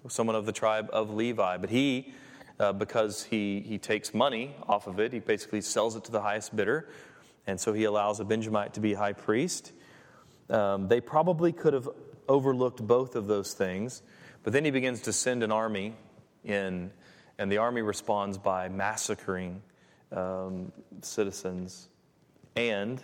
someone 0.08 0.36
of 0.36 0.48
the 0.48 0.52
tribe 0.52 0.90
of 0.92 1.14
Levi. 1.14 1.58
But 1.58 1.70
he 1.70 2.12
uh, 2.60 2.74
because 2.74 3.26
he, 3.26 3.60
he 3.60 3.78
takes 3.78 4.12
money 4.12 4.56
off 4.68 4.88
of 4.88 5.00
it. 5.00 5.14
He 5.14 5.20
basically 5.20 5.62
sells 5.62 5.96
it 5.96 6.06
to 6.06 6.12
the 6.12 6.22
highest 6.22 6.56
bidder. 6.56 6.90
And 7.46 7.60
so 7.60 7.72
he 7.72 7.84
allows 7.84 8.20
a 8.20 8.26
Benjamite 8.26 8.74
to 8.74 8.80
be 8.80 8.96
high 8.96 9.14
priest. 9.14 9.72
Um, 10.50 10.88
they 10.88 11.00
probably 11.00 11.52
could 11.52 11.76
have 11.76 11.88
overlooked 12.28 12.82
both 12.82 13.16
of 13.16 13.28
those 13.28 13.54
things. 13.54 14.02
But 14.42 14.52
then 14.52 14.66
he 14.66 14.72
begins 14.72 15.02
to 15.02 15.14
send 15.14 15.44
an 15.44 15.52
army 15.52 15.94
in, 16.44 16.90
and 17.38 17.52
the 17.52 17.58
army 17.58 17.84
responds 17.84 18.40
by 18.40 18.68
massacring 18.68 19.62
um, 20.12 20.72
citizens. 21.02 21.90
And 22.56 23.04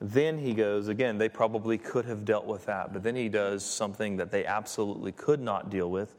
then 0.00 0.38
he 0.38 0.54
goes, 0.54 0.88
again, 0.88 1.18
they 1.18 1.28
probably 1.28 1.76
could 1.76 2.04
have 2.04 2.24
dealt 2.24 2.46
with 2.46 2.66
that, 2.66 2.92
but 2.92 3.02
then 3.02 3.16
he 3.16 3.28
does 3.28 3.64
something 3.64 4.16
that 4.16 4.30
they 4.30 4.46
absolutely 4.46 5.12
could 5.12 5.40
not 5.40 5.70
deal 5.70 5.90
with, 5.90 6.14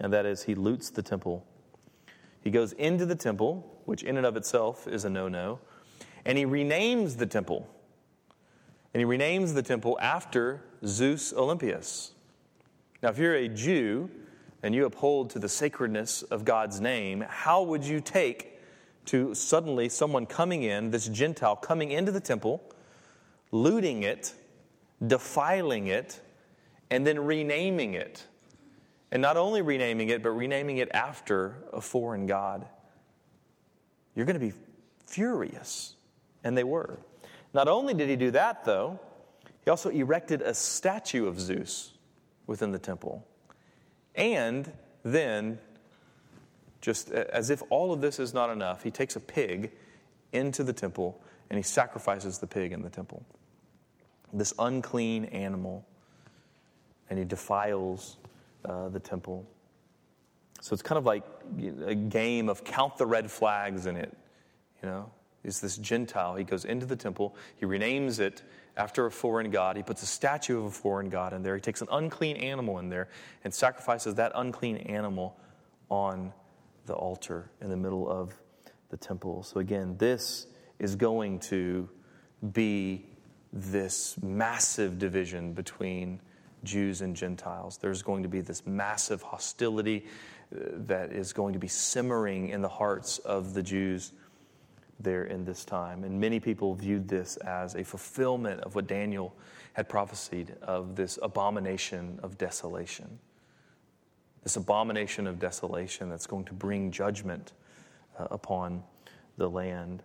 and 0.00 0.12
that 0.12 0.24
is 0.24 0.44
he 0.44 0.54
loots 0.54 0.90
the 0.90 1.02
temple. 1.02 1.46
He 2.40 2.50
goes 2.50 2.72
into 2.72 3.04
the 3.04 3.14
temple, 3.14 3.82
which 3.84 4.02
in 4.02 4.16
and 4.16 4.24
of 4.24 4.36
itself 4.36 4.86
is 4.88 5.04
a 5.04 5.10
no 5.10 5.28
no, 5.28 5.60
and 6.24 6.38
he 6.38 6.44
renames 6.44 7.18
the 7.18 7.26
temple. 7.26 7.68
And 8.94 9.00
he 9.00 9.06
renames 9.06 9.54
the 9.54 9.62
temple 9.62 9.98
after 10.00 10.64
Zeus 10.84 11.32
Olympius. 11.34 12.12
Now, 13.02 13.10
if 13.10 13.18
you're 13.18 13.34
a 13.34 13.48
Jew 13.48 14.10
and 14.62 14.74
you 14.74 14.86
uphold 14.86 15.30
to 15.30 15.38
the 15.38 15.48
sacredness 15.48 16.22
of 16.22 16.44
God's 16.44 16.80
name, 16.80 17.24
how 17.28 17.62
would 17.62 17.84
you 17.84 18.00
take 18.00 18.57
to 19.08 19.34
suddenly 19.34 19.88
someone 19.88 20.26
coming 20.26 20.62
in, 20.62 20.90
this 20.90 21.08
Gentile 21.08 21.56
coming 21.56 21.90
into 21.90 22.12
the 22.12 22.20
temple, 22.20 22.62
looting 23.50 24.02
it, 24.02 24.34
defiling 25.06 25.86
it, 25.86 26.20
and 26.90 27.06
then 27.06 27.18
renaming 27.18 27.94
it? 27.94 28.24
And 29.10 29.22
not 29.22 29.38
only 29.38 29.62
renaming 29.62 30.10
it, 30.10 30.22
but 30.22 30.30
renaming 30.30 30.78
it 30.78 30.90
after 30.92 31.56
a 31.72 31.80
foreign 31.80 32.26
God. 32.26 32.66
You're 34.14 34.26
going 34.26 34.38
to 34.38 34.46
be 34.46 34.52
furious. 35.06 35.94
And 36.44 36.56
they 36.56 36.64
were. 36.64 36.98
Not 37.54 37.66
only 37.66 37.94
did 37.94 38.08
he 38.08 38.16
do 38.16 38.30
that, 38.32 38.64
though, 38.64 39.00
he 39.64 39.70
also 39.70 39.88
erected 39.88 40.42
a 40.42 40.52
statue 40.52 41.26
of 41.26 41.40
Zeus 41.40 41.94
within 42.46 42.72
the 42.72 42.78
temple. 42.78 43.26
And 44.14 44.70
then, 45.02 45.58
just 46.80 47.10
as 47.10 47.50
if 47.50 47.62
all 47.70 47.92
of 47.92 48.00
this 48.00 48.18
is 48.18 48.32
not 48.32 48.50
enough, 48.50 48.82
he 48.82 48.90
takes 48.90 49.16
a 49.16 49.20
pig 49.20 49.72
into 50.32 50.62
the 50.62 50.72
temple 50.72 51.20
and 51.50 51.56
he 51.56 51.62
sacrifices 51.62 52.38
the 52.38 52.46
pig 52.46 52.72
in 52.72 52.82
the 52.82 52.90
temple. 52.90 53.24
This 54.32 54.52
unclean 54.58 55.26
animal. 55.26 55.86
And 57.10 57.18
he 57.18 57.24
defiles 57.24 58.18
uh, 58.66 58.90
the 58.90 59.00
temple. 59.00 59.46
So 60.60 60.74
it's 60.74 60.82
kind 60.82 60.98
of 60.98 61.06
like 61.06 61.24
a 61.86 61.94
game 61.94 62.50
of 62.50 62.64
count 62.64 62.98
the 62.98 63.06
red 63.06 63.30
flags 63.30 63.86
in 63.86 63.96
it. 63.96 64.14
You 64.82 64.88
know, 64.90 65.10
is 65.44 65.60
this 65.60 65.78
Gentile. 65.78 66.34
He 66.34 66.44
goes 66.44 66.64
into 66.64 66.86
the 66.86 66.96
temple, 66.96 67.34
he 67.56 67.66
renames 67.66 68.20
it 68.20 68.42
after 68.76 69.06
a 69.06 69.10
foreign 69.10 69.50
god. 69.50 69.76
He 69.76 69.82
puts 69.82 70.02
a 70.02 70.06
statue 70.06 70.58
of 70.58 70.64
a 70.66 70.70
foreign 70.70 71.08
god 71.08 71.32
in 71.32 71.42
there. 71.42 71.54
He 71.54 71.60
takes 71.60 71.80
an 71.80 71.88
unclean 71.90 72.36
animal 72.36 72.78
in 72.78 72.88
there 72.88 73.08
and 73.44 73.52
sacrifices 73.52 74.14
that 74.16 74.32
unclean 74.34 74.76
animal 74.76 75.36
on 75.88 76.32
the 76.88 76.94
altar 76.94 77.50
in 77.60 77.70
the 77.70 77.76
middle 77.76 78.10
of 78.10 78.34
the 78.88 78.96
temple. 78.96 79.44
So 79.44 79.60
again, 79.60 79.96
this 79.98 80.48
is 80.80 80.96
going 80.96 81.38
to 81.40 81.88
be 82.52 83.06
this 83.52 84.20
massive 84.22 84.98
division 84.98 85.52
between 85.52 86.20
Jews 86.64 87.00
and 87.02 87.14
Gentiles. 87.14 87.78
There's 87.78 88.02
going 88.02 88.22
to 88.24 88.28
be 88.28 88.40
this 88.40 88.66
massive 88.66 89.22
hostility 89.22 90.06
uh, 90.52 90.58
that 90.86 91.12
is 91.12 91.32
going 91.32 91.52
to 91.52 91.58
be 91.58 91.68
simmering 91.68 92.48
in 92.48 92.62
the 92.62 92.68
hearts 92.68 93.18
of 93.20 93.54
the 93.54 93.62
Jews 93.62 94.12
there 95.00 95.24
in 95.24 95.44
this 95.44 95.64
time. 95.64 96.04
And 96.04 96.20
many 96.20 96.40
people 96.40 96.74
viewed 96.74 97.08
this 97.08 97.36
as 97.38 97.74
a 97.74 97.84
fulfillment 97.84 98.60
of 98.62 98.74
what 98.74 98.86
Daniel 98.86 99.34
had 99.74 99.88
prophesied 99.88 100.56
of 100.62 100.96
this 100.96 101.18
abomination 101.22 102.18
of 102.22 102.36
desolation. 102.36 103.18
This 104.48 104.56
abomination 104.56 105.26
of 105.26 105.38
desolation 105.38 106.08
that's 106.08 106.26
going 106.26 106.46
to 106.46 106.54
bring 106.54 106.90
judgment 106.90 107.52
uh, 108.18 108.28
upon 108.30 108.82
the 109.36 109.46
land. 109.46 110.02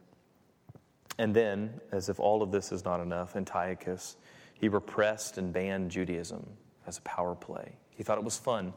And 1.18 1.34
then, 1.34 1.80
as 1.94 2.10
if 2.10 2.20
all 2.20 2.44
of 2.44 2.52
this 2.52 2.74
is 2.74 2.84
not 2.84 3.00
enough, 3.00 3.38
Antiochus 3.38 4.18
he 4.54 4.68
repressed 4.68 5.38
and 5.38 5.54
banned 5.54 5.92
Judaism 5.92 6.46
as 6.86 6.98
a 6.98 7.02
power 7.04 7.36
play. 7.36 7.78
He 7.92 8.04
thought 8.04 8.18
it 8.18 8.24
was 8.26 8.38
fun. 8.38 8.74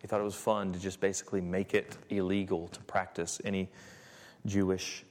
He 0.00 0.08
thought 0.08 0.22
it 0.22 0.24
was 0.24 0.34
fun 0.34 0.72
to 0.72 0.78
just 0.78 1.00
basically 1.00 1.42
make 1.42 1.74
it 1.74 1.98
illegal 2.08 2.68
to 2.68 2.80
practice 2.84 3.42
any 3.44 3.68
Jewish 4.46 5.04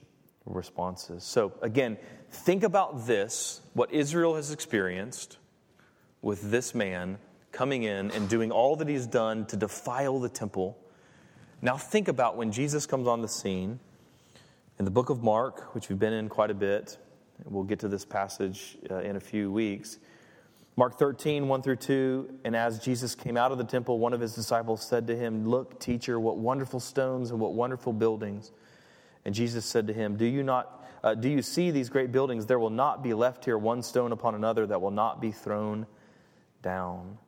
responses. 0.44 1.22
So, 1.22 1.52
again, 1.62 1.98
think 2.32 2.64
about 2.64 3.06
this 3.06 3.60
what 3.74 3.92
Israel 3.92 4.34
has 4.34 4.50
experienced 4.50 5.38
with 6.20 6.50
this 6.50 6.74
man 6.74 7.18
coming 7.54 7.84
in 7.84 8.10
and 8.10 8.28
doing 8.28 8.50
all 8.50 8.76
that 8.76 8.88
he's 8.88 9.06
done 9.06 9.46
to 9.46 9.56
defile 9.56 10.18
the 10.20 10.28
temple. 10.28 10.76
Now, 11.62 11.78
think 11.78 12.08
about 12.08 12.36
when 12.36 12.52
Jesus 12.52 12.84
comes 12.84 13.08
on 13.08 13.22
the 13.22 13.28
scene 13.28 13.80
in 14.78 14.84
the 14.84 14.90
book 14.90 15.08
of 15.08 15.22
Mark, 15.22 15.74
which 15.74 15.88
we've 15.88 15.98
been 15.98 16.12
in 16.12 16.28
quite 16.28 16.50
a 16.50 16.54
bit. 16.54 16.98
We'll 17.44 17.64
get 17.64 17.78
to 17.80 17.88
this 17.88 18.04
passage 18.04 18.76
uh, 18.90 18.96
in 18.96 19.16
a 19.16 19.20
few 19.20 19.50
weeks. 19.50 19.98
Mark 20.76 20.98
13, 20.98 21.48
1 21.48 21.62
through 21.62 21.76
2. 21.76 22.40
And 22.44 22.54
as 22.54 22.80
Jesus 22.80 23.14
came 23.14 23.36
out 23.36 23.52
of 23.52 23.58
the 23.58 23.64
temple, 23.64 23.98
one 23.98 24.12
of 24.12 24.20
his 24.20 24.34
disciples 24.34 24.86
said 24.86 25.06
to 25.06 25.16
him, 25.16 25.48
Look, 25.48 25.80
teacher, 25.80 26.18
what 26.18 26.36
wonderful 26.36 26.80
stones 26.80 27.30
and 27.30 27.38
what 27.38 27.54
wonderful 27.54 27.92
buildings. 27.92 28.50
And 29.24 29.34
Jesus 29.34 29.64
said 29.64 29.86
to 29.86 29.92
him, 29.92 30.16
Do 30.16 30.26
you 30.26 30.42
not 30.42 30.84
uh, 31.04 31.14
do 31.14 31.28
you 31.28 31.42
see 31.42 31.70
these 31.70 31.90
great 31.90 32.10
buildings? 32.12 32.46
There 32.46 32.58
will 32.58 32.70
not 32.70 33.02
be 33.02 33.12
left 33.12 33.44
here 33.44 33.58
one 33.58 33.82
stone 33.82 34.10
upon 34.10 34.34
another 34.34 34.66
that 34.66 34.80
will 34.80 34.90
not 34.90 35.20
be 35.20 35.32
thrown 35.32 35.86
down. 36.62 37.18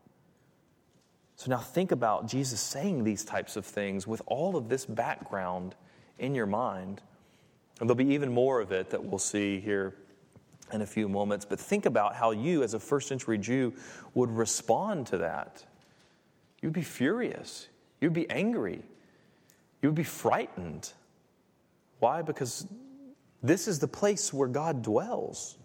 So 1.36 1.50
now 1.50 1.58
think 1.58 1.92
about 1.92 2.26
Jesus 2.26 2.60
saying 2.60 3.04
these 3.04 3.24
types 3.24 3.56
of 3.56 3.66
things 3.66 4.06
with 4.06 4.22
all 4.26 4.56
of 4.56 4.68
this 4.68 4.86
background 4.86 5.74
in 6.18 6.34
your 6.34 6.46
mind. 6.46 7.02
And 7.78 7.88
there'll 7.88 7.94
be 7.94 8.14
even 8.14 8.32
more 8.32 8.60
of 8.60 8.72
it 8.72 8.90
that 8.90 9.04
we'll 9.04 9.18
see 9.18 9.60
here 9.60 9.94
in 10.72 10.80
a 10.80 10.86
few 10.86 11.08
moments. 11.08 11.44
But 11.44 11.60
think 11.60 11.84
about 11.84 12.14
how 12.14 12.30
you, 12.30 12.62
as 12.62 12.72
a 12.72 12.80
first 12.80 13.06
century 13.06 13.36
Jew, 13.36 13.74
would 14.14 14.30
respond 14.30 15.08
to 15.08 15.18
that. 15.18 15.62
You'd 16.62 16.72
be 16.72 16.82
furious. 16.82 17.68
You'd 18.00 18.14
be 18.14 18.28
angry. 18.30 18.82
You 19.82 19.90
would 19.90 19.94
be 19.94 20.04
frightened. 20.04 20.90
Why? 21.98 22.22
Because 22.22 22.66
this 23.42 23.68
is 23.68 23.78
the 23.78 23.88
place 23.88 24.32
where 24.32 24.48
God 24.48 24.82
dwells. 24.82 25.58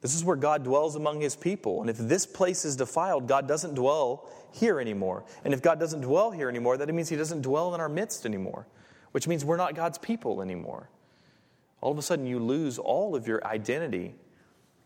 This 0.00 0.14
is 0.14 0.24
where 0.24 0.36
God 0.36 0.62
dwells 0.62 0.94
among 0.94 1.20
his 1.20 1.34
people. 1.34 1.80
And 1.80 1.90
if 1.90 1.98
this 1.98 2.24
place 2.24 2.64
is 2.64 2.76
defiled, 2.76 3.26
God 3.26 3.48
doesn't 3.48 3.74
dwell 3.74 4.28
here 4.52 4.80
anymore. 4.80 5.24
And 5.44 5.52
if 5.52 5.60
God 5.60 5.80
doesn't 5.80 6.02
dwell 6.02 6.30
here 6.30 6.48
anymore, 6.48 6.76
that 6.76 6.92
means 6.94 7.08
he 7.08 7.16
doesn't 7.16 7.42
dwell 7.42 7.74
in 7.74 7.80
our 7.80 7.88
midst 7.88 8.24
anymore, 8.24 8.66
which 9.12 9.26
means 9.26 9.44
we're 9.44 9.56
not 9.56 9.74
God's 9.74 9.98
people 9.98 10.40
anymore 10.40 10.88
all 11.80 11.92
of 11.92 11.98
a 11.98 12.02
sudden 12.02 12.26
you 12.26 12.38
lose 12.38 12.78
all 12.78 13.14
of 13.14 13.26
your 13.26 13.44
identity. 13.46 14.14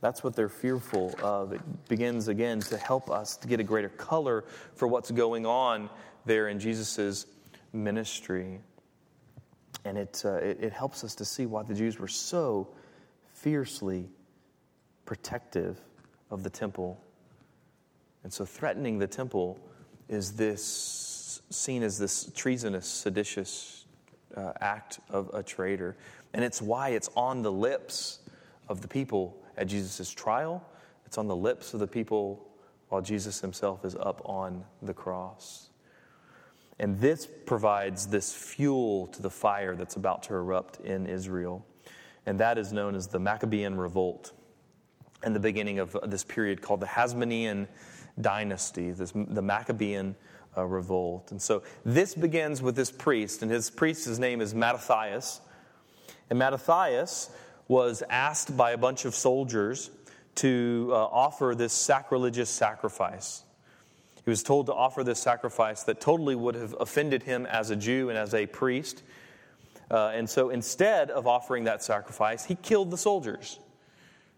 That's 0.01 0.23
what 0.25 0.35
they're 0.35 0.49
fearful 0.49 1.15
of. 1.23 1.53
It 1.53 1.89
begins 1.89 2.29
again 2.29 2.61
to 2.61 2.77
help 2.77 3.11
us 3.11 3.37
to 3.39 3.49
get 3.49 3.61
a 3.61 3.65
greater 3.65 3.89
color 3.89 4.45
for 4.75 4.89
what's 4.89 5.11
going 5.11 5.47
on 5.47 5.89
there 6.27 6.49
in 6.49 6.59
Jesus' 6.59 7.27
ministry. 7.73 8.61
And 9.85 9.97
it, 9.97 10.23
uh, 10.25 10.35
it, 10.35 10.59
it 10.61 10.73
helps 10.73 11.03
us 11.03 11.15
to 11.17 11.25
see 11.25 11.47
why 11.47 11.63
the 11.63 11.75
Jews 11.75 11.99
were 11.99 12.09
so 12.09 12.69
fiercely 13.33 14.09
protective 15.05 15.81
of 16.31 16.43
the 16.43 16.51
temple. 16.51 17.01
And 18.25 18.33
so, 18.33 18.45
threatening 18.45 18.99
the 18.99 19.07
temple 19.07 19.59
is 20.09 20.33
this 20.33 21.41
seen 21.51 21.83
as 21.83 21.99
this 21.99 22.31
treasonous, 22.35 22.87
seditious 22.87 23.85
uh, 24.37 24.53
act 24.61 25.01
of 25.11 25.31
a 25.35 25.43
traitor. 25.43 25.97
And 26.33 26.45
it's 26.45 26.63
why 26.63 26.91
it's 26.91 27.11
on 27.17 27.43
the 27.43 27.53
lips 27.53 28.21
of 28.69 28.81
the 28.81 28.89
people 28.89 29.37
at 29.57 29.67
Jesus' 29.67 30.11
trial, 30.11 30.65
it's 31.05 31.19
on 31.19 31.29
the 31.29 31.37
lips 31.37 31.75
of 31.75 31.81
the 31.81 31.87
people 31.87 32.49
while 32.89 33.03
Jesus 33.03 33.41
himself 33.41 33.85
is 33.85 33.95
up 33.97 34.23
on 34.25 34.65
the 34.81 34.95
cross. 34.95 35.71
And 36.79 36.99
this 36.99 37.29
provides 37.47 38.07
this 38.07 38.35
fuel 38.35 39.07
to 39.09 39.23
the 39.23 39.31
fire 39.31 39.77
that's 39.77 39.97
about 39.97 40.23
to 40.25 40.35
erupt 40.35 40.81
in 40.81 41.07
Israel. 41.07 41.65
And 42.25 42.41
that 42.41 42.57
is 42.57 42.73
known 42.73 42.95
as 42.95 43.09
the 43.09 43.19
Maccabean 43.19 43.77
Revolt 43.77 44.33
and 45.25 45.35
the 45.35 45.41
beginning 45.41 45.79
of 45.79 45.97
this 46.05 46.25
period 46.25 46.63
called 46.63 46.81
the 46.81 46.87
Hasmonean 46.87 47.67
Dynasty, 48.21 48.91
this, 48.91 49.13
the 49.15 49.43
Maccabean 49.43 50.15
uh, 50.57 50.65
Revolt. 50.65 51.31
And 51.31 51.41
so 51.41 51.63
this 51.85 52.15
begins 52.15 52.63
with 52.63 52.77
this 52.77 52.91
priest, 52.91 53.43
and 53.43 53.51
his 53.51 53.71
priest's 53.71 54.19
name 54.19 54.41
is 54.41 54.55
Mattathias. 54.55 55.41
And 56.31 56.39
Mattathias 56.39 57.31
was 57.69 58.03
asked 58.11 58.57
by 58.57 58.73
a 58.73 58.79
bunch 58.79 59.05
of 59.05 59.15
soldiers 59.15 59.91
to 60.37 60.89
uh, 60.91 60.97
offer 60.97 61.55
this 61.57 61.73
sacrilegious 61.73 62.51
sacrifice. 62.51 63.45
He 64.25 64.31
was 64.31 64.43
told 64.43 64.67
to 64.67 64.75
offer 64.75 65.03
this 65.03 65.19
sacrifice 65.19 65.83
that 65.85 66.01
totally 66.01 66.35
would 66.35 66.55
have 66.55 66.77
offended 66.79 67.23
him 67.23 67.45
as 67.47 67.71
a 67.71 67.77
Jew 67.77 68.09
and 68.09 68.17
as 68.17 68.35
a 68.35 68.47
priest. 68.47 69.03
Uh, 69.91 70.13
and 70.15 70.29
so 70.29 70.51
instead 70.51 71.11
of 71.11 71.27
offering 71.27 71.65
that 71.65 71.83
sacrifice, 71.83 72.45
he 72.45 72.55
killed 72.55 72.91
the 72.91 72.97
soldiers. 72.97 73.59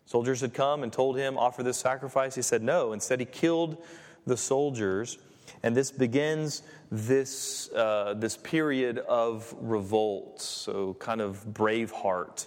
Soldiers 0.06 0.40
had 0.40 0.52
come 0.52 0.82
and 0.82 0.92
told 0.92 1.16
him, 1.16 1.38
offer 1.38 1.62
this 1.62 1.78
sacrifice. 1.78 2.34
He 2.34 2.42
said 2.42 2.62
no. 2.62 2.92
Instead, 2.92 3.20
he 3.20 3.26
killed 3.26 3.82
the 4.26 4.36
soldiers. 4.36 5.18
And 5.62 5.74
this 5.74 5.90
begins 5.90 6.62
this, 6.90 7.70
uh, 7.72 8.14
this 8.16 8.36
period 8.36 8.98
of 8.98 9.54
revolt, 9.60 10.40
so 10.40 10.94
kind 10.94 11.20
of 11.20 11.44
Braveheart, 11.52 12.46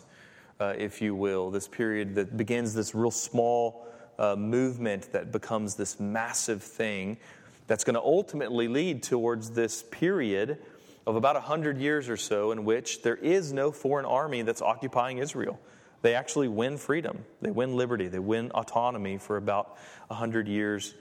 uh, 0.60 0.74
if 0.78 1.02
you 1.02 1.16
will, 1.16 1.52
this 1.52 1.68
period 1.68 2.16
that 2.16 2.38
begins 2.38 2.74
this 2.74 2.94
real 2.96 3.12
small 3.12 3.88
uh, 4.20 4.36
movement 4.36 5.12
that 5.12 5.32
becomes 5.32 5.76
this 5.76 6.00
massive 6.00 6.64
thing 6.64 7.18
that's 7.68 7.84
going 7.84 7.96
to 7.96 8.02
ultimately 8.02 8.68
lead 8.68 9.04
towards 9.04 9.52
this 9.52 9.84
period 9.84 10.58
of 11.06 11.16
about 11.16 11.36
100 11.36 11.78
years 11.78 12.10
or 12.10 12.18
so 12.18 12.52
in 12.52 12.66
which 12.66 13.02
there 13.02 13.16
is 13.16 13.54
no 13.54 13.72
foreign 13.72 14.06
army 14.06 14.42
that's 14.42 14.62
occupying 14.62 15.20
Israel. 15.20 15.60
They 16.02 16.14
actually 16.14 16.48
win 16.48 16.78
freedom, 16.78 17.26
they 17.42 17.52
win 17.52 17.76
liberty, 17.76 18.08
they 18.08 18.20
win 18.20 18.52
autonomy 18.52 19.18
for 19.18 19.38
about 19.38 19.78
100 20.08 20.48
years 20.48 20.94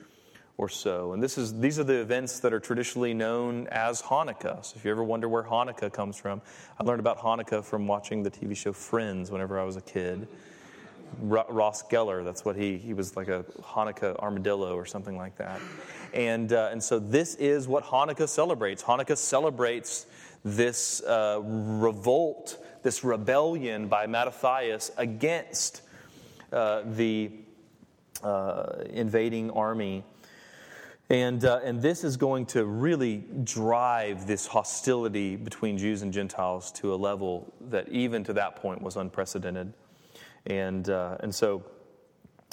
or 0.59 0.69
so. 0.69 1.13
And 1.13 1.23
this 1.23 1.37
is, 1.37 1.59
these 1.61 1.79
are 1.79 1.85
the 1.85 2.01
events 2.01 2.41
that 2.41 2.53
are 2.53 2.61
traditionally 2.61 3.13
known 3.13 3.69
as 3.69 4.01
Hanukkah. 4.01 4.65
So 4.65 4.75
if 4.77 4.85
you 4.85 4.91
ever 4.91 5.05
wonder 5.05 5.29
where 5.29 5.43
Hanukkah 5.43 5.93
comes 5.93 6.17
from, 6.17 6.41
I 6.81 6.85
learned 6.85 7.01
about 7.01 7.19
Hanukkah 7.19 7.63
from 7.63 7.87
watching 7.87 8.23
the 8.23 8.31
TV 8.31 8.57
show 8.57 8.73
Friends 8.73 9.31
whenever 9.31 9.61
I 9.61 9.65
was 9.65 9.77
a 9.77 9.83
kid. 9.83 10.27
Ross 11.21 11.83
Geller. 11.85 12.25
That's 12.25 12.45
what 12.45 12.57
he, 12.57 12.79
he 12.79 12.95
was 12.95 13.17
like 13.17 13.29
a 13.29 13.45
Hanukkah 13.63 14.19
armadillo 14.19 14.75
or 14.75 14.87
something 14.87 15.17
like 15.17 15.37
that. 15.37 15.61
And, 16.13 16.53
uh, 16.53 16.71
and 16.73 16.83
so 16.83 16.99
this 16.99 17.35
is 17.37 17.69
what 17.69 17.85
Hanukkah 17.85 18.29
celebrates. 18.29 18.83
Hanukkah 18.83 19.17
celebrates 19.17 20.07
this 20.45 21.03
uh, 21.03 21.41
revolt, 21.43 22.59
this 22.87 23.03
rebellion 23.03 23.89
by 23.89 24.07
Mattathias 24.07 24.93
against 24.97 25.83
uh, 26.53 26.83
the 26.85 27.33
uh, 28.23 28.85
invading 28.91 29.51
army. 29.51 30.05
And, 31.11 31.45
uh, 31.45 31.59
and 31.65 31.83
this 31.83 32.05
is 32.05 32.17
going 32.17 32.47
to 32.47 32.65
really 32.65 33.25
drive 33.43 34.29
this 34.29 34.47
hostility 34.47 35.35
between 35.35 35.77
Jews 35.77 36.03
and 36.03 36.13
Gentiles 36.13 36.71
to 36.75 36.95
a 36.95 36.97
level 36.97 37.53
that 37.71 37.89
even 37.89 38.23
to 38.23 38.33
that 38.35 38.55
point 38.55 38.81
was 38.81 38.95
unprecedented. 38.95 39.73
And, 40.47 40.89
uh, 40.89 41.17
and 41.19 41.35
so 41.35 41.65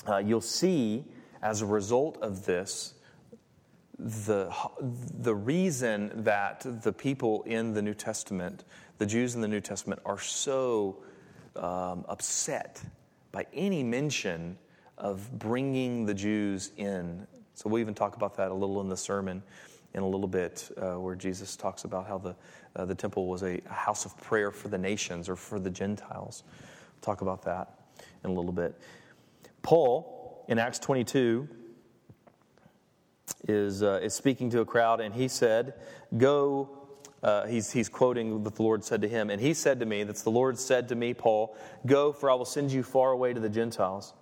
uh, 0.10 0.18
you'll 0.18 0.42
see 0.42 1.04
as 1.44 1.62
a 1.62 1.68
result 1.68 2.18
of 2.24 2.44
this, 2.44 2.96
the, 4.00 4.52
the 4.82 5.36
reason 5.36 6.24
that 6.24 6.66
the 6.82 6.92
people 6.92 7.44
in 7.44 7.76
the 7.76 7.84
New 7.84 7.94
Testament, 7.94 8.64
the 9.04 9.10
Jews 9.10 9.36
in 9.36 9.42
the 9.42 9.50
New 9.50 9.60
Testament, 9.60 10.02
are 10.06 10.18
so 10.18 11.04
um, 11.58 12.06
upset 12.08 12.82
by 13.34 13.46
any 13.54 13.84
mention 13.84 14.58
of 14.98 15.30
bringing 15.38 16.06
the 16.06 16.14
Jews 16.14 16.72
in. 16.78 17.28
So 17.54 17.70
we'll 17.70 17.82
even 17.82 17.96
talk 17.96 18.16
about 18.16 18.38
that 18.38 18.50
a 18.50 18.54
little 18.54 18.80
in 18.80 18.88
the 18.88 18.96
sermon 18.96 19.44
in 19.94 20.04
a 20.04 20.08
little 20.08 20.30
bit, 20.30 20.72
uh, 20.78 20.94
where 20.94 21.16
Jesus 21.16 21.58
talks 21.58 21.84
about 21.84 22.08
how 22.08 22.18
the, 22.18 22.34
uh, 22.78 22.86
the 22.86 22.96
temple 22.96 23.28
was 23.28 23.44
a 23.44 23.60
house 23.68 24.06
of 24.06 24.16
prayer 24.22 24.52
for 24.52 24.70
the 24.70 24.78
nations 24.78 25.28
or 25.28 25.36
for 25.36 25.60
the 25.60 25.70
Gentiles. 25.70 26.44
We'll 26.48 27.02
talk 27.02 27.20
about 27.20 27.44
that 27.44 27.80
in 28.24 28.30
a 28.30 28.34
little 28.34 28.54
bit. 28.54 28.80
Paul, 29.64 30.46
in 30.48 30.60
Acts 30.60 30.80
22, 30.80 31.50
is, 33.50 33.84
uh, 33.84 34.00
is 34.02 34.14
speaking 34.14 34.50
to 34.52 34.62
a 34.62 34.66
crowd, 34.66 35.02
and 35.02 35.14
he 35.14 35.28
said, 35.28 35.74
Go. 36.16 36.83
Uh, 37.24 37.48
he's, 37.48 37.72
he's 37.72 37.88
quoting 37.88 38.44
what 38.44 38.54
the 38.56 38.62
Lord 38.62 38.84
said 38.84 39.02
to 39.02 39.08
him. 39.08 39.30
And 39.30 39.42
he 39.42 39.54
said 39.54 39.80
to 39.80 39.86
me, 39.86 40.04
That's 40.04 40.24
the 40.24 40.30
Lord 40.30 40.60
said 40.60 40.90
to 40.90 40.96
me, 40.96 41.14
Paul, 41.14 41.56
Go, 41.86 42.12
for 42.12 42.30
I 42.30 42.34
will 42.34 42.46
send 42.46 42.72
you 42.72 42.84
far 42.84 43.12
away 43.12 43.34
to 43.34 43.40
the 43.40 43.50
Gentiles. 43.50 44.14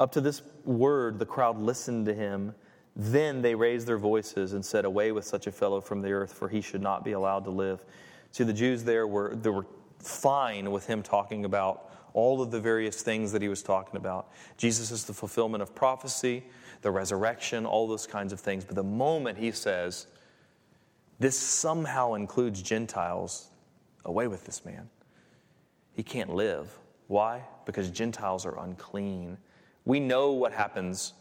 Up 0.00 0.12
to 0.12 0.20
this 0.20 0.40
word, 0.64 1.18
the 1.18 1.26
crowd 1.26 1.58
listened 1.58 2.06
to 2.06 2.14
him. 2.14 2.54
Then 2.96 3.42
they 3.42 3.54
raised 3.54 3.86
their 3.86 3.98
voices 3.98 4.54
and 4.54 4.64
said, 4.64 4.86
Away 4.86 5.12
with 5.12 5.26
such 5.26 5.46
a 5.46 5.52
fellow 5.52 5.82
from 5.82 6.00
the 6.00 6.10
earth, 6.10 6.32
for 6.32 6.48
he 6.48 6.62
should 6.62 6.82
not 6.82 7.04
be 7.04 7.12
allowed 7.12 7.44
to 7.44 7.50
live. 7.50 7.84
See, 8.32 8.44
the 8.44 8.52
Jews 8.52 8.84
there 8.84 9.06
were, 9.06 9.36
they 9.36 9.50
were 9.50 9.66
fine 9.98 10.70
with 10.70 10.86
him 10.86 11.02
talking 11.02 11.44
about 11.44 11.90
all 12.14 12.40
of 12.40 12.50
the 12.50 12.60
various 12.60 13.02
things 13.02 13.30
that 13.32 13.42
he 13.42 13.48
was 13.48 13.62
talking 13.62 13.96
about. 13.96 14.30
Jesus 14.56 14.90
is 14.90 15.04
the 15.04 15.12
fulfillment 15.12 15.62
of 15.62 15.74
prophecy, 15.74 16.44
the 16.80 16.90
resurrection, 16.90 17.66
all 17.66 17.86
those 17.86 18.06
kinds 18.06 18.32
of 18.32 18.40
things. 18.40 18.64
But 18.64 18.74
the 18.74 18.82
moment 18.82 19.38
he 19.38 19.52
says, 19.52 20.06
this 21.18 21.38
somehow 21.38 22.14
includes 22.14 22.62
Gentiles, 22.62 23.48
away 24.04 24.28
with 24.28 24.44
this 24.44 24.64
man. 24.64 24.88
He 25.92 26.02
can't 26.02 26.32
live. 26.32 26.70
Why? 27.08 27.42
Because 27.64 27.90
Gentiles 27.90 28.46
are 28.46 28.58
unclean. 28.58 29.36
We 29.84 29.98
know 29.98 30.32
what 30.32 30.52
happens 30.52 31.14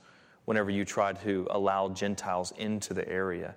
whenever 0.45 0.69
you 0.69 0.85
try 0.85 1.13
to 1.13 1.47
allow 1.49 1.89
Gentiles 1.89 2.53
into 2.57 2.93
the 2.93 3.07
area. 3.09 3.55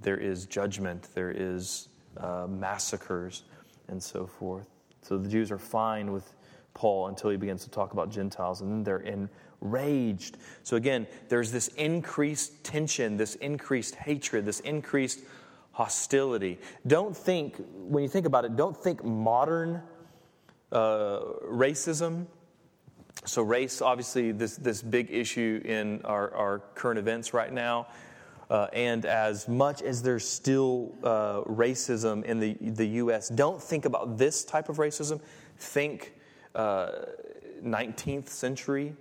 There 0.00 0.16
is 0.16 0.46
judgment, 0.46 1.08
there 1.14 1.30
is 1.30 1.88
uh, 2.16 2.46
massacres, 2.48 3.42
and 3.88 4.02
so 4.02 4.26
forth. 4.26 4.68
So 5.02 5.18
the 5.18 5.28
Jews 5.28 5.50
are 5.50 5.58
fine 5.58 6.12
with 6.12 6.34
Paul 6.74 7.08
until 7.08 7.30
he 7.30 7.36
begins 7.36 7.64
to 7.64 7.70
talk 7.70 7.92
about 7.92 8.10
Gentiles, 8.10 8.60
and 8.60 8.70
then 8.70 8.84
they're 8.84 9.28
enraged. 9.60 10.38
So 10.62 10.76
again, 10.76 11.06
there's 11.28 11.50
this 11.50 11.68
increased 11.68 12.62
tension, 12.62 13.16
this 13.16 13.34
increased 13.36 13.96
hatred, 13.96 14.44
this 14.44 14.60
increased 14.60 15.20
hostility. 15.80 16.58
Don't 16.86 17.16
think, 17.16 17.56
when 17.88 18.02
you 18.02 18.08
think 18.10 18.26
about 18.26 18.44
it, 18.44 18.54
don't 18.54 18.76
think 18.76 19.02
modern 19.02 19.82
uh, 20.70 21.20
racism. 21.50 22.26
So, 23.24 23.40
race, 23.40 23.80
obviously, 23.80 24.32
this, 24.32 24.56
this 24.56 24.82
big 24.82 25.10
issue 25.10 25.62
in 25.64 26.02
our, 26.04 26.34
our 26.34 26.58
current 26.74 26.98
events 26.98 27.32
right 27.32 27.50
now. 27.50 27.86
Uh, 28.50 28.66
and 28.74 29.06
as 29.06 29.48
much 29.48 29.80
as 29.80 30.02
there's 30.02 30.28
still 30.28 30.92
uh, 31.02 31.40
racism 31.44 32.24
in 32.24 32.40
the, 32.40 32.58
the 32.60 32.86
U.S., 33.04 33.30
don't 33.30 33.62
think 33.62 33.86
about 33.86 34.18
this 34.18 34.44
type 34.44 34.68
of 34.68 34.76
racism. 34.76 35.18
Think 35.56 36.12
uh, 36.54 36.90
19th 37.64 38.28
century 38.28 38.92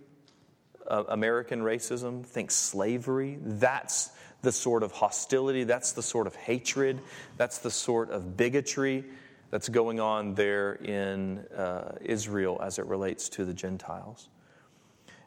uh, 0.87 1.03
American 1.09 1.59
racism. 1.61 2.25
Think 2.25 2.51
slavery. 2.51 3.37
That's 3.41 4.11
the 4.41 4.51
sort 4.51 4.83
of 4.83 4.91
hostility, 4.91 5.63
that's 5.63 5.91
the 5.91 6.03
sort 6.03 6.27
of 6.27 6.35
hatred, 6.35 6.99
that's 7.37 7.57
the 7.59 7.71
sort 7.71 8.09
of 8.09 8.37
bigotry 8.37 9.03
that's 9.51 9.69
going 9.69 9.99
on 9.99 10.35
there 10.35 10.73
in 10.75 11.39
uh, 11.55 11.93
Israel 12.01 12.59
as 12.61 12.79
it 12.79 12.85
relates 12.85 13.29
to 13.29 13.45
the 13.45 13.53
Gentiles. 13.53 14.29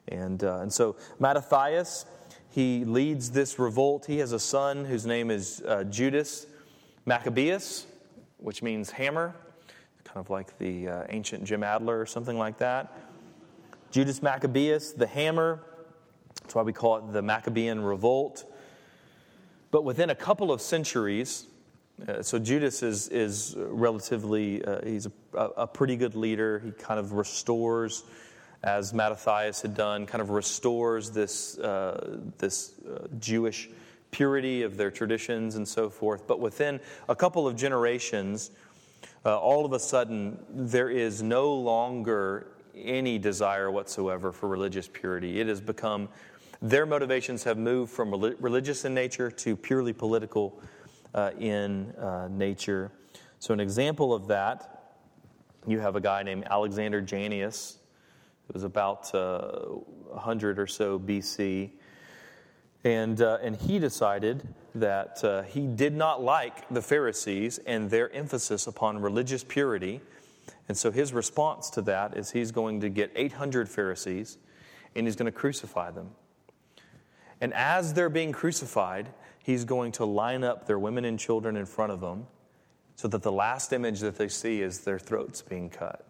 And, 0.08 0.42
uh, 0.42 0.60
and 0.60 0.72
so 0.72 0.96
Mattathias 1.18 2.06
he 2.52 2.84
leads 2.84 3.30
this 3.30 3.58
revolt. 3.58 4.04
He 4.04 4.18
has 4.18 4.32
a 4.32 4.38
son 4.38 4.84
whose 4.84 5.06
name 5.06 5.30
is 5.30 5.62
uh, 5.66 5.84
Judas 5.84 6.46
Maccabeus, 7.06 7.86
which 8.36 8.62
means 8.62 8.90
hammer, 8.90 9.34
kind 10.04 10.18
of 10.18 10.28
like 10.28 10.58
the 10.58 10.86
uh, 10.86 11.04
ancient 11.08 11.44
Jim 11.44 11.62
Adler 11.62 11.98
or 11.98 12.04
something 12.04 12.36
like 12.36 12.58
that. 12.58 12.92
Judas 13.90 14.22
Maccabeus, 14.22 14.92
the 14.92 15.06
hammer. 15.06 15.64
That's 16.42 16.54
why 16.54 16.60
we 16.60 16.74
call 16.74 16.98
it 16.98 17.12
the 17.12 17.22
Maccabean 17.22 17.80
Revolt. 17.80 18.44
But 19.72 19.82
within 19.82 20.10
a 20.10 20.14
couple 20.14 20.52
of 20.52 20.60
centuries, 20.60 21.46
Uh, 22.08 22.22
so 22.22 22.38
Judas 22.38 22.82
is, 22.82 23.08
is 23.08 23.54
relatively, 23.56 24.64
uh, 24.64 24.80
he's 24.84 25.06
a, 25.06 25.12
a, 25.56 25.66
pretty 25.66 25.96
good 25.96 26.14
leader. 26.14 26.58
He 26.64 26.72
kind 26.72 26.98
of 26.98 27.12
restores, 27.12 28.04
as 28.64 28.92
Mattathias 28.92 29.62
had 29.62 29.74
done, 29.74 30.06
kind 30.06 30.22
of 30.22 30.30
restores 30.30 31.10
this, 31.10 31.58
uh, 31.58 32.18
this 32.38 32.72
uh, 32.80 33.06
Jewish 33.20 33.68
purity 34.10 34.64
of 34.64 34.76
their 34.76 34.90
traditions 34.90 35.56
and 35.56 35.68
so 35.68 35.90
forth. 35.90 36.26
But 36.26 36.40
within 36.40 36.80
a 37.08 37.14
couple 37.14 37.46
of 37.46 37.56
generations, 37.56 38.50
uh, 39.24 39.38
all 39.38 39.64
of 39.64 39.72
a 39.72 39.78
sudden, 39.78 40.38
there 40.50 40.90
is 40.90 41.22
no 41.22 41.54
longer 41.54 42.46
any 42.74 43.18
desire 43.18 43.70
whatsoever 43.70 44.32
for 44.32 44.48
religious 44.48 44.88
purity. 44.88 45.40
It 45.40 45.46
has 45.46 45.60
become, 45.60 46.08
their 46.62 46.86
motivations 46.86 47.42
have 47.42 47.58
moved 47.58 47.92
from 47.92 48.12
religious 48.38 48.84
in 48.84 48.94
nature 48.94 49.30
to 49.30 49.56
purely 49.56 49.92
political 49.92 50.62
uh, 51.12 51.32
in 51.38 51.90
uh, 51.96 52.28
nature. 52.30 52.92
So, 53.40 53.52
an 53.52 53.58
example 53.58 54.14
of 54.14 54.28
that, 54.28 54.94
you 55.66 55.80
have 55.80 55.96
a 55.96 56.00
guy 56.00 56.22
named 56.22 56.44
Alexander 56.48 57.02
Jannaeus. 57.02 57.78
It 58.48 58.54
was 58.54 58.62
about 58.62 59.12
uh, 59.14 59.40
100 59.50 60.58
or 60.58 60.66
so 60.68 60.98
BC. 60.98 61.70
And, 62.84 63.20
uh, 63.20 63.38
and 63.42 63.56
he 63.56 63.78
decided 63.78 64.46
that 64.74 65.22
uh, 65.22 65.42
he 65.42 65.66
did 65.66 65.94
not 65.94 66.22
like 66.22 66.68
the 66.68 66.82
Pharisees 66.82 67.58
and 67.58 67.90
their 67.90 68.12
emphasis 68.12 68.66
upon 68.66 69.00
religious 69.00 69.44
purity. 69.44 70.00
And 70.68 70.76
so 70.76 70.90
his 70.90 71.12
response 71.12 71.70
to 71.70 71.82
that 71.82 72.16
is 72.16 72.30
he's 72.30 72.50
going 72.50 72.80
to 72.80 72.88
get 72.88 73.12
800 73.14 73.68
Pharisees 73.68 74.38
and 74.96 75.06
he's 75.06 75.16
going 75.16 75.26
to 75.26 75.32
crucify 75.32 75.90
them. 75.90 76.10
And 77.42 77.52
as 77.54 77.92
they're 77.92 78.08
being 78.08 78.30
crucified, 78.30 79.08
he's 79.42 79.64
going 79.64 79.90
to 79.92 80.04
line 80.04 80.44
up 80.44 80.64
their 80.66 80.78
women 80.78 81.04
and 81.04 81.18
children 81.18 81.56
in 81.56 81.66
front 81.66 81.90
of 81.90 82.00
them 82.00 82.28
so 82.94 83.08
that 83.08 83.22
the 83.22 83.32
last 83.32 83.72
image 83.72 83.98
that 83.98 84.16
they 84.16 84.28
see 84.28 84.62
is 84.62 84.80
their 84.80 85.00
throats 85.00 85.42
being 85.42 85.68
cut. 85.68 86.06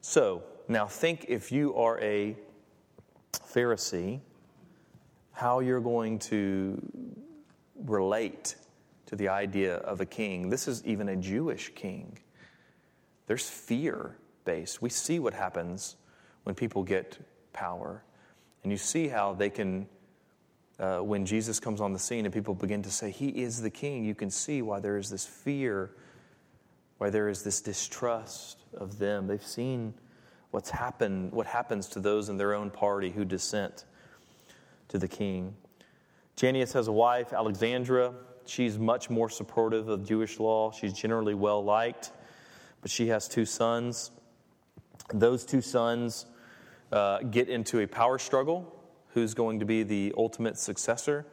So, 0.00 0.42
now 0.66 0.86
think 0.86 1.26
if 1.28 1.52
you 1.52 1.76
are 1.76 2.00
a 2.00 2.36
Pharisee, 3.32 4.18
how 5.30 5.60
you're 5.60 5.80
going 5.80 6.18
to 6.18 6.82
relate 7.84 8.56
to 9.06 9.14
the 9.14 9.28
idea 9.28 9.76
of 9.76 10.00
a 10.00 10.06
king. 10.06 10.48
This 10.50 10.66
is 10.66 10.84
even 10.84 11.08
a 11.08 11.16
Jewish 11.16 11.72
king. 11.76 12.18
There's 13.28 13.48
fear 13.48 14.16
based. 14.44 14.82
We 14.82 14.90
see 14.90 15.20
what 15.20 15.32
happens 15.32 15.94
when 16.42 16.56
people 16.56 16.82
get 16.82 17.18
power. 17.52 18.02
And 18.62 18.70
you 18.72 18.78
see 18.78 19.08
how 19.08 19.34
they 19.34 19.50
can 19.50 19.86
uh, 20.80 20.98
when 20.98 21.26
Jesus 21.26 21.60
comes 21.60 21.80
on 21.80 21.92
the 21.92 21.98
scene 21.98 22.24
and 22.24 22.32
people 22.32 22.54
begin 22.54 22.82
to 22.82 22.90
say, 22.90 23.10
He 23.10 23.28
is 23.28 23.60
the 23.60 23.70
king, 23.70 24.02
you 24.02 24.14
can 24.14 24.30
see 24.30 24.62
why 24.62 24.80
there 24.80 24.96
is 24.96 25.10
this 25.10 25.26
fear, 25.26 25.90
why 26.96 27.10
there 27.10 27.28
is 27.28 27.42
this 27.42 27.60
distrust 27.60 28.58
of 28.74 28.98
them. 28.98 29.26
They've 29.26 29.44
seen 29.44 29.92
what's 30.52 30.70
happened, 30.70 31.32
what 31.32 31.46
happens 31.46 31.86
to 31.88 32.00
those 32.00 32.30
in 32.30 32.38
their 32.38 32.54
own 32.54 32.70
party 32.70 33.10
who 33.10 33.26
dissent 33.26 33.84
to 34.88 34.98
the 34.98 35.06
king. 35.06 35.54
Jannaeus 36.36 36.72
has 36.72 36.88
a 36.88 36.92
wife, 36.92 37.34
Alexandra. 37.34 38.14
She's 38.46 38.78
much 38.78 39.10
more 39.10 39.28
supportive 39.28 39.88
of 39.88 40.06
Jewish 40.06 40.40
law. 40.40 40.72
She's 40.72 40.94
generally 40.94 41.34
well 41.34 41.62
liked, 41.62 42.10
but 42.80 42.90
she 42.90 43.08
has 43.08 43.28
two 43.28 43.44
sons. 43.44 44.10
Those 45.12 45.44
two 45.44 45.60
sons 45.60 46.24
uh, 46.92 47.18
get 47.22 47.48
into 47.48 47.80
a 47.80 47.86
power 47.86 48.18
struggle 48.18 48.74
who's 49.14 49.34
going 49.34 49.58
to 49.60 49.64
be 49.64 49.82
the 49.82 50.12
ultimate 50.16 50.58
successor. 50.58 51.26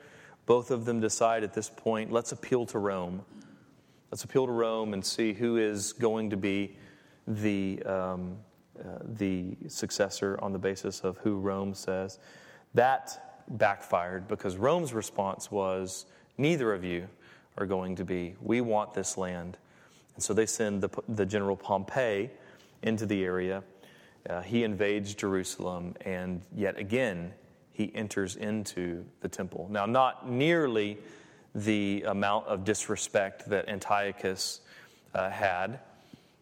Both 0.46 0.72
of 0.72 0.86
them 0.86 1.00
decide 1.00 1.44
at 1.44 1.54
this 1.54 1.70
point, 1.70 2.12
let's 2.12 2.32
appeal 2.32 2.66
to 2.68 2.80
Rome. 2.80 3.24
Let's 4.12 4.24
appeal 4.24 4.46
to 4.46 4.52
Rome 4.52 4.94
and 4.94 5.06
see 5.06 5.34
who 5.34 5.58
is 5.58 5.94
going 5.94 6.30
to 6.30 6.38
be 6.38 6.78
the, 7.28 7.84
um, 7.84 8.38
uh, 8.80 9.00
the 9.04 9.58
successor 9.68 10.40
on 10.42 10.54
the 10.54 10.60
basis 10.60 11.02
of 11.02 11.18
who 11.18 11.38
Rome 11.38 11.74
says. 11.74 12.20
That 12.74 13.44
backfired 13.50 14.28
because 14.28 14.58
Rome's 14.58 14.94
response 14.94 15.52
was, 15.52 16.06
neither 16.38 16.74
of 16.74 16.84
you 16.84 17.08
are 17.58 17.66
going 17.66 17.96
to 17.96 18.06
be. 18.06 18.36
We 18.42 18.62
want 18.62 18.94
this 18.94 19.18
land. 19.18 19.58
And 20.16 20.24
so 20.24 20.34
they 20.34 20.46
send 20.46 20.82
the, 20.82 20.90
the 21.10 21.26
general 21.26 21.56
Pompey 21.56 22.30
into 22.84 23.06
the 23.06 23.24
area. 23.24 23.64
Uh, 24.30 24.42
he 24.42 24.64
invades 24.64 25.14
Jerusalem, 25.14 25.96
and 26.02 26.42
yet 26.54 26.78
again, 26.78 27.34
he 27.72 27.94
enters 27.96 28.36
into 28.36 29.06
the 29.22 29.30
temple. 29.30 29.68
Now, 29.70 29.86
not 29.86 30.30
nearly 30.30 30.98
the 31.56 32.04
amount 32.08 32.48
of 32.48 32.64
disrespect 32.64 33.50
that 33.50 33.70
Antiochus 33.70 34.62
uh, 35.14 35.30
had. 35.30 35.80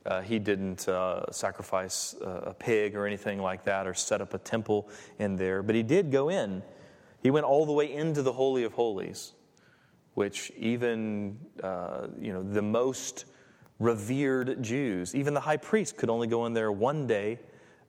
Uh, 0.05 0.21
he 0.21 0.39
didn't 0.39 0.87
uh, 0.87 1.31
sacrifice 1.31 2.15
a 2.21 2.53
pig 2.53 2.95
or 2.95 3.05
anything 3.05 3.41
like 3.41 3.63
that 3.63 3.87
or 3.87 3.93
set 3.93 4.21
up 4.21 4.33
a 4.33 4.37
temple 4.37 4.89
in 5.19 5.35
there, 5.35 5.63
but 5.63 5.75
he 5.75 5.83
did 5.83 6.11
go 6.11 6.29
in. 6.29 6.61
He 7.21 7.31
went 7.31 7.45
all 7.45 7.65
the 7.65 7.71
way 7.71 7.91
into 7.91 8.21
the 8.21 8.33
Holy 8.33 8.63
of 8.63 8.73
Holies, 8.73 9.33
which 10.13 10.51
even 10.57 11.39
uh, 11.63 12.07
you 12.19 12.33
know 12.33 12.43
the 12.43 12.61
most 12.61 13.25
revered 13.79 14.61
Jews, 14.61 15.15
even 15.15 15.33
the 15.33 15.39
high 15.39 15.57
priest, 15.57 15.97
could 15.97 16.09
only 16.09 16.27
go 16.27 16.45
in 16.45 16.53
there 16.53 16.71
one 16.71 17.07
day 17.07 17.39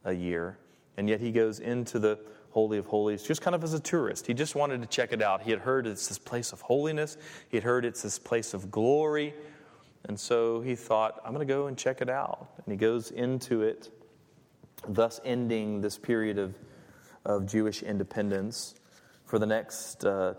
a 0.06 0.12
year, 0.14 0.56
and 0.96 1.08
yet 1.08 1.20
he 1.20 1.30
goes 1.30 1.60
into 1.60 1.98
the 1.98 2.18
Holy 2.50 2.78
of 2.78 2.86
Holies, 2.86 3.22
just 3.22 3.42
kind 3.42 3.54
of 3.54 3.62
as 3.62 3.74
a 3.74 3.80
tourist. 3.80 4.26
He 4.26 4.32
just 4.32 4.54
wanted 4.54 4.80
to 4.80 4.88
check 4.88 5.12
it 5.12 5.20
out. 5.20 5.42
He 5.42 5.50
had 5.50 5.60
heard 5.60 5.86
it's 5.86 6.08
this 6.08 6.18
place 6.18 6.52
of 6.52 6.62
holiness, 6.62 7.18
he 7.50 7.58
had 7.58 7.64
heard 7.64 7.84
it's 7.84 8.00
this 8.00 8.18
place 8.18 8.54
of 8.54 8.70
glory. 8.70 9.34
And 10.08 10.18
so 10.18 10.60
he 10.60 10.76
thought, 10.76 11.20
I'm 11.24 11.34
going 11.34 11.46
to 11.46 11.52
go 11.52 11.66
and 11.66 11.76
check 11.76 12.00
it 12.00 12.08
out. 12.08 12.46
And 12.64 12.72
he 12.72 12.76
goes 12.76 13.10
into 13.10 13.62
it, 13.62 13.90
thus 14.88 15.20
ending 15.24 15.80
this 15.80 15.98
period 15.98 16.38
of, 16.38 16.54
of 17.24 17.44
Jewish 17.44 17.82
independence 17.82 18.76
for 19.24 19.40
the 19.40 19.46
next 19.46 20.04
uh, 20.04 20.34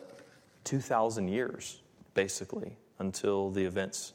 2,000 0.63 1.27
years, 1.27 1.81
basically, 2.13 2.77
until 2.99 3.51
the 3.51 3.63
events 3.63 4.13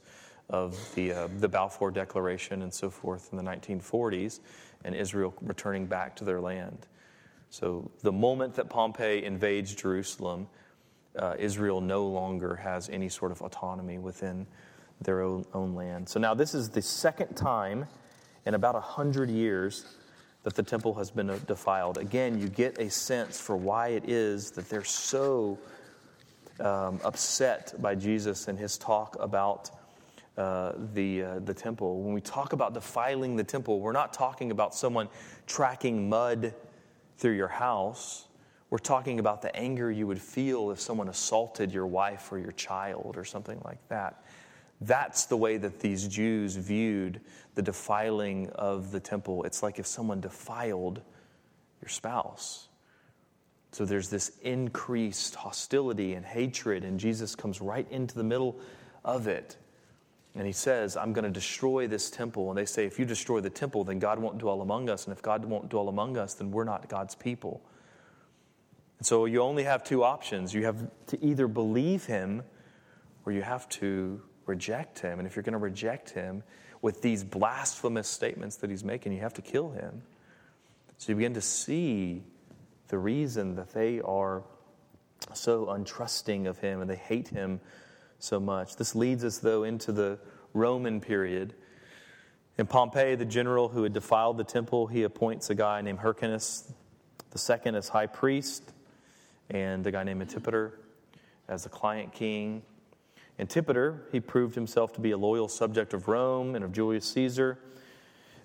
of 0.49 0.77
the, 0.95 1.13
uh, 1.13 1.29
the 1.39 1.49
Balfour 1.49 1.91
Declaration 1.91 2.63
and 2.63 2.73
so 2.73 2.91
forth 2.91 3.29
in 3.31 3.37
the 3.37 3.45
1940s, 3.45 4.41
and 4.85 4.95
Israel 4.95 5.35
returning 5.41 5.87
back 5.87 6.17
to 6.17 6.25
their 6.25 6.41
land. 6.41 6.87
So, 7.51 7.91
the 8.03 8.13
moment 8.13 8.55
that 8.55 8.71
Pompey 8.71 9.25
invades 9.25 9.75
Jerusalem, 9.75 10.49
uh, 11.19 11.35
Israel 11.39 11.81
no 11.81 12.07
longer 12.07 12.57
has 12.57 12.89
any 12.89 13.09
sort 13.09 13.31
of 13.31 13.43
autonomy 13.43 13.99
within 13.99 14.47
their 15.03 15.21
own, 15.21 15.45
own 15.53 15.75
land. 15.75 16.09
So, 16.09 16.19
now 16.19 16.35
this 16.35 16.55
is 16.55 16.71
the 16.71 16.81
second 16.81 17.35
time 17.35 17.87
in 18.47 18.55
about 18.55 18.75
100 18.75 19.31
years 19.31 19.85
that 20.45 20.55
the 20.55 20.63
temple 20.63 20.95
has 20.95 21.11
been 21.11 21.29
defiled. 21.47 21.99
Again, 21.99 22.41
you 22.41 22.49
get 22.49 22.79
a 22.79 22.91
sense 22.91 23.41
for 23.41 23.57
why 23.57 23.89
it 23.89 24.09
is 24.09 24.51
that 24.53 24.69
they're 24.69 24.83
so 24.83 25.59
um, 26.59 27.01
upset 27.05 27.75
by 27.81 27.95
Jesus 27.95 28.49
and 28.49 28.59
his 28.59 28.79
talk 28.79 29.17
about 29.21 29.71
uh, 30.37 30.73
the, 30.95 31.23
uh, 31.23 31.39
the 31.41 31.55
temple. 31.55 32.03
When 32.03 32.15
we 32.15 32.21
talk 32.21 32.53
about 32.53 32.75
defiling 32.75 33.37
the 33.37 33.45
temple, 33.45 33.81
we're 33.81 33.93
not 33.93 34.13
talking 34.13 34.51
about 34.51 34.75
someone 34.75 35.09
tracking 35.47 36.09
mud 36.09 36.55
through 37.19 37.37
your 37.37 37.49
house. 37.49 38.29
We're 38.71 38.79
talking 38.79 39.19
about 39.19 39.43
the 39.43 39.55
anger 39.55 39.91
you 39.91 40.07
would 40.07 40.21
feel 40.21 40.71
if 40.71 40.81
someone 40.81 41.09
assaulted 41.09 41.73
your 41.73 41.87
wife 41.87 42.33
or 42.33 42.39
your 42.39 42.53
child 42.53 43.15
or 43.17 43.25
something 43.25 43.61
like 43.65 43.87
that. 43.89 44.25
That's 44.81 45.27
the 45.27 45.37
way 45.37 45.59
that 45.59 45.79
these 45.79 46.09
Jews 46.09 46.57
viewed 46.57 47.21
the 47.55 47.63
defiling 47.63 48.49
of 48.51 48.91
the 48.91 49.01
temple. 49.01 49.45
It's 49.45 49.63
like 49.63 49.79
if 49.79 49.87
someone 49.87 50.21
defiled 50.21 51.03
your 51.83 51.89
spouse. 51.89 52.69
So 53.73 53.85
there's 53.85 54.09
this 54.09 54.33
increased 54.43 55.35
hostility 55.35 56.15
and 56.15 56.25
hatred, 56.25 56.85
and 56.85 56.99
Jesus 56.99 57.35
comes 57.35 57.61
right 57.61 57.87
into 57.91 58.15
the 58.15 58.25
middle 58.25 58.59
of 59.05 59.29
it. 59.29 59.57
And 60.35 60.47
he 60.47 60.53
says, 60.53 60.97
I'm 60.97 61.13
going 61.13 61.25
to 61.25 61.31
destroy 61.31 61.87
this 61.87 62.11
temple. 62.11 62.49
And 62.51 62.57
they 62.57 62.65
say, 62.65 62.87
if 62.87 62.99
you 62.99 63.05
destroy 63.05 63.41
the 63.41 63.51
temple, 63.51 63.85
then 63.85 63.99
God 63.99 64.19
won't 64.19 64.39
dwell 64.39 64.63
among 64.63 64.89
us. 64.89 65.05
And 65.05 65.15
if 65.15 65.21
God 65.21 65.45
won't 65.45 65.69
dwell 65.69 65.89
among 65.89 66.17
us, 66.17 66.35
then 66.35 66.51
we're 66.51 66.65
not 66.65 66.89
God's 66.89 67.15
people. 67.15 67.63
And 68.99 69.07
so 69.07 69.27
you 69.27 69.43
only 69.43 69.65
have 69.65 69.85
two 69.85 70.05
options. 70.05 70.55
You 70.55 70.65
have 70.65 70.89
to 71.09 71.23
either 71.23 71.49
believe 71.49 72.07
him 72.07 72.45
or 73.27 73.33
you 73.33 73.43
have 73.43 73.69
to 73.71 74.23
reject 74.47 75.01
him. 75.01 75.19
And 75.19 75.27
if 75.27 75.37
you're 75.37 75.43
going 75.43 75.53
to 75.53 75.59
reject 75.59 76.11
him 76.11 76.43
with 76.81 77.03
these 77.03 77.25
blasphemous 77.25 78.09
statements 78.09 78.57
that 78.57 78.71
he's 78.71 78.85
making, 78.85 79.13
you 79.13 79.21
have 79.21 79.35
to 79.35 79.43
kill 79.43 79.71
him. 79.71 80.03
So 80.97 81.13
you 81.13 81.17
begin 81.17 81.35
to 81.35 81.41
see 81.41 82.23
the 82.89 82.99
reason 82.99 83.57
that 83.57 83.73
they 83.75 84.01
are 84.01 84.45
so 85.35 85.67
untrusting 85.67 86.47
of 86.47 86.59
him 86.59 86.81
and 86.81 86.89
they 86.89 86.97
hate 86.97 87.29
him 87.29 87.61
so 88.23 88.39
much. 88.39 88.77
This 88.77 88.95
leads 88.95 89.25
us, 89.25 89.39
though, 89.39 89.65
into 89.65 89.91
the 89.93 90.19
Roman 90.55 91.01
period. 91.01 91.55
In 92.59 92.67
Pompey, 92.67 93.15
the 93.17 93.25
general 93.25 93.69
who 93.69 93.83
had 93.83 93.93
defiled 93.93 94.37
the 94.37 94.45
temple, 94.45 94.87
he 94.87 95.03
appoints 95.03 95.51
a 95.51 95.55
guy 95.55 95.81
named 95.81 95.99
Hyrcanus 95.99 96.73
the 97.31 97.39
second 97.39 97.75
as 97.75 97.89
high 97.89 98.07
priest, 98.07 98.73
and 99.51 99.87
a 99.87 99.91
guy 99.91 100.05
named 100.05 100.21
Antipater 100.21 100.79
as 101.49 101.65
the 101.65 101.69
client 101.69 102.13
king. 102.13 102.63
Antipater, 103.39 104.07
he 104.13 104.21
proved 104.21 104.55
himself 104.55 104.93
to 104.93 105.01
be 105.01 105.11
a 105.11 105.17
loyal 105.17 105.49
subject 105.49 105.95
of 105.95 106.07
Rome 106.09 106.55
and 106.55 106.65
of 106.65 106.73
Julius 106.73 107.07
Caesar. 107.07 107.59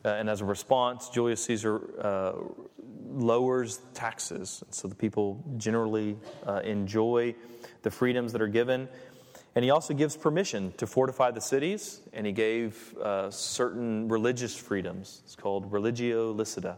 Uh, 0.06 0.10
and 0.10 0.30
as 0.30 0.42
a 0.42 0.46
response, 0.46 1.10
Julius 1.10 1.44
Caesar 1.44 1.82
uh, 2.02 2.34
lowers 3.10 3.82
taxes. 3.94 4.64
So 4.72 4.88
the 4.88 4.96
people 4.96 5.44
generally 5.58 6.18
uh, 6.46 6.62
enjoy 6.64 7.36
the 7.82 7.92
freedoms 7.92 8.32
that 8.32 8.42
are 8.42 8.48
given. 8.48 8.88
And 9.58 9.64
he 9.64 9.72
also 9.72 9.95
gives 9.95 10.16
permission 10.16 10.72
to 10.78 10.86
fortify 10.86 11.32
the 11.32 11.41
cities, 11.41 12.01
and 12.14 12.28
he 12.28 12.32
gave 12.32 12.95
uh, 12.99 13.32
certain 13.32 14.08
religious 14.08 14.55
freedoms. 14.55 15.24
It's 15.26 15.36
called 15.36 15.72
religio 15.72 16.32
licita. 16.32 16.76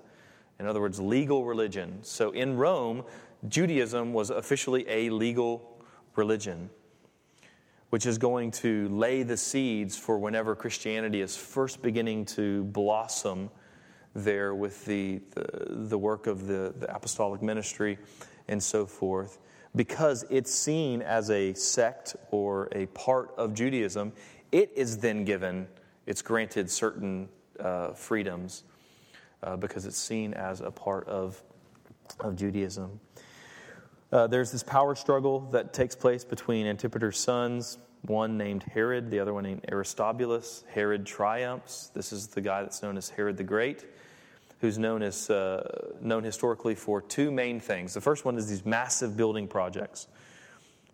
In 0.61 0.65
other 0.65 0.79
words, 0.79 0.97
legal 0.97 1.43
religion. 1.43 1.99
So 2.03 2.31
in 2.31 2.55
Rome, 2.55 3.03
Judaism 3.49 4.13
was 4.13 4.29
officially 4.29 4.85
a 4.87 5.09
legal 5.09 5.83
religion, 6.15 6.69
which 7.89 8.05
is 8.05 8.17
going 8.17 8.51
to 8.51 8.87
lay 8.87 9.23
the 9.23 9.35
seeds 9.35 9.97
for 9.97 10.17
whenever 10.17 10.55
Christianity 10.55 11.19
is 11.19 11.35
first 11.35 11.81
beginning 11.81 12.23
to 12.27 12.63
blossom 12.63 13.49
there 14.15 14.55
with 14.55 14.85
the, 14.85 15.19
the, 15.31 15.65
the 15.67 15.97
work 15.97 16.27
of 16.27 16.47
the, 16.47 16.73
the 16.79 16.95
apostolic 16.95 17.41
ministry 17.41 17.97
and 18.47 18.63
so 18.63 18.85
forth. 18.85 19.37
Because 19.75 20.25
it's 20.29 20.53
seen 20.53 21.01
as 21.01 21.29
a 21.29 21.53
sect 21.53 22.15
or 22.31 22.69
a 22.71 22.87
part 22.87 23.31
of 23.37 23.53
Judaism, 23.53 24.13
it 24.51 24.71
is 24.75 24.97
then 24.97 25.25
given, 25.25 25.67
it's 26.05 26.21
granted 26.21 26.69
certain 26.71 27.29
uh, 27.59 27.93
freedoms 27.93 28.63
uh, 29.43 29.55
because 29.57 29.85
it's 29.85 29.97
seen 29.97 30.33
as 30.33 30.61
a 30.61 30.71
part 30.71 31.07
of, 31.07 31.41
of 32.19 32.35
Judaism. 32.35 32.99
Uh, 34.11 34.25
there's 34.25 34.51
this 34.51 34.63
power 34.63 34.95
struggle 34.95 35.41
that 35.51 35.71
takes 35.71 35.95
place 35.95 36.23
between 36.23 36.65
Antipater's 36.65 37.19
sons, 37.19 37.77
one 38.03 38.37
named 38.37 38.63
Herod, 38.63 39.11
the 39.11 39.19
other 39.19 39.33
one 39.33 39.43
named 39.43 39.65
Aristobulus. 39.71 40.63
Herod 40.73 41.05
triumphs. 41.05 41.91
This 41.93 42.11
is 42.11 42.27
the 42.27 42.41
guy 42.41 42.63
that's 42.63 42.81
known 42.81 42.97
as 42.97 43.09
Herod 43.09 43.37
the 43.37 43.43
Great, 43.43 43.85
who's 44.59 44.77
known, 44.77 45.01
as, 45.01 45.29
uh, 45.29 45.93
known 46.01 46.23
historically 46.23 46.75
for 46.75 47.01
two 47.01 47.31
main 47.31 47.59
things. 47.59 47.93
The 47.93 48.01
first 48.01 48.25
one 48.25 48.37
is 48.37 48.49
these 48.49 48.65
massive 48.65 49.15
building 49.15 49.47
projects. 49.47 50.07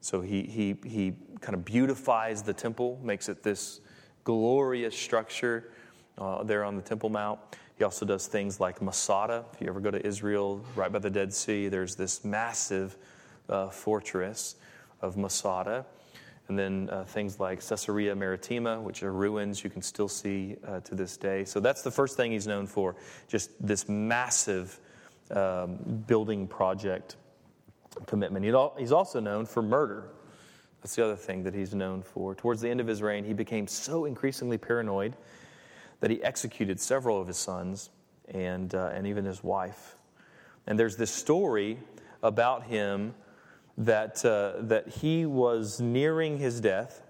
So 0.01 0.21
he, 0.21 0.43
he, 0.43 0.77
he 0.87 1.13
kind 1.41 1.55
of 1.55 1.65
beautifies 1.65 2.43
the 2.43 2.53
temple, 2.53 2.99
makes 3.03 3.27
it 3.27 3.41
this 3.41 3.81
glorious 4.23 4.95
structure 4.95 5.71
uh, 6.17 6.43
there 6.43 6.63
on 6.63 6.75
the 6.75 6.81
Temple 6.81 7.09
Mount. 7.09 7.39
He 7.77 7.83
also 7.83 8.05
does 8.05 8.27
things 8.27 8.59
like 8.59 8.81
Masada. 8.81 9.45
If 9.53 9.61
you 9.61 9.67
ever 9.67 9.79
go 9.79 9.91
to 9.91 10.05
Israel, 10.05 10.63
right 10.75 10.91
by 10.91 10.99
the 10.99 11.09
Dead 11.09 11.33
Sea, 11.33 11.67
there's 11.67 11.95
this 11.95 12.23
massive 12.23 12.97
uh, 13.49 13.69
fortress 13.69 14.55
of 15.01 15.17
Masada. 15.17 15.85
And 16.47 16.59
then 16.59 16.89
uh, 16.91 17.05
things 17.05 17.39
like 17.39 17.67
Caesarea 17.67 18.15
Maritima, 18.15 18.79
which 18.79 19.01
are 19.01 19.11
ruins 19.11 19.63
you 19.63 19.69
can 19.69 19.81
still 19.81 20.07
see 20.07 20.57
uh, 20.67 20.79
to 20.81 20.95
this 20.95 21.17
day. 21.17 21.43
So 21.43 21.59
that's 21.59 21.81
the 21.81 21.91
first 21.91 22.17
thing 22.17 22.31
he's 22.31 22.45
known 22.45 22.67
for, 22.67 22.95
just 23.27 23.49
this 23.65 23.89
massive 23.89 24.79
um, 25.31 25.77
building 26.05 26.47
project 26.47 27.15
commitment. 28.05 28.45
He's 28.77 28.91
also 28.91 29.19
known 29.19 29.45
for 29.45 29.63
murder. 29.63 30.09
That's 30.81 30.95
the 30.95 31.03
other 31.03 31.15
thing 31.15 31.43
that 31.43 31.55
he's 31.55 31.73
known 31.73 32.03
for. 32.03 32.35
Towards 32.35 32.61
the 32.61 32.69
end 32.69 32.79
of 32.79 32.85
his 32.85 33.01
reign, 33.01 33.23
he 33.23 33.33
became 33.33 33.65
so 33.65 34.05
increasingly 34.05 34.59
paranoid 34.59 35.15
that 35.99 36.11
he 36.11 36.21
executed 36.21 36.79
several 36.79 37.19
of 37.19 37.27
his 37.27 37.37
sons 37.37 37.89
and, 38.27 38.75
uh, 38.75 38.91
and 38.93 39.07
even 39.07 39.25
his 39.25 39.43
wife. 39.43 39.95
And 40.67 40.77
there's 40.77 40.95
this 40.95 41.09
story 41.09 41.79
about 42.21 42.65
him 42.65 43.15
that, 43.77 44.23
uh, 44.23 44.53
that 44.61 44.87
he 44.87 45.25
was 45.25 45.81
nearing 45.81 46.37
his 46.37 46.61
death. 46.61 47.01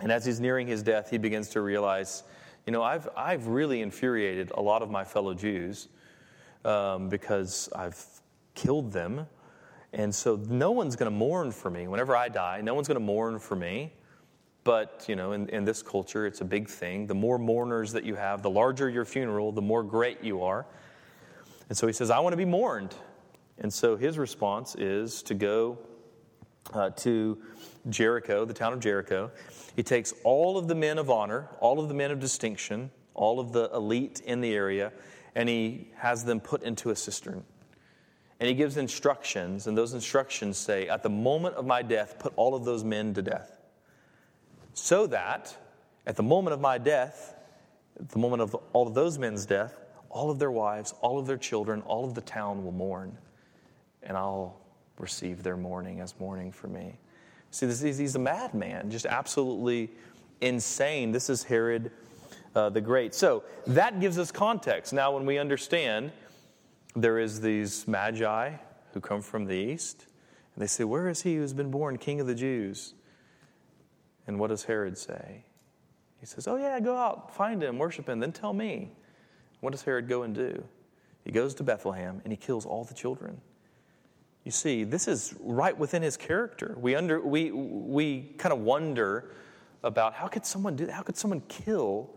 And 0.00 0.12
as 0.12 0.24
he's 0.24 0.40
nearing 0.40 0.66
his 0.66 0.82
death, 0.82 1.10
he 1.10 1.18
begins 1.18 1.48
to 1.50 1.60
realize, 1.60 2.22
you 2.66 2.72
know, 2.72 2.82
I've, 2.82 3.08
I've 3.16 3.46
really 3.46 3.80
infuriated 3.82 4.50
a 4.54 4.60
lot 4.60 4.82
of 4.82 4.90
my 4.90 5.04
fellow 5.04 5.34
Jews 5.34 5.88
um, 6.64 7.08
because 7.08 7.68
I've 7.74 8.04
killed 8.54 8.92
them. 8.92 9.26
And 9.92 10.14
so 10.14 10.36
no 10.48 10.72
one's 10.72 10.96
going 10.96 11.10
to 11.10 11.16
mourn 11.16 11.52
for 11.52 11.70
me. 11.70 11.88
Whenever 11.88 12.16
I 12.16 12.28
die, 12.28 12.60
no 12.62 12.74
one's 12.74 12.88
going 12.88 13.00
to 13.00 13.04
mourn 13.04 13.38
for 13.38 13.56
me. 13.56 13.92
But, 14.64 15.04
you 15.08 15.14
know, 15.14 15.32
in, 15.32 15.48
in 15.50 15.64
this 15.64 15.80
culture, 15.80 16.26
it's 16.26 16.40
a 16.40 16.44
big 16.44 16.68
thing. 16.68 17.06
The 17.06 17.14
more 17.14 17.38
mourners 17.38 17.92
that 17.92 18.04
you 18.04 18.16
have, 18.16 18.42
the 18.42 18.50
larger 18.50 18.90
your 18.90 19.04
funeral, 19.04 19.52
the 19.52 19.62
more 19.62 19.84
great 19.84 20.24
you 20.24 20.42
are. 20.42 20.66
And 21.68 21.78
so 21.78 21.86
he 21.86 21.92
says, 21.92 22.10
I 22.10 22.18
want 22.18 22.32
to 22.32 22.36
be 22.36 22.44
mourned. 22.44 22.94
And 23.58 23.72
so 23.72 23.96
his 23.96 24.18
response 24.18 24.74
is 24.74 25.22
to 25.24 25.34
go 25.34 25.78
uh, 26.72 26.90
to 26.90 27.38
Jericho, 27.88 28.44
the 28.44 28.54
town 28.54 28.72
of 28.72 28.80
Jericho. 28.80 29.30
He 29.74 29.82
takes 29.82 30.12
all 30.24 30.58
of 30.58 30.68
the 30.68 30.74
men 30.74 30.98
of 30.98 31.10
honor, 31.10 31.48
all 31.60 31.80
of 31.80 31.88
the 31.88 31.94
men 31.94 32.10
of 32.10 32.20
distinction, 32.20 32.90
all 33.14 33.40
of 33.40 33.52
the 33.52 33.70
elite 33.72 34.20
in 34.24 34.40
the 34.40 34.52
area, 34.52 34.92
and 35.34 35.48
he 35.48 35.88
has 35.96 36.24
them 36.24 36.40
put 36.40 36.62
into 36.62 36.90
a 36.90 36.96
cistern. 36.96 37.44
And 38.38 38.48
he 38.48 38.54
gives 38.54 38.76
instructions, 38.76 39.66
and 39.66 39.78
those 39.78 39.94
instructions 39.94 40.58
say, 40.58 40.88
At 40.88 41.02
the 41.02 41.08
moment 41.08 41.54
of 41.54 41.64
my 41.64 41.82
death, 41.82 42.18
put 42.18 42.34
all 42.36 42.54
of 42.54 42.64
those 42.64 42.84
men 42.84 43.14
to 43.14 43.22
death 43.22 43.56
so 44.76 45.06
that 45.06 45.56
at 46.06 46.16
the 46.16 46.22
moment 46.22 46.54
of 46.54 46.60
my 46.60 46.78
death, 46.78 47.34
at 47.98 48.10
the 48.10 48.18
moment 48.18 48.42
of 48.42 48.54
all 48.72 48.86
of 48.86 48.94
those 48.94 49.18
men's 49.18 49.46
death, 49.46 49.80
all 50.10 50.30
of 50.30 50.38
their 50.38 50.50
wives, 50.50 50.94
all 51.00 51.18
of 51.18 51.26
their 51.26 51.38
children, 51.38 51.82
all 51.82 52.04
of 52.04 52.14
the 52.14 52.20
town 52.20 52.62
will 52.62 52.72
mourn, 52.72 53.16
and 54.06 54.16
I'll 54.16 54.58
receive 54.98 55.42
their 55.42 55.56
mourning 55.56 56.00
as 56.00 56.18
mourning 56.18 56.52
for 56.52 56.68
me. 56.68 56.96
See, 57.50 57.66
this, 57.66 57.80
he's 57.80 58.14
a 58.14 58.18
madman, 58.18 58.90
just 58.90 59.06
absolutely 59.06 59.90
insane. 60.40 61.12
This 61.12 61.28
is 61.30 61.42
Herod 61.42 61.90
uh, 62.54 62.70
the 62.70 62.80
Great. 62.80 63.14
So 63.14 63.44
that 63.66 64.00
gives 64.00 64.18
us 64.18 64.32
context. 64.32 64.92
Now, 64.92 65.12
when 65.12 65.26
we 65.26 65.38
understand 65.38 66.12
there 66.94 67.18
is 67.18 67.40
these 67.40 67.86
magi 67.86 68.52
who 68.94 69.00
come 69.00 69.20
from 69.20 69.44
the 69.44 69.54
east, 69.54 70.06
and 70.54 70.62
they 70.62 70.66
say, 70.66 70.84
Where 70.84 71.08
is 71.08 71.22
he 71.22 71.36
who's 71.36 71.52
been 71.52 71.70
born 71.70 71.98
king 71.98 72.20
of 72.20 72.26
the 72.26 72.34
Jews? 72.34 72.94
And 74.26 74.40
what 74.40 74.48
does 74.48 74.64
Herod 74.64 74.96
say? 74.96 75.44
He 76.18 76.26
says, 76.26 76.48
Oh, 76.48 76.56
yeah, 76.56 76.80
go 76.80 76.96
out, 76.96 77.34
find 77.34 77.62
him, 77.62 77.78
worship 77.78 78.08
him, 78.08 78.20
then 78.20 78.32
tell 78.32 78.52
me. 78.52 78.90
What 79.60 79.70
does 79.70 79.82
Herod 79.82 80.08
go 80.08 80.22
and 80.22 80.34
do? 80.34 80.64
He 81.24 81.32
goes 81.32 81.54
to 81.56 81.62
Bethlehem 81.62 82.20
and 82.24 82.32
he 82.32 82.36
kills 82.36 82.64
all 82.64 82.84
the 82.84 82.94
children. 82.94 83.40
You 84.46 84.52
see, 84.52 84.84
this 84.84 85.08
is 85.08 85.34
right 85.40 85.76
within 85.76 86.02
his 86.02 86.16
character. 86.16 86.76
We, 86.78 86.94
under, 86.94 87.20
we, 87.20 87.50
we 87.50 88.32
kind 88.38 88.52
of 88.52 88.60
wonder 88.60 89.32
about 89.82 90.14
how 90.14 90.28
could 90.28 90.46
someone 90.46 90.76
do? 90.76 90.86
How 90.86 91.02
could 91.02 91.16
someone 91.16 91.40
kill 91.48 92.14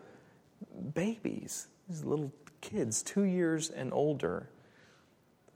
babies, 0.94 1.70
these 1.90 2.04
little 2.04 2.32
kids, 2.62 3.02
two 3.02 3.24
years 3.24 3.72
and 3.72 3.92
older? 3.92 4.48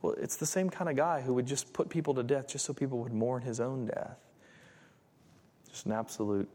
Well, 0.02 0.16
it's 0.18 0.36
the 0.38 0.48
same 0.48 0.68
kind 0.68 0.90
of 0.90 0.96
guy 0.96 1.22
who 1.22 1.36
would 1.36 1.46
just 1.46 1.74
put 1.74 1.90
people 1.90 2.16
to 2.16 2.24
death 2.24 2.48
just 2.48 2.66
so 2.66 2.74
people 2.74 2.98
would 3.04 3.14
mourn 3.14 3.44
his 3.44 3.60
own 3.60 3.86
death. 3.86 4.18
Just 5.70 5.86
an 5.86 5.92
absolute, 5.92 6.50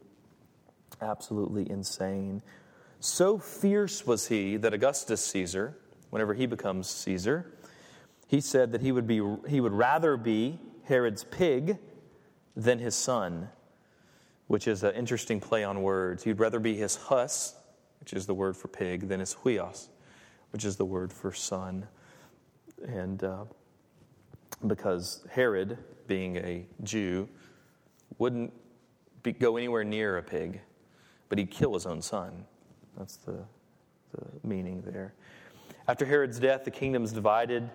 absolutely 1.00 1.70
insane. 1.70 2.42
So 2.98 3.38
fierce 3.38 4.04
was 4.04 4.26
he 4.26 4.56
that 4.56 4.74
Augustus 4.74 5.24
Caesar, 5.26 5.78
whenever 6.10 6.34
he 6.34 6.46
becomes 6.46 6.88
Caesar, 6.88 7.52
he 8.28 8.42
said 8.42 8.72
that 8.72 8.82
he 8.82 8.92
would, 8.92 9.06
be, 9.06 9.22
he 9.48 9.60
would 9.60 9.72
rather 9.72 10.16
be 10.16 10.60
Herod's 10.84 11.24
pig 11.24 11.78
than 12.54 12.78
his 12.78 12.94
son, 12.94 13.48
which 14.48 14.68
is 14.68 14.84
an 14.84 14.94
interesting 14.94 15.40
play 15.40 15.64
on 15.64 15.82
words. 15.82 16.22
He'd 16.22 16.38
rather 16.38 16.60
be 16.60 16.76
his 16.76 16.94
hus, 16.94 17.54
which 18.00 18.12
is 18.12 18.26
the 18.26 18.34
word 18.34 18.54
for 18.54 18.68
pig, 18.68 19.08
than 19.08 19.20
his 19.20 19.34
huios, 19.34 19.88
which 20.52 20.66
is 20.66 20.76
the 20.76 20.84
word 20.84 21.10
for 21.10 21.32
son. 21.32 21.88
And 22.86 23.24
uh, 23.24 23.44
because 24.66 25.24
Herod, 25.30 25.78
being 26.06 26.36
a 26.36 26.66
Jew, 26.82 27.30
wouldn't 28.18 28.52
be, 29.22 29.32
go 29.32 29.56
anywhere 29.56 29.84
near 29.84 30.18
a 30.18 30.22
pig, 30.22 30.60
but 31.30 31.38
he'd 31.38 31.50
kill 31.50 31.72
his 31.72 31.86
own 31.86 32.02
son. 32.02 32.44
That's 32.98 33.16
the, 33.16 33.38
the 34.12 34.26
meaning 34.46 34.82
there. 34.84 35.14
After 35.86 36.04
Herod's 36.04 36.38
death, 36.38 36.64
the 36.64 36.70
kingdom 36.70 37.04
is 37.04 37.12
divided 37.12 37.70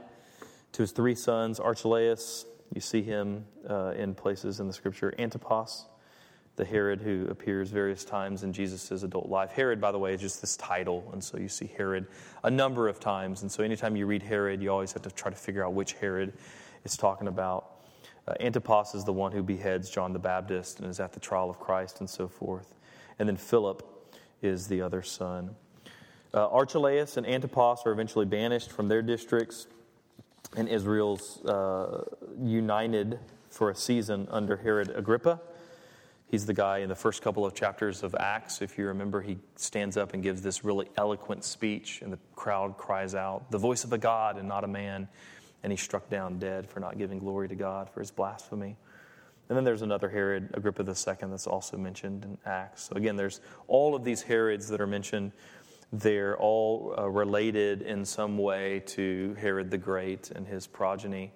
to 0.74 0.82
his 0.82 0.92
three 0.92 1.16
sons 1.16 1.60
Archelaus, 1.60 2.46
you 2.74 2.82
see 2.82 3.02
him 3.02 3.46
uh, 3.70 3.94
in 3.96 4.14
places 4.14 4.60
in 4.60 4.68
the 4.68 4.74
scripture, 4.74 5.14
Antipas, 5.18 5.86
the 6.56 6.66
Herod 6.66 7.02
who 7.02 7.28
appears 7.30 7.70
various 7.70 8.04
times 8.04 8.44
in 8.44 8.54
Jesus' 8.54 9.04
adult 9.04 9.30
life. 9.30 9.52
Herod, 9.52 9.80
by 9.80 9.92
the 9.92 10.00
way, 10.00 10.14
is 10.14 10.22
just 10.22 10.42
this 10.42 10.58
title, 10.58 11.10
and 11.14 11.24
so 11.24 11.38
you 11.38 11.48
see 11.48 11.68
Herod 11.78 12.08
a 12.44 12.52
number 12.52 12.88
of 12.88 13.00
times. 13.00 13.42
And 13.42 13.52
so 13.52 13.64
anytime 13.64 13.96
you 13.96 14.06
read 14.06 14.22
Herod, 14.22 14.62
you 14.62 14.72
always 14.72 14.94
have 14.94 15.04
to 15.04 15.12
try 15.12 15.32
to 15.32 15.38
figure 15.38 15.66
out 15.66 15.74
which 15.74 15.94
Herod 15.94 16.34
is 16.84 16.98
talking 16.98 17.28
about. 17.28 17.70
Uh, 18.28 18.34
Antipas 18.40 18.96
is 18.96 19.04
the 19.04 19.14
one 19.14 19.32
who 19.32 19.44
beheads 19.44 19.90
John 19.90 20.14
the 20.14 20.20
Baptist 20.20 20.80
and 20.80 20.90
is 20.90 21.00
at 21.00 21.14
the 21.14 21.20
trial 21.20 21.50
of 21.50 21.60
Christ 21.60 22.00
and 22.00 22.10
so 22.10 22.28
forth. 22.28 22.74
And 23.20 23.28
then 23.28 23.38
Philip 23.38 23.84
is 24.42 24.68
the 24.68 24.82
other 24.82 25.02
son. 25.02 25.56
Uh, 26.34 26.48
Archelaus 26.50 27.18
and 27.18 27.28
Antipas 27.28 27.82
are 27.86 27.92
eventually 27.92 28.26
banished 28.26 28.72
from 28.72 28.88
their 28.88 29.02
districts, 29.02 29.68
and 30.56 30.68
Israel's 30.70 31.44
uh, 31.46 32.04
united 32.42 33.20
for 33.50 33.70
a 33.70 33.76
season 33.76 34.28
under 34.32 34.58
Herod 34.58 34.92
Agrippa. 34.96 35.40
He's 36.28 36.48
the 36.48 36.54
guy 36.54 36.80
in 36.80 36.90
the 36.90 36.96
first 36.96 37.22
couple 37.22 37.46
of 37.46 37.54
chapters 37.54 38.02
of 38.02 38.16
Acts. 38.16 38.64
If 38.64 38.78
you 38.78 38.88
remember, 38.88 39.22
he 39.22 39.38
stands 39.56 39.98
up 39.98 40.16
and 40.16 40.24
gives 40.24 40.42
this 40.42 40.64
really 40.64 40.88
eloquent 40.98 41.44
speech, 41.44 42.02
and 42.02 42.12
the 42.12 42.18
crowd 42.36 42.76
cries 42.78 43.14
out, 43.14 43.52
The 43.52 43.60
voice 43.60 43.84
of 43.84 43.94
a 43.94 44.00
God 44.00 44.38
and 44.38 44.48
not 44.48 44.64
a 44.64 44.68
man. 44.68 45.08
And 45.62 45.72
he's 45.72 45.82
struck 45.82 46.10
down 46.10 46.40
dead 46.40 46.68
for 46.68 46.80
not 46.80 46.98
giving 46.98 47.20
glory 47.20 47.48
to 47.48 47.56
God 47.56 47.90
for 47.90 48.00
his 48.00 48.12
blasphemy. 48.12 48.76
And 49.48 49.56
then 49.56 49.64
there's 49.64 49.84
another 49.84 50.10
Herod, 50.10 50.50
Agrippa 50.56 50.82
II, 50.82 51.30
that's 51.30 51.46
also 51.46 51.78
mentioned 51.78 52.26
in 52.26 52.38
Acts. 52.46 52.84
So 52.84 52.96
again, 52.96 53.16
there's 53.16 53.40
all 53.68 53.94
of 53.94 54.04
these 54.04 54.24
Herods 54.24 54.68
that 54.70 54.82
are 54.82 54.88
mentioned. 54.88 55.34
They're 55.96 56.36
all 56.40 56.96
uh, 56.98 57.08
related 57.08 57.84
in 57.84 58.04
some 58.04 58.40
way 58.40 58.82
to 58.88 59.36
Herod 59.40 59.70
the 59.70 59.78
Great 59.78 60.32
and 60.32 60.48
his 60.48 60.66
progeny. 60.66 61.32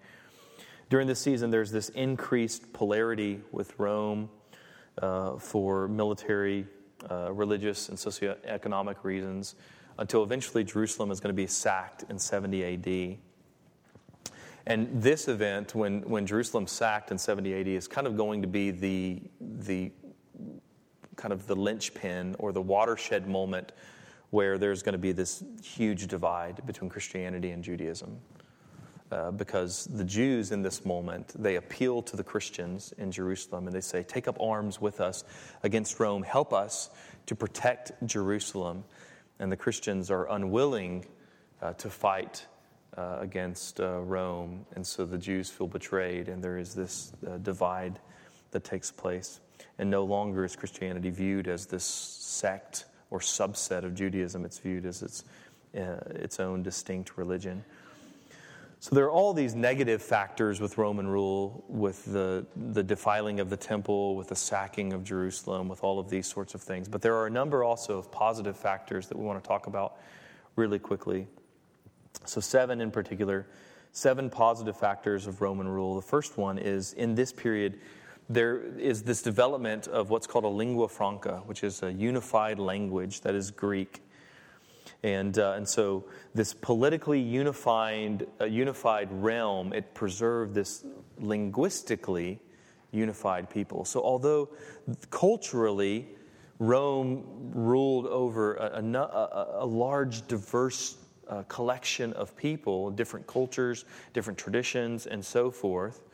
During 0.89 1.05
this 1.05 1.20
season, 1.20 1.51
there's 1.51 1.70
this 1.70 1.89
increased 1.89 2.74
polarity 2.74 3.41
with 3.51 3.78
Rome 3.78 4.30
uh, 4.99 5.38
for 5.38 5.88
military, 5.88 6.66
uh, 7.08 7.32
religious, 7.34 7.89
and 7.89 7.99
socioeconomic 7.99 9.03
reasons 9.03 9.53
until 9.99 10.24
eventually 10.24 10.64
Jerusalem 10.64 11.12
is 11.12 11.20
going 11.20 11.36
to 11.36 11.39
be 11.39 11.45
sacked 11.45 12.05
in 12.10 12.18
70 12.18 12.64
AD. 12.64 13.18
And 14.66 14.89
this 15.03 15.28
event, 15.28 15.76
when, 15.76 16.01
when 16.01 16.26
Jerusalem's 16.26 16.72
sacked 16.72 17.12
in 17.12 17.20
70 17.20 17.62
AD, 17.62 17.68
is 17.68 17.88
kind 17.88 18.08
of 18.08 18.18
going 18.18 18.41
to 18.41 18.47
be 18.47 18.72
the, 18.72 19.22
the 19.39 19.91
kind 21.16 21.32
of 21.32 21.45
the 21.45 21.55
linchpin 21.55 22.36
or 22.39 22.51
the 22.51 22.62
watershed 22.62 23.28
moment 23.28 23.72
where 24.30 24.57
there's 24.57 24.84
going 24.84 24.93
to 24.93 24.99
be 24.99 25.11
this 25.11 25.43
huge 25.63 26.07
divide 26.07 26.65
between 26.65 26.89
Christianity 26.89 27.51
and 27.51 27.63
Judaism. 27.63 28.17
Uh, 29.09 29.32
because 29.32 29.86
the 29.86 30.03
Jews 30.03 30.51
in 30.51 30.61
this 30.61 30.84
moment, 30.84 31.32
they 31.41 31.55
appeal 31.55 32.01
to 32.01 32.17
the 32.17 32.23
Christians 32.23 32.93
in 32.97 33.09
Jerusalem 33.09 33.65
and 33.65 33.73
they 33.73 33.82
say, 33.82 34.03
Take 34.03 34.28
up 34.28 34.38
arms 34.41 34.82
with 34.82 34.99
us 34.99 35.23
against 35.63 35.97
Rome, 36.01 36.23
help 36.23 36.51
us 36.51 36.89
to 37.28 37.36
protect 37.36 37.93
Jerusalem. 38.05 38.84
And 39.39 39.49
the 39.49 39.55
Christians 39.55 40.11
are 40.11 40.30
unwilling 40.30 41.05
uh, 41.61 41.73
to 41.73 41.89
fight 41.89 42.45
uh, 42.97 43.17
against 43.19 43.80
uh, 43.80 43.99
Rome, 44.01 44.65
and 44.75 44.86
so 44.86 45.05
the 45.05 45.17
Jews 45.17 45.49
feel 45.49 45.67
betrayed, 45.67 46.30
and 46.30 46.43
there 46.43 46.57
is 46.57 46.73
this 46.73 47.13
uh, 47.28 47.38
divide 47.38 47.99
that 48.51 48.63
takes 48.63 48.91
place. 48.91 49.39
And 49.78 49.89
no 49.89 50.03
longer 50.03 50.43
is 50.43 50.55
Christianity 50.55 51.11
viewed 51.11 51.47
as 51.47 51.67
this 51.67 51.84
sect 51.84 52.86
or 53.10 53.20
subset 53.20 53.84
of 53.84 53.95
Judaism, 53.95 54.45
it's 54.45 54.60
viewed 54.60 54.86
as 54.86 55.01
its, 55.01 55.24
uh, 55.76 55.97
its 56.10 56.39
own 56.39 56.64
distinct 56.64 57.18
religion. 57.18 57.64
So 58.80 58.95
there 58.95 59.05
are 59.05 59.12
all 59.12 59.34
these 59.34 59.55
negative 59.55 60.03
factors 60.03 60.62
with 60.62 60.78
Roman 60.78 61.08
rule, 61.08 61.64
with 61.68 62.05
the, 62.05 62.45
the 62.55 62.84
defiling 62.84 63.39
of 63.39 63.49
the 63.49 63.58
temple, 63.58 64.16
with 64.16 64.28
the 64.28 64.36
sacking 64.36 64.93
of 64.93 65.03
Jerusalem, 65.03 65.68
with 65.68 65.84
all 65.84 65.99
of 65.99 66.10
these 66.10 66.28
sorts 66.28 66.53
of 66.53 66.62
things. 66.62 66.88
But 66.88 67.01
there 67.01 67.16
are 67.16 67.26
a 67.26 67.30
number 67.30 67.64
also 67.64 67.97
of 67.97 68.12
positive 68.12 68.55
factors 68.55 69.08
that 69.08 69.18
we 69.18 69.26
want 69.26 69.43
to 69.43 69.47
talk 69.47 69.66
about 69.66 69.97
really 70.55 70.78
quickly. 70.78 71.28
So, 72.26 72.39
seven 72.39 72.80
in 72.80 72.91
particular, 72.91 73.47
seven 73.93 74.30
positive 74.30 74.78
factors 74.78 75.26
of 75.26 75.41
Roman 75.41 75.68
rule. 75.68 75.95
The 75.95 76.01
first 76.03 76.38
one 76.38 76.60
is 76.60 76.93
in 76.93 77.16
this 77.16 77.34
period, 77.34 77.80
there 78.30 78.61
is 78.78 79.03
this 79.03 79.21
development 79.21 79.88
of 79.88 80.09
what's 80.09 80.28
called 80.28 80.43
a 80.43 80.49
lingua 80.49 80.88
franca, 80.88 81.41
which 81.45 81.63
is 81.63 81.84
a 81.84 81.91
unified 81.91 82.59
language 82.59 83.21
that 83.21 83.36
is 83.36 83.51
Greek. 83.51 84.01
And, 85.03 85.38
uh, 85.38 85.53
and 85.53 85.67
so, 85.67 86.05
this 86.34 86.53
politically 86.53 87.19
unified, 87.19 88.28
uh, 88.41 88.45
unified 88.45 89.09
realm, 89.11 89.71
it 89.73 89.93
preserved 89.93 90.55
this 90.55 90.86
linguistically 91.19 92.39
unified 92.91 93.49
people. 93.49 93.86
So, 93.86 94.01
although 94.01 94.49
culturally 95.09 96.07
Rome 96.59 97.51
ruled 97.53 98.07
over 98.07 98.55
a, 98.55 98.82
a, 98.82 99.63
a 99.63 99.65
large, 99.65 100.28
diverse 100.28 100.97
uh, 101.30 101.43
collection 101.43 102.13
of 102.13 102.36
people, 102.36 102.89
different 102.89 103.28
cultures, 103.28 103.86
different 104.13 104.39
traditions, 104.39 105.05
and 105.05 105.23
so 105.23 105.51
forth, 105.51 106.07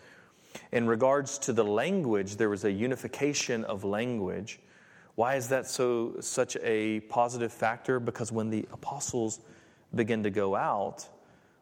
in 0.71 0.87
regards 0.87 1.37
to 1.39 1.53
the 1.53 1.63
language, 1.63 2.35
there 2.35 2.49
was 2.49 2.65
a 2.65 2.71
unification 2.71 3.63
of 3.65 3.83
language 3.83 4.59
why 5.15 5.35
is 5.35 5.49
that 5.49 5.67
so 5.67 6.15
such 6.19 6.57
a 6.63 7.01
positive 7.01 7.53
factor? 7.53 7.99
Because 7.99 8.31
when 8.31 8.49
the 8.49 8.65
apostles 8.71 9.41
begin 9.93 10.23
to 10.23 10.31
go 10.31 10.55
out, 10.55 11.07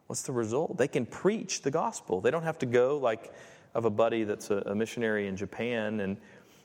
what's 0.06 0.22
the 0.22 0.32
result? 0.32 0.78
They 0.78 0.88
can 0.88 1.04
preach 1.04 1.60
the 1.60 1.70
gospel. 1.70 2.20
They 2.20 2.30
don't 2.30 2.44
have 2.44 2.58
to 2.60 2.66
go 2.66 2.96
like 2.96 3.32
of 3.74 3.84
a 3.84 3.90
buddy 3.90 4.24
that's 4.24 4.50
a, 4.50 4.56
a 4.66 4.74
missionary 4.74 5.28
in 5.28 5.36
Japan 5.36 6.00
and 6.00 6.16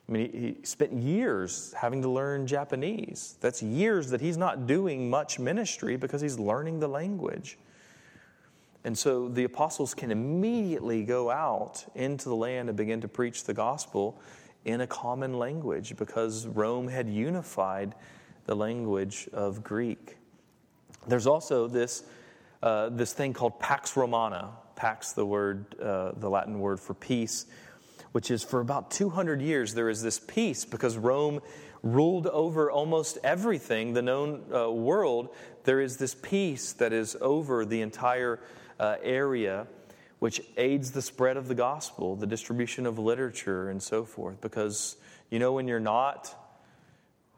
I 0.10 0.12
mean, 0.14 0.32
he, 0.32 0.40
he 0.40 0.56
spent 0.64 0.94
years 0.94 1.74
having 1.74 2.02
to 2.02 2.10
learn 2.10 2.48
Japanese. 2.48 3.36
That's 3.42 3.62
years 3.62 4.10
that 4.12 4.22
he's 4.22 4.38
not 4.38 4.66
doing 4.66 5.10
much 5.10 5.38
ministry 5.38 5.98
because 5.98 6.22
he's 6.22 6.40
learning 6.40 6.80
the 6.80 6.88
language. 6.88 7.58
And 8.88 8.98
so 8.98 9.28
the 9.28 9.44
apostles 9.44 9.94
can 9.94 10.12
immediately 10.12 11.04
go 11.04 11.30
out 11.30 11.84
into 11.94 12.30
the 12.30 12.36
land 12.36 12.70
and 12.70 12.78
begin 12.78 13.02
to 13.02 13.10
preach 13.10 13.44
the 13.44 13.54
gospel 13.54 14.18
in 14.64 14.80
a 14.80 14.88
common 14.88 15.38
language 15.38 15.98
because 15.98 16.48
Rome 16.48 16.88
had 16.88 17.10
unified 17.10 17.96
the 18.46 18.56
language 18.56 19.28
of 19.34 19.62
Greek. 19.62 20.16
There's 21.06 21.28
also 21.28 21.68
this, 21.68 22.04
uh, 22.64 22.88
this 22.88 23.12
thing 23.12 23.34
called 23.34 23.60
Pax 23.60 23.98
Romana. 23.98 24.52
Pax, 24.78 25.12
the 25.12 25.26
word, 25.26 25.78
uh, 25.82 26.14
the 26.16 26.30
Latin 26.30 26.58
word 26.58 26.80
for 26.80 26.94
peace, 26.94 27.46
which 28.14 28.32
is 28.32 28.42
for 28.42 28.62
about 28.62 28.90
200 28.90 29.42
years 29.42 29.74
there 29.74 29.90
is 29.90 30.02
this 30.02 30.18
peace 30.18 30.64
because 30.64 30.98
Rome 30.98 31.42
ruled 31.84 32.28
over 32.28 32.72
almost 32.72 33.18
everything, 33.22 33.92
the 33.92 34.02
known 34.02 34.46
uh, 34.54 34.72
world. 34.72 35.36
There 35.66 35.82
is 35.82 35.98
this 35.98 36.16
peace 36.16 36.72
that 36.74 36.94
is 36.94 37.18
over 37.20 37.66
the 37.66 37.82
entire 37.82 38.40
uh, 38.80 38.96
area 39.02 39.68
which 40.20 40.42
aids 40.58 40.92
the 40.92 41.02
spread 41.02 41.38
of 41.38 41.48
the 41.48 41.56
gospel, 41.56 42.16
the 42.16 42.28
distribution 42.28 42.86
of 42.86 42.98
literature, 42.98 43.70
and 43.70 43.82
so 43.82 44.04
forth. 44.04 44.42
Because, 44.42 44.98
you 45.30 45.38
know, 45.40 45.54
when 45.54 45.68
you're 45.68 45.80
not 45.80 46.34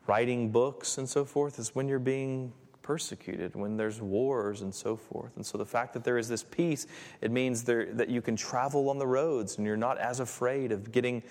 writing 0.07 0.49
books 0.49 0.97
and 0.97 1.07
so 1.07 1.25
forth, 1.25 1.59
is 1.59 1.75
when 1.75 1.87
you're 1.87 1.99
being 1.99 2.53
persecuted, 2.81 3.53
when 3.55 3.77
there's 3.77 4.01
wars 4.01 4.61
and 4.61 4.73
so 4.73 4.95
forth. 4.95 5.35
And 5.35 5.45
so 5.45 5.57
the 5.57 5.65
fact 5.65 5.93
that 5.93 6.03
there 6.03 6.17
is 6.17 6.29
this 6.29 6.43
peace, 6.43 6.87
it 7.21 7.31
means 7.31 7.63
there, 7.63 7.93
that 7.93 8.09
you 8.09 8.21
can 8.21 8.35
travel 8.35 8.89
on 8.89 8.97
the 8.97 9.05
roads 9.05 9.57
and 9.57 9.67
you're 9.67 9.77
not 9.77 9.99
as 9.99 10.19
afraid 10.19 10.71
of 10.71 10.91
getting 10.91 11.21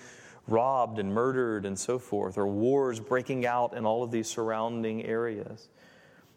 robbed 0.47 0.99
and 0.99 1.13
murdered 1.13 1.65
and 1.65 1.77
so 1.77 1.99
forth, 1.99 2.37
or 2.37 2.47
wars 2.47 2.99
breaking 2.99 3.45
out 3.45 3.75
in 3.75 3.85
all 3.85 4.03
of 4.03 4.11
these 4.11 4.27
surrounding 4.27 5.03
areas. 5.03 5.67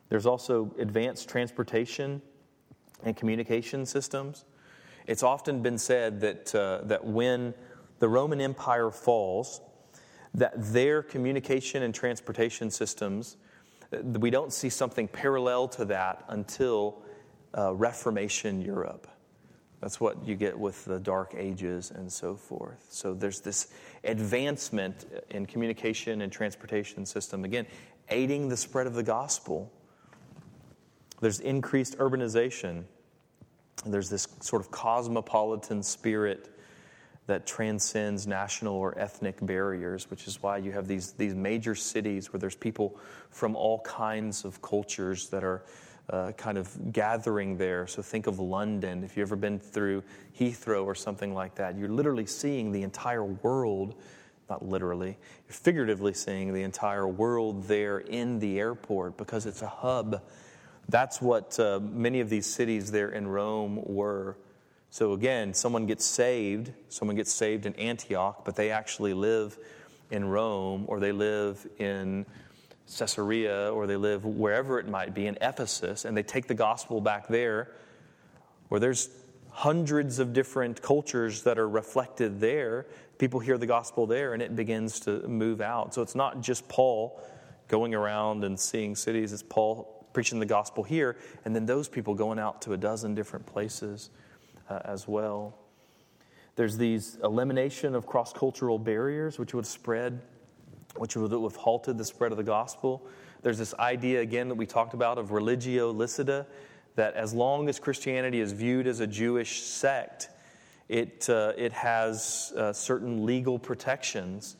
There's 0.09 0.27
also 0.27 0.75
advanced 0.79 1.29
transportation 1.29 2.21
and 3.05 3.17
communication 3.17 3.87
systems. 3.87 4.45
It's 5.07 5.23
often 5.23 5.63
been 5.63 5.79
said 5.79 6.21
that, 6.21 6.55
uh, 6.55 6.81
that 6.85 7.05
when 7.05 7.55
the 7.99 8.09
Roman 8.09 8.41
Empire 8.41 8.91
falls, 8.91 9.61
that 10.35 10.53
their 10.57 11.03
communication 11.03 11.83
and 11.83 11.95
transportation 11.95 12.71
systems, 12.71 13.37
we 14.03 14.31
don't 14.31 14.53
see 14.53 14.69
something 14.69 15.09
parallel 15.09 15.69
to 15.69 15.85
that 15.87 16.25
until 16.29 17.03
uh, 17.57 17.75
Reformation 17.75 18.63
Europe. 18.63 19.07
That's 19.81 20.01
what 20.01 20.25
you 20.25 20.37
get 20.37 20.57
with 20.59 20.85
the 20.85 21.01
Dark 21.01 21.35
Ages 21.37 21.91
and 21.91 22.11
so 22.11 22.37
forth. 22.37 22.87
So 22.91 23.15
there's 23.15 23.41
this 23.41 23.73
advancement 24.05 25.07
in 25.31 25.45
communication 25.45 26.23
and 26.23 26.33
transportation 26.33 27.05
system, 27.05 27.45
again, 27.45 27.67
aiding 28.09 28.49
the 28.49 28.57
spread 28.57 28.87
of 28.87 28.95
the 28.95 29.03
gospel. 29.03 29.73
There's 31.21 31.41
increased 31.41 31.99
urbanization 31.99 32.85
there's 33.87 34.11
this 34.11 34.29
sort 34.41 34.63
of 34.63 34.71
cosmopolitan 34.71 35.83
spirit 35.83 36.49
that 37.27 37.47
transcends 37.47 38.27
national 38.27 38.75
or 38.75 38.99
ethnic 38.99 39.37
barriers, 39.43 40.11
which 40.11 40.27
is 40.27 40.43
why 40.43 40.57
you 40.57 40.73
have 40.73 40.89
these, 40.89 41.13
these 41.13 41.35
major 41.35 41.75
cities 41.75 42.33
where 42.33 42.41
there's 42.41 42.57
people 42.57 42.99
from 43.31 43.55
all 43.55 43.81
kinds 43.81 44.45
of 44.45 44.61
cultures 44.61 45.29
that 45.29 45.45
are 45.45 45.63
uh, 46.11 46.33
kind 46.33 46.59
of 46.59 46.93
gathering 46.93 47.57
there. 47.57 47.87
So 47.87 48.03
think 48.03 48.27
of 48.27 48.41
London. 48.41 49.05
If 49.05 49.17
you've 49.17 49.29
ever 49.29 49.37
been 49.37 49.61
through 49.61 50.03
Heathrow 50.39 50.85
or 50.85 50.97
something 50.97 51.33
like 51.33 51.55
that, 51.55 51.79
you're 51.79 51.89
literally 51.89 52.27
seeing 52.27 52.73
the 52.73 52.83
entire 52.83 53.25
world, 53.25 53.95
not 54.51 54.65
literally, 54.65 55.17
you're 55.47 55.55
figuratively 55.55 56.13
seeing 56.13 56.53
the 56.53 56.63
entire 56.63 57.07
world 57.07 57.65
there 57.69 58.01
in 58.01 58.41
the 58.41 58.59
airport 58.59 59.17
because 59.17 59.47
it's 59.47 59.63
a 59.63 59.69
hub 59.69 60.23
that's 60.93 61.23
what 61.23 61.59
uh, 61.59 61.81
many 61.81 62.21
of 62.21 62.29
these 62.29 62.47
cities 62.47 62.93
there 62.93 63.09
in 63.09 63.27
Rome 63.27 63.81
were. 63.83 64.37
So 64.91 65.15
again, 65.15 65.55
someone 65.55 65.87
gets 65.87 66.05
saved, 66.05 66.71
someone 66.91 67.17
gets 67.17 67.33
saved 67.33 67.65
in 67.65 67.75
Antioch, 67.77 68.45
but 68.45 68.57
they 68.57 68.71
actually 68.71 69.15
live 69.15 69.59
in 70.11 70.27
Rome 70.27 70.85
or 70.87 71.01
they 71.01 71.11
live 71.11 71.67
in 71.79 72.27
Caesarea 72.99 73.73
or 73.73 73.87
they 73.87 73.97
live 73.97 74.27
wherever 74.27 74.79
it 74.79 74.87
might 74.87 75.15
be 75.15 75.27
in 75.27 75.39
Ephesus 75.41 76.05
and 76.05 76.15
they 76.15 76.23
take 76.23 76.47
the 76.47 76.55
gospel 76.55 77.01
back 77.01 77.27
there 77.27 77.73
where 78.69 78.79
there's 78.79 79.09
hundreds 79.51 80.19
of 80.19 80.35
different 80.35 80.83
cultures 80.83 81.43
that 81.45 81.59
are 81.59 81.69
reflected 81.69 82.39
there. 82.39 82.87
People 83.17 83.41
hear 83.41 83.57
the 83.57 83.67
gospel 83.67 84.07
there 84.07 84.35
and 84.35 84.43
it 84.43 84.55
begins 84.55 85.01
to 85.01 85.27
move 85.27 85.63
out. 85.63 85.95
So 85.95 86.03
it's 86.03 86.15
not 86.15 86.43
just 86.43 86.69
Paul 86.69 87.19
going 87.69 87.95
around 87.95 88.45
and 88.45 88.61
seeing 88.61 88.95
cities, 88.95 89.33
it's 89.33 89.43
Paul 89.43 90.02
preaching 90.13 90.39
the 90.39 90.47
gospel 90.47 90.83
here, 90.83 91.17
and 91.45 91.55
then 91.55 91.67
those 91.67 91.89
people 91.89 92.15
going 92.15 92.39
out 92.39 92.63
to 92.63 92.73
a 92.73 92.77
dozen 92.77 93.15
different 93.15 93.47
places 93.47 94.11
uh, 94.69 94.81
as 94.85 95.09
well. 95.09 95.59
There's 96.55 96.77
these 96.77 97.19
elimination 97.25 97.95
of 97.95 98.07
cross 98.07 98.33
cultural 98.33 98.79
barriers, 98.79 99.39
which 99.39 99.55
would 99.55 99.67
spread, 99.67 100.21
which 100.97 101.17
would 101.17 101.33
have 101.33 101.57
halted 101.57 101.97
the 101.97 102.05
spread 102.05 102.31
of 102.31 102.37
the 102.37 102.45
gospel. 102.45 103.07
There's 103.43 103.59
this 103.59 103.75
idea, 103.75 104.21
again, 104.21 104.49
that 104.49 104.55
we 104.55 104.67
talked 104.67 104.95
about 104.95 105.19
of 105.19 105.33
religio 105.33 105.93
licita, 105.93 106.47
that 106.95 107.15
as 107.15 107.33
long 107.33 107.69
as 107.69 107.79
Christianity 107.79 108.41
is 108.41 108.53
viewed 108.53 108.87
as 108.87 109.01
a 109.01 109.07
Jewish 109.07 109.63
sect, 109.63 110.29
it, 110.89 111.29
uh, 111.31 111.53
it 111.57 111.73
has 111.73 112.53
uh, 112.57 112.73
certain 112.73 113.25
legal 113.25 113.59
protections. 113.59 114.57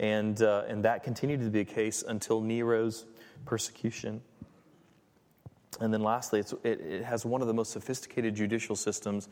And, 0.00 0.42
uh, 0.42 0.64
and 0.66 0.84
that 0.84 1.04
continued 1.04 1.40
to 1.40 1.50
be 1.50 1.62
the 1.62 1.72
case 1.72 2.02
until 2.06 2.40
Nero's 2.40 3.06
persecution. 3.44 4.20
And 5.80 5.92
then 5.92 6.02
lastly, 6.02 6.40
it, 6.40 6.52
it 6.64 7.04
has 7.04 7.24
one 7.24 7.40
of 7.40 7.46
the 7.46 7.54
most 7.54 7.72
sophisticated 7.72 8.34
judicial 8.34 8.76
systems 8.76 9.28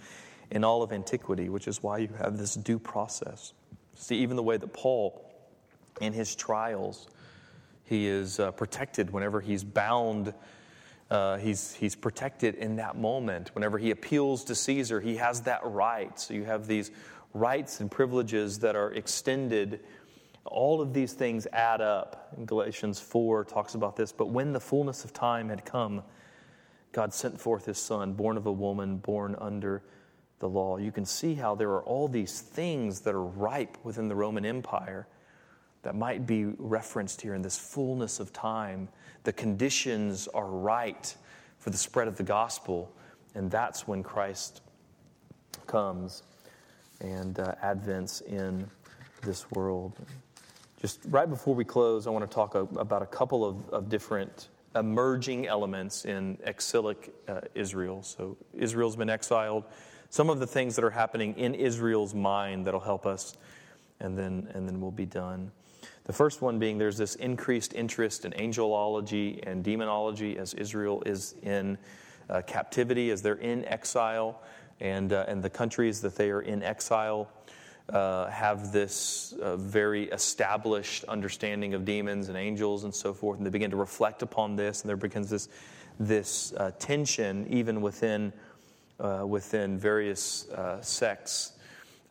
in 0.51 0.64
all 0.64 0.82
of 0.82 0.93
antiquity, 0.93 1.49
which 1.49 1.66
is 1.68 1.82
why 1.82 1.99
you 1.99 2.09
have 2.18 2.38
this 2.38 2.55
due 2.55 2.78
process. 2.78 3.53
See, 3.95 4.16
even 4.16 4.36
the 4.36 4.43
way 4.43 4.57
that 4.57 4.72
Paul, 4.72 5.30
in 6.01 6.12
his 6.12 6.34
trials, 6.34 7.09
he 7.84 8.07
is 8.07 8.40
uh, 8.40 8.53
protected 8.53 9.11
whenever 9.11 9.40
he's 9.40 9.64
bound. 9.64 10.34
Uh, 11.11 11.36
he's, 11.36 11.74
he's 11.74 11.95
protected 11.95 12.55
in 12.55 12.76
that 12.76 12.97
moment. 12.97 13.55
Whenever 13.55 13.78
he 13.78 13.90
appeals 13.90 14.45
to 14.45 14.55
Caesar, 14.55 15.01
he 15.01 15.16
has 15.16 15.43
that 15.43 15.61
right. 15.64 16.18
So 16.18 16.34
you 16.34 16.45
have 16.45 16.66
these 16.66 16.90
rights 17.34 17.80
and 17.80 17.90
privileges 17.90 18.59
that 18.61 18.76
are 18.76 18.93
extended. 18.93 19.80
All 20.45 20.80
of 20.80 20.93
these 20.95 21.12
things 21.12 21.47
add 21.53 21.80
up. 21.80 22.34
Galatians 22.47 22.99
4 22.99 23.45
talks 23.45 23.74
about 23.74 23.97
this. 23.97 24.12
But 24.12 24.30
when 24.30 24.53
the 24.53 24.61
fullness 24.61 25.05
of 25.05 25.12
time 25.12 25.49
had 25.49 25.64
come, 25.64 26.03
God 26.93 27.12
sent 27.14 27.40
forth 27.40 27.66
his 27.66 27.78
son, 27.78 28.12
born 28.12 28.36
of 28.36 28.47
a 28.47 28.53
woman, 28.53 28.99
born 28.99 29.34
under 29.38 29.82
the 30.38 30.49
law. 30.49 30.76
You 30.76 30.93
can 30.93 31.07
see 31.07 31.34
how 31.34 31.55
there 31.55 31.70
are 31.70 31.82
all 31.82 32.09
these 32.09 32.40
things 32.40 33.01
that 33.01 33.14
are 33.14 33.24
ripe 33.24 33.78
within 33.82 34.09
the 34.09 34.14
Roman 34.14 34.45
Empire 34.45 35.07
that 35.82 35.95
might 35.95 36.26
be 36.26 36.45
referenced 36.59 37.20
here 37.20 37.34
in 37.34 37.43
this 37.43 37.59
fullness 37.59 38.20
of 38.20 38.32
time. 38.32 38.88
The 39.24 39.32
conditions 39.32 40.28
are 40.28 40.47
right 40.47 41.14
for 41.59 41.70
the 41.70 41.78
spread 41.78 42.09
of 42.09 42.16
the 42.16 42.22
gospel, 42.22 42.93
and 43.34 43.51
that's 43.51 43.88
when 43.88 44.03
Christ 44.03 44.62
comes 45.66 46.22
and 47.01 47.38
uh, 47.38 47.55
advents 47.62 48.22
in 48.22 48.68
this 49.22 49.51
world. 49.53 49.93
Just 50.80 51.01
right 51.09 51.28
before 51.28 51.55
we 51.55 51.64
close, 51.64 52.07
I 52.07 52.11
want 52.11 52.28
to 52.28 52.34
talk 52.34 52.55
about 52.55 53.03
a 53.03 53.07
couple 53.07 53.45
of, 53.45 53.68
of 53.70 53.88
different 53.88 54.49
emerging 54.74 55.46
elements 55.46 56.04
in 56.04 56.38
exilic 56.44 57.12
uh, 57.28 57.40
Israel. 57.54 58.02
So 58.02 58.36
Israel's 58.54 58.96
been 58.96 59.10
exiled. 59.10 59.64
Some 60.10 60.30
of 60.30 60.40
the 60.40 60.46
things 60.46 60.76
that 60.76 60.84
are 60.84 60.90
happening 60.90 61.36
in 61.38 61.54
Israel's 61.54 62.14
mind 62.14 62.66
that'll 62.66 62.80
help 62.80 63.06
us, 63.06 63.36
and 64.00 64.16
then 64.16 64.48
and 64.54 64.68
then 64.68 64.80
we'll 64.80 64.90
be 64.90 65.06
done. 65.06 65.50
The 66.04 66.12
first 66.12 66.42
one 66.42 66.58
being 66.58 66.78
there's 66.78 66.96
this 66.96 67.14
increased 67.14 67.74
interest 67.74 68.24
in 68.24 68.32
angelology 68.32 69.40
and 69.46 69.62
demonology 69.62 70.36
as 70.36 70.52
Israel 70.54 71.02
is 71.06 71.34
in 71.42 71.78
uh, 72.28 72.42
captivity, 72.42 73.10
as 73.10 73.22
they're 73.22 73.34
in 73.34 73.64
exile, 73.66 74.42
and 74.80 75.12
uh, 75.12 75.24
and 75.28 75.42
the 75.42 75.50
countries 75.50 76.00
that 76.00 76.16
they 76.16 76.30
are 76.30 76.42
in 76.42 76.62
exile 76.62 77.28
uh, 77.88 78.28
have 78.28 78.72
this 78.72 79.34
uh, 79.40 79.56
very 79.56 80.04
established 80.10 81.04
understanding 81.04 81.74
of 81.74 81.84
demons 81.84 82.28
and 82.28 82.36
angels 82.36 82.84
and 82.84 82.94
so 82.94 83.12
forth, 83.12 83.38
and 83.38 83.46
they 83.46 83.50
begin 83.50 83.70
to 83.70 83.76
reflect 83.76 84.22
upon 84.22 84.56
this, 84.56 84.82
and 84.82 84.88
there 84.88 84.96
begins 84.96 85.30
this, 85.30 85.48
this 85.98 86.52
uh, 86.56 86.70
tension 86.78 87.46
even 87.50 87.80
within, 87.80 88.32
uh, 89.00 89.24
within 89.26 89.78
various 89.78 90.48
uh, 90.50 90.80
sects. 90.80 91.52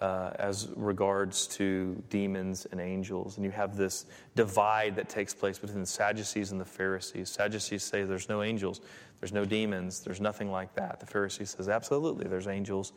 Uh, 0.01 0.33
as 0.39 0.67
regards 0.75 1.45
to 1.45 1.93
demons 2.09 2.65
and 2.71 2.81
angels. 2.81 3.37
And 3.37 3.45
you 3.45 3.51
have 3.51 3.77
this 3.77 4.07
divide 4.35 4.95
that 4.95 5.09
takes 5.09 5.31
place 5.31 5.59
between 5.59 5.81
the 5.81 5.85
Sadducees 5.85 6.51
and 6.51 6.59
the 6.59 6.65
Pharisees. 6.65 7.29
Sadducees 7.29 7.83
say 7.83 8.03
there's 8.03 8.27
no 8.27 8.41
angels, 8.41 8.81
there's 9.19 9.31
no 9.31 9.45
demons, 9.45 9.99
there's 9.99 10.19
nothing 10.19 10.49
like 10.49 10.73
that. 10.73 10.99
The 10.99 11.05
Pharisees 11.05 11.51
says 11.51 11.69
absolutely 11.69 12.27
there's 12.27 12.47
angels 12.47 12.93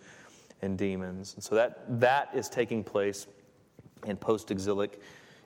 and 0.64 0.76
demons. 0.76 1.34
And 1.34 1.44
so 1.44 1.54
that, 1.54 1.84
that 2.00 2.30
is 2.34 2.48
taking 2.48 2.82
place 2.82 3.26
in 4.06 4.16
post 4.16 4.50
exilic 4.50 5.00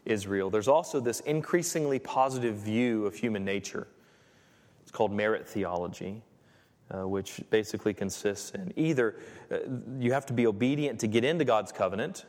Israel. 0.05 0.51
There's 0.51 0.69
also 0.69 1.01
this 1.01 1.21
increasingly 1.21 1.99
positive 1.99 2.57
view 2.57 3.05
of 3.07 3.15
human 3.15 3.45
nature. 3.45 3.87
It's 4.83 4.91
called 4.91 5.13
merit 5.13 5.47
theology, 5.47 6.23
uh, 6.91 7.07
which 7.07 7.43
basically 7.51 7.93
consists 7.93 8.53
in 8.53 8.73
either 8.77 9.17
uh, 9.51 9.59
you 9.99 10.13
have 10.13 10.25
to 10.27 10.33
be 10.33 10.47
obedient 10.47 11.01
to 11.01 11.07
get 11.07 11.25
into 11.25 11.45
God's 11.45 11.73
covenant, 11.73 12.25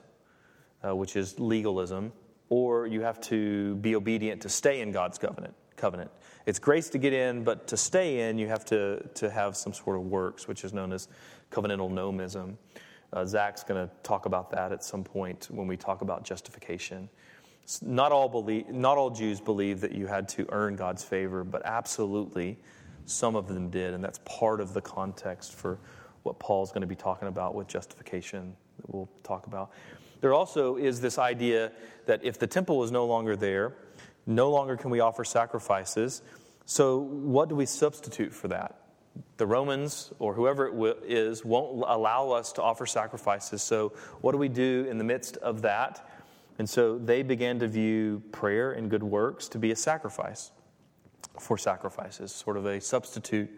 uh, 0.86 0.96
which 0.96 1.16
is 1.16 1.40
legalism, 1.40 2.12
or 2.50 2.88
you 2.88 3.02
have 3.02 3.22
to 3.22 3.76
be 3.76 3.96
obedient 3.96 4.42
to 4.42 4.50
stay 4.50 4.82
in 4.82 4.92
God's 4.92 5.18
covenant. 5.18 5.54
Covenant. 5.78 6.12
It's 6.46 6.60
grace 6.60 6.90
to 6.90 6.98
get 6.98 7.14
in, 7.14 7.46
but 7.46 7.68
to 7.68 7.78
stay 7.78 8.28
in, 8.28 8.38
you 8.38 8.48
have 8.48 8.66
to, 8.66 9.08
to 9.16 9.30
have 9.30 9.56
some 9.56 9.72
sort 9.72 9.96
of 9.96 10.04
works, 10.04 10.46
which 10.46 10.66
is 10.66 10.74
known 10.74 10.92
as 10.92 11.08
covenantal 11.52 11.92
nomism. 11.92 12.56
Uh, 13.12 13.26
Zach's 13.26 13.64
going 13.64 13.88
to 13.88 13.94
talk 14.04 14.26
about 14.26 14.52
that 14.52 14.72
at 14.72 14.84
some 14.84 15.04
point 15.04 15.48
when 15.50 15.68
we 15.68 15.76
talk 15.78 16.02
about 16.02 16.24
justification. 16.24 17.10
Not 17.82 18.12
all, 18.12 18.30
believe, 18.30 18.70
not 18.70 18.98
all 18.98 19.10
Jews 19.10 19.40
believe 19.40 19.82
that 19.82 19.92
you 19.92 20.08
had 20.08 20.28
to 20.30 20.48
earn 20.52 20.76
God's 20.76 21.04
favor, 21.04 21.44
but 21.44 21.62
absolutely 21.66 22.58
some 23.06 23.36
of 23.36 23.48
them 23.48 23.70
did, 23.70 23.94
and 23.94 24.04
that's 24.04 24.20
part 24.26 24.60
of 24.60 24.74
the 24.74 24.82
context 24.82 25.54
for 25.54 25.80
what 26.24 26.40
Paul's 26.40 26.72
going 26.72 26.82
to 26.82 26.88
be 26.88 26.96
talking 26.96 27.28
about 27.28 27.56
with 27.56 27.68
justification 27.68 28.56
that 28.78 28.94
we'll 28.94 29.10
talk 29.24 29.48
about. 29.48 29.72
There 30.22 30.34
also 30.34 30.76
is 30.76 31.00
this 31.02 31.18
idea 31.18 31.72
that 32.06 32.24
if 32.24 32.40
the 32.40 32.48
temple 32.48 32.84
is 32.84 32.92
no 32.92 33.06
longer 33.06 33.36
there, 33.36 33.74
no 34.26 34.50
longer 34.52 34.76
can 34.76 34.90
we 34.90 35.00
offer 35.00 35.24
sacrifices. 35.24 36.22
So, 36.66 37.00
what 37.00 37.50
do 37.50 37.56
we 37.56 37.66
substitute 37.66 38.34
for 38.34 38.50
that? 38.50 38.76
The 39.38 39.46
Romans 39.46 40.12
or 40.20 40.34
whoever 40.34 40.68
it 40.88 40.98
is 41.06 41.46
won't 41.46 41.84
allow 41.88 42.32
us 42.32 42.52
to 42.54 42.62
offer 42.62 42.86
sacrifices. 42.86 43.62
So, 43.62 43.94
what 44.22 44.34
do 44.34 44.38
we 44.38 44.50
do 44.50 44.86
in 44.90 44.98
the 44.98 45.04
midst 45.04 45.38
of 45.38 45.62
that? 45.64 46.06
And 46.60 46.70
so 46.70 46.98
they 46.98 47.24
began 47.24 47.60
to 47.60 47.68
view 47.68 48.22
prayer 48.34 48.74
and 48.74 48.90
good 48.90 49.02
works 49.02 49.48
to 49.50 49.58
be 49.58 49.72
a 49.72 49.76
sacrifice 49.76 50.52
for 51.40 51.58
sacrifices, 51.58 52.34
sort 52.34 52.58
of 52.58 52.66
a 52.66 52.82
substitute 52.82 53.50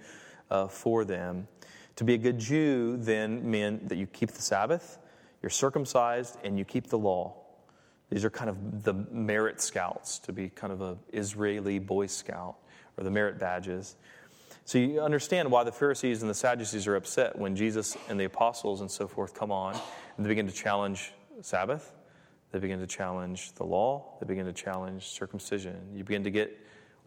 uh, 0.52 0.68
for 0.68 1.04
them. 1.04 1.48
To 1.96 2.04
be 2.04 2.14
a 2.14 2.18
good 2.18 2.38
Jew 2.38 2.98
then 2.98 3.50
meant 3.50 3.90
that 3.90 3.98
you 3.98 4.06
keep 4.06 4.32
the 4.32 4.42
Sabbath, 4.42 5.00
you're 5.42 5.50
circumcised, 5.50 6.38
and 6.44 6.60
you 6.60 6.64
keep 6.66 6.88
the 6.88 6.98
law. 6.98 7.36
These 8.12 8.24
are 8.24 8.30
kind 8.30 8.50
of 8.50 8.84
the 8.84 8.94
merit 8.94 9.62
scouts, 9.62 10.20
to 10.20 10.34
be 10.34 10.50
kind 10.50 10.72
of 10.72 10.82
an 10.82 11.00
Israeli 11.12 11.80
Boy 11.80 12.06
Scout, 12.06 12.58
or 12.98 13.04
the 13.04 13.12
merit 13.12 13.40
badges. 13.40 13.96
So 14.66 14.78
you 14.78 15.02
understand 15.02 15.52
why 15.52 15.64
the 15.64 15.72
Pharisees 15.72 16.22
and 16.22 16.30
the 16.30 16.36
Sadducees 16.36 16.88
are 16.88 16.96
upset 16.96 17.38
when 17.38 17.56
Jesus 17.56 17.98
and 18.10 18.20
the 18.20 18.26
apostles 18.26 18.82
and 18.82 18.90
so 18.90 19.08
forth 19.08 19.34
come 19.34 19.52
on 19.52 19.74
and 20.16 20.26
they 20.26 20.30
begin 20.30 20.48
to 20.48 20.54
challenge 20.54 21.14
Sabbath, 21.42 21.92
they 22.52 22.60
begin 22.60 22.80
to 22.80 22.88
challenge 22.88 23.54
the 23.54 23.64
law, 23.64 24.18
they 24.20 24.28
begin 24.28 24.46
to 24.46 24.54
challenge 24.54 25.08
circumcision. 25.08 25.76
You 25.96 26.04
begin 26.04 26.24
to 26.26 26.32
get 26.32 26.58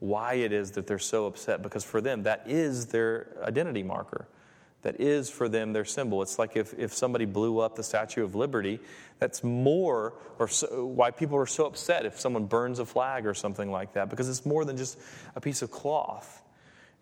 why 0.01 0.35
it 0.35 0.53
is 0.53 0.73
that 0.73 0.87
they're 0.87 0.99
so 0.99 1.27
upset 1.27 1.63
because 1.63 1.85
for 1.85 2.01
them 2.01 2.25
that 2.25 2.45
is 2.47 2.87
their 2.87 3.29
identity 3.43 3.83
marker. 3.83 4.29
That 4.83 5.01
is 5.01 5.31
for 5.31 5.49
them 5.49 5.73
their 5.73 5.87
symbol. 5.87 6.21
It's 6.21 6.39
like 6.39 6.57
if, 6.57 6.75
if 6.79 6.93
somebody 6.93 7.25
blew 7.25 7.59
up 7.59 7.75
the 7.75 7.83
Statue 7.83 8.23
of 8.23 8.35
Liberty, 8.35 8.81
that's 9.19 9.43
more, 9.43 10.13
or 10.39 10.47
so, 10.47 10.85
why 10.85 11.11
people 11.11 11.39
are 11.39 11.47
so 11.47 11.65
upset 11.65 12.05
if 12.05 12.21
someone 12.21 12.45
burns 12.45 12.79
a 12.81 12.85
flag 12.85 13.27
or 13.27 13.33
something 13.33 13.71
like 13.71 13.95
that, 13.95 14.11
because 14.11 14.29
it's 14.29 14.45
more 14.45 14.67
than 14.67 14.77
just 14.77 14.99
a 15.35 15.41
piece 15.41 15.63
of 15.63 15.71
cloth. 15.71 16.43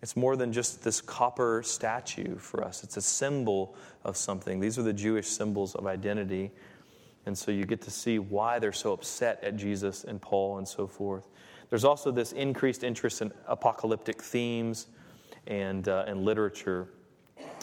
It's 0.03 0.17
more 0.17 0.35
than 0.35 0.51
just 0.51 0.83
this 0.83 0.99
copper 0.99 1.63
statue 1.63 2.35
for 2.35 2.61
us, 2.61 2.83
it's 2.83 2.97
a 2.97 3.01
symbol 3.01 3.73
of 4.03 4.17
something. 4.17 4.59
These 4.59 4.77
are 4.77 4.83
the 4.83 4.91
Jewish 4.91 5.27
symbols 5.27 5.75
of 5.75 5.87
identity. 5.87 6.51
And 7.25 7.37
so 7.37 7.51
you 7.51 7.63
get 7.63 7.81
to 7.83 7.91
see 7.91 8.19
why 8.19 8.59
they're 8.59 8.73
so 8.73 8.91
upset 8.91 9.41
at 9.41 9.55
Jesus 9.55 10.03
and 10.03 10.21
Paul 10.21 10.57
and 10.57 10.67
so 10.67 10.87
forth. 10.87 11.29
There's 11.69 11.85
also 11.85 12.11
this 12.11 12.33
increased 12.33 12.83
interest 12.83 13.21
in 13.21 13.31
apocalyptic 13.47 14.21
themes 14.21 14.87
and, 15.47 15.87
uh, 15.87 16.03
and 16.05 16.25
literature, 16.25 16.89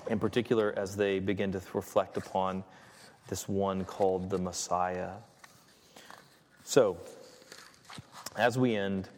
in 0.08 0.18
particular 0.18 0.72
as 0.78 0.96
they 0.96 1.18
begin 1.18 1.52
to 1.52 1.60
reflect 1.74 2.16
upon 2.16 2.64
this 3.28 3.50
one 3.50 3.84
called 3.84 4.30
the 4.30 4.38
Messiah. 4.38 5.10
So, 6.64 6.96
as 8.34 8.56
we 8.56 8.76
end, 8.76 9.10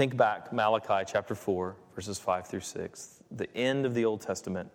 think 0.00 0.16
back 0.16 0.50
Malachi 0.50 1.04
chapter 1.06 1.34
4 1.34 1.76
verses 1.94 2.18
5 2.18 2.46
through 2.46 2.60
6, 2.60 3.22
the 3.32 3.54
end 3.54 3.84
of 3.84 3.92
the 3.92 4.06
Old 4.06 4.22
Testament. 4.22 4.70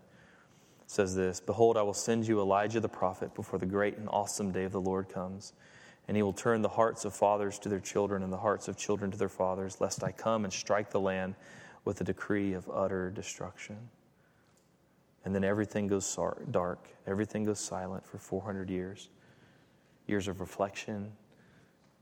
says 0.86 1.16
this 1.16 1.40
Behold, 1.40 1.78
I 1.78 1.82
will 1.82 1.96
send 1.96 2.28
you 2.28 2.40
Elijah 2.40 2.80
the 2.80 2.88
prophet 2.88 3.34
before 3.34 3.58
the 3.58 3.66
great 3.66 3.98
and 3.98 4.08
awesome 4.10 4.52
day 4.52 4.66
of 4.66 4.72
the 4.72 4.80
Lord 4.80 5.10
comes. 5.10 5.54
And 6.08 6.16
he 6.16 6.22
will 6.22 6.32
turn 6.32 6.62
the 6.62 6.70
hearts 6.70 7.06
of 7.06 7.16
fathers 7.16 7.58
to 7.58 7.70
their 7.70 7.80
children 7.80 8.22
and 8.22 8.32
the 8.32 8.38
hearts 8.38 8.68
of 8.68 8.78
children 8.78 9.10
to 9.10 9.18
their 9.18 9.28
fathers, 9.28 9.82
lest 9.82 10.04
I 10.04 10.12
come 10.12 10.44
and 10.44 10.54
strike 10.54 10.92
the 10.92 11.00
land 11.00 11.34
with 11.86 12.02
a 12.02 12.04
decree 12.04 12.54
of 12.54 12.70
utter 12.70 13.10
destruction. 13.10 13.78
And 15.24 15.34
then 15.34 15.44
everything 15.44 15.88
goes 15.88 16.20
dark, 16.52 16.88
everything 17.08 17.46
goes 17.46 17.60
silent 17.60 18.06
for 18.06 18.20
400 18.20 18.70
years 18.70 19.10
years 20.06 20.28
of 20.28 20.40
reflection, 20.40 21.14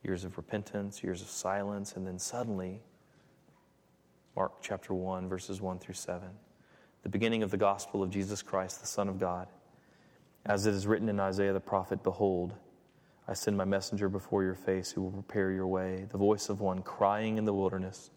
years 0.04 0.26
of 0.26 0.36
repentance, 0.36 1.02
years 1.02 1.22
of 1.22 1.30
silence, 1.30 1.94
and 1.94 2.06
then 2.06 2.20
suddenly, 2.20 2.82
Mark 4.36 4.54
chapter 4.62 4.94
1, 4.94 5.30
verses 5.30 5.62
1 5.62 5.80
through 5.80 5.96
7 5.96 6.30
the 7.04 7.10
beginning 7.10 7.44
of 7.44 7.52
the 7.52 7.58
gospel 7.58 8.02
of 8.02 8.10
Jesus 8.10 8.42
Christ, 8.42 8.80
the 8.80 8.88
Son 8.88 9.10
of 9.10 9.20
God. 9.20 9.48
As 10.46 10.66
it 10.66 10.74
is 10.74 10.88
written 10.88 11.10
in 11.10 11.20
Isaiah 11.20 11.52
the 11.52 11.60
prophet 11.60 12.02
Behold, 12.02 12.54
I 13.28 13.34
send 13.34 13.58
my 13.58 13.66
messenger 13.66 14.08
before 14.08 14.44
your 14.44 14.56
face 14.56 14.92
who 14.92 15.02
will 15.02 15.12
prepare 15.12 15.52
your 15.52 15.68
way, 15.68 16.08
the 16.10 16.18
voice 16.18 16.48
of 16.48 16.62
one 16.62 16.82
crying 16.82 17.38
in 17.38 17.46
the 17.46 17.54
wilderness, 17.54 18.10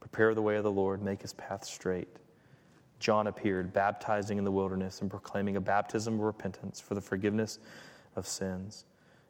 Prepare 0.00 0.34
the 0.34 0.42
way 0.42 0.56
of 0.56 0.62
the 0.62 0.70
Lord, 0.70 1.02
make 1.02 1.22
his 1.22 1.32
path 1.32 1.64
straight. 1.64 2.08
John 3.00 3.26
appeared, 3.26 3.72
baptizing 3.72 4.38
in 4.38 4.44
the 4.44 4.52
wilderness 4.52 5.00
and 5.00 5.10
proclaiming 5.10 5.56
a 5.56 5.60
baptism 5.60 6.14
of 6.14 6.20
repentance 6.20 6.80
for 6.80 6.94
the 6.94 7.00
forgiveness 7.00 7.58
of 8.14 8.26
sins. 8.26 8.84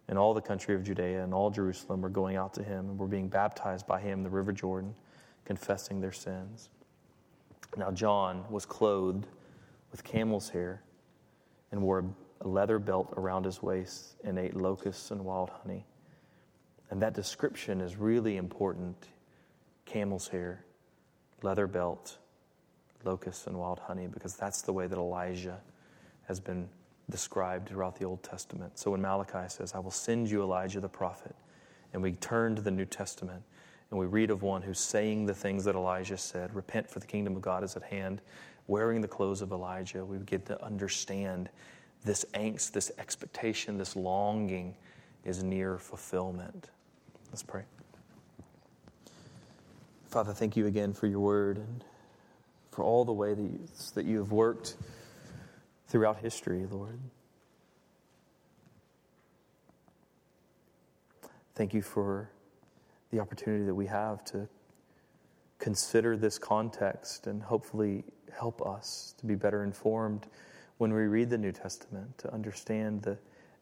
And 0.08 0.18
all 0.18 0.34
the 0.34 0.42
country 0.42 0.74
of 0.74 0.82
Judea 0.82 1.22
and 1.22 1.32
all 1.32 1.50
Jerusalem 1.50 2.02
were 2.02 2.08
going 2.10 2.36
out 2.36 2.52
to 2.54 2.62
him 2.62 2.90
and 2.90 2.98
were 2.98 3.06
being 3.06 3.28
baptized 3.28 3.86
by 3.86 4.00
him 4.00 4.18
in 4.18 4.24
the 4.24 4.30
river 4.30 4.52
Jordan, 4.52 4.94
confessing 5.48 6.02
their 6.02 6.12
sins. 6.12 6.68
Now, 7.74 7.90
John 7.90 8.44
was 8.50 8.66
clothed 8.66 9.26
with 9.90 10.04
camel's 10.04 10.50
hair 10.50 10.82
and 11.72 11.80
wore 11.80 12.04
a 12.42 12.46
leather 12.46 12.78
belt 12.78 13.14
around 13.16 13.46
his 13.46 13.62
waist 13.62 14.16
and 14.22 14.38
ate 14.38 14.54
locusts 14.54 15.10
and 15.10 15.24
wild 15.24 15.48
honey. 15.48 15.86
And 16.90 17.00
that 17.00 17.14
description 17.14 17.80
is 17.80 17.96
really 17.96 18.36
important 18.36 19.08
camel's 19.86 20.28
hair, 20.28 20.66
leather 21.42 21.66
belt, 21.66 22.18
locusts, 23.04 23.46
and 23.46 23.58
wild 23.58 23.78
honey, 23.78 24.06
because 24.06 24.36
that's 24.36 24.60
the 24.60 24.72
way 24.74 24.86
that 24.86 24.98
Elijah 24.98 25.60
has 26.26 26.40
been 26.40 26.68
described 27.08 27.70
throughout 27.70 27.98
the 27.98 28.04
Old 28.04 28.22
Testament. 28.22 28.78
So 28.78 28.90
when 28.90 29.00
Malachi 29.00 29.48
says, 29.48 29.72
I 29.74 29.78
will 29.78 29.90
send 29.90 30.30
you 30.30 30.42
Elijah 30.42 30.80
the 30.80 30.90
prophet, 30.90 31.34
and 31.94 32.02
we 32.02 32.12
turn 32.12 32.54
to 32.54 32.60
the 32.60 32.70
New 32.70 32.84
Testament, 32.84 33.42
and 33.90 33.98
we 33.98 34.06
read 34.06 34.30
of 34.30 34.42
one 34.42 34.62
who's 34.62 34.80
saying 34.80 35.26
the 35.26 35.34
things 35.34 35.64
that 35.64 35.74
Elijah 35.74 36.18
said 36.18 36.54
repent, 36.54 36.88
for 36.88 36.98
the 36.98 37.06
kingdom 37.06 37.36
of 37.36 37.42
God 37.42 37.64
is 37.64 37.76
at 37.76 37.82
hand, 37.82 38.20
wearing 38.66 39.00
the 39.00 39.08
clothes 39.08 39.40
of 39.40 39.50
Elijah. 39.50 40.04
We 40.04 40.18
get 40.18 40.44
to 40.46 40.62
understand 40.62 41.48
this 42.04 42.24
angst, 42.34 42.72
this 42.72 42.92
expectation, 42.98 43.78
this 43.78 43.96
longing 43.96 44.76
is 45.24 45.42
near 45.42 45.78
fulfillment. 45.78 46.70
Let's 47.30 47.42
pray. 47.42 47.62
Father, 50.06 50.32
thank 50.32 50.56
you 50.56 50.66
again 50.66 50.92
for 50.92 51.06
your 51.06 51.20
word 51.20 51.58
and 51.58 51.84
for 52.70 52.82
all 52.82 53.04
the 53.04 53.12
way 53.12 53.34
that 53.34 53.42
you, 53.42 53.60
that 53.94 54.04
you 54.04 54.18
have 54.18 54.32
worked 54.32 54.76
throughout 55.88 56.18
history, 56.18 56.66
Lord. 56.70 56.98
Thank 61.54 61.74
you 61.74 61.82
for 61.82 62.30
the 63.10 63.20
opportunity 63.20 63.64
that 63.64 63.74
we 63.74 63.86
have 63.86 64.24
to 64.24 64.48
consider 65.58 66.16
this 66.16 66.38
context 66.38 67.26
and 67.26 67.42
hopefully 67.42 68.04
help 68.32 68.62
us 68.62 69.14
to 69.18 69.26
be 69.26 69.34
better 69.34 69.64
informed 69.64 70.26
when 70.78 70.92
we 70.92 71.02
read 71.02 71.28
the 71.28 71.38
New 71.38 71.52
Testament, 71.52 72.16
to 72.18 72.32
understand 72.32 73.02
the 73.02 73.18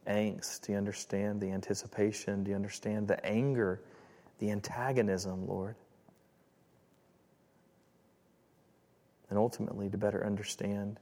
angst, 0.06 0.62
to 0.62 0.74
understand 0.74 1.40
the 1.40 1.50
anticipation, 1.50 2.44
to 2.44 2.52
understand 2.52 3.08
the 3.08 3.24
anger, 3.24 3.80
the 4.38 4.50
antagonism, 4.50 5.46
Lord. 5.46 5.76
And 9.30 9.38
ultimately, 9.38 9.88
to 9.88 9.96
better 9.96 10.24
understand 10.24 11.00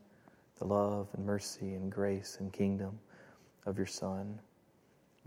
the 0.59 0.65
love 0.65 1.09
and 1.15 1.27
mercy 1.27 1.75
and 1.75 1.91
grace 1.91 2.39
and 2.41 2.53
kingdom 2.53 2.99
of 3.67 3.77
your 3.77 3.87
Son. 3.87 4.39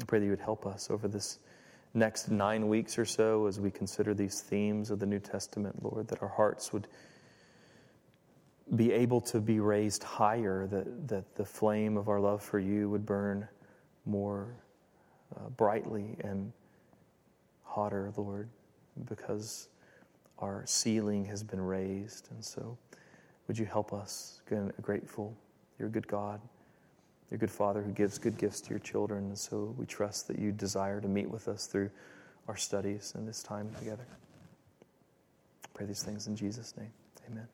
I 0.01 0.05
pray 0.05 0.19
that 0.19 0.25
you 0.25 0.31
would 0.31 0.39
help 0.39 0.65
us 0.65 0.89
over 0.89 1.07
this 1.07 1.39
next 1.93 2.29
nine 2.29 2.67
weeks 2.67 2.97
or 2.97 3.05
so 3.05 3.47
as 3.47 3.59
we 3.59 3.71
consider 3.71 4.13
these 4.13 4.41
themes 4.41 4.91
of 4.91 4.99
the 4.99 5.05
New 5.05 5.19
Testament, 5.19 5.83
Lord, 5.83 6.07
that 6.09 6.21
our 6.21 6.27
hearts 6.27 6.71
would 6.73 6.87
be 8.75 8.91
able 8.91 9.21
to 9.21 9.39
be 9.39 9.59
raised 9.59 10.03
higher, 10.03 10.67
that, 10.67 11.07
that 11.07 11.35
the 11.35 11.45
flame 11.45 11.97
of 11.97 12.09
our 12.09 12.19
love 12.19 12.43
for 12.43 12.59
you 12.59 12.89
would 12.89 13.05
burn 13.05 13.47
more 14.05 14.53
uh, 15.35 15.49
brightly 15.49 16.17
and 16.21 16.51
hotter, 17.63 18.11
Lord, 18.17 18.49
because 19.07 19.69
our 20.39 20.63
ceiling 20.65 21.25
has 21.25 21.43
been 21.43 21.61
raised. 21.61 22.29
And 22.31 22.43
so, 22.43 22.77
would 23.47 23.57
you 23.57 23.65
help 23.65 23.93
us? 23.93 24.41
Again, 24.47 24.71
grateful. 24.81 25.35
You're 25.79 25.87
a 25.87 25.91
good 25.91 26.07
God. 26.07 26.41
You're 27.29 27.35
a 27.35 27.39
good 27.39 27.51
Father 27.51 27.81
who 27.81 27.91
gives 27.91 28.17
good 28.17 28.37
gifts 28.37 28.61
to 28.61 28.69
your 28.69 28.79
children. 28.79 29.25
And 29.25 29.37
so 29.37 29.75
we 29.77 29.85
trust 29.85 30.27
that 30.27 30.39
you 30.39 30.51
desire 30.51 31.01
to 31.01 31.07
meet 31.07 31.29
with 31.29 31.47
us 31.47 31.67
through 31.67 31.89
our 32.47 32.55
studies 32.55 33.13
and 33.15 33.27
this 33.27 33.43
time 33.43 33.69
together. 33.79 34.05
I 35.65 35.67
pray 35.73 35.85
these 35.85 36.03
things 36.03 36.27
in 36.27 36.35
Jesus' 36.35 36.75
name. 36.77 36.91
Amen. 37.29 37.47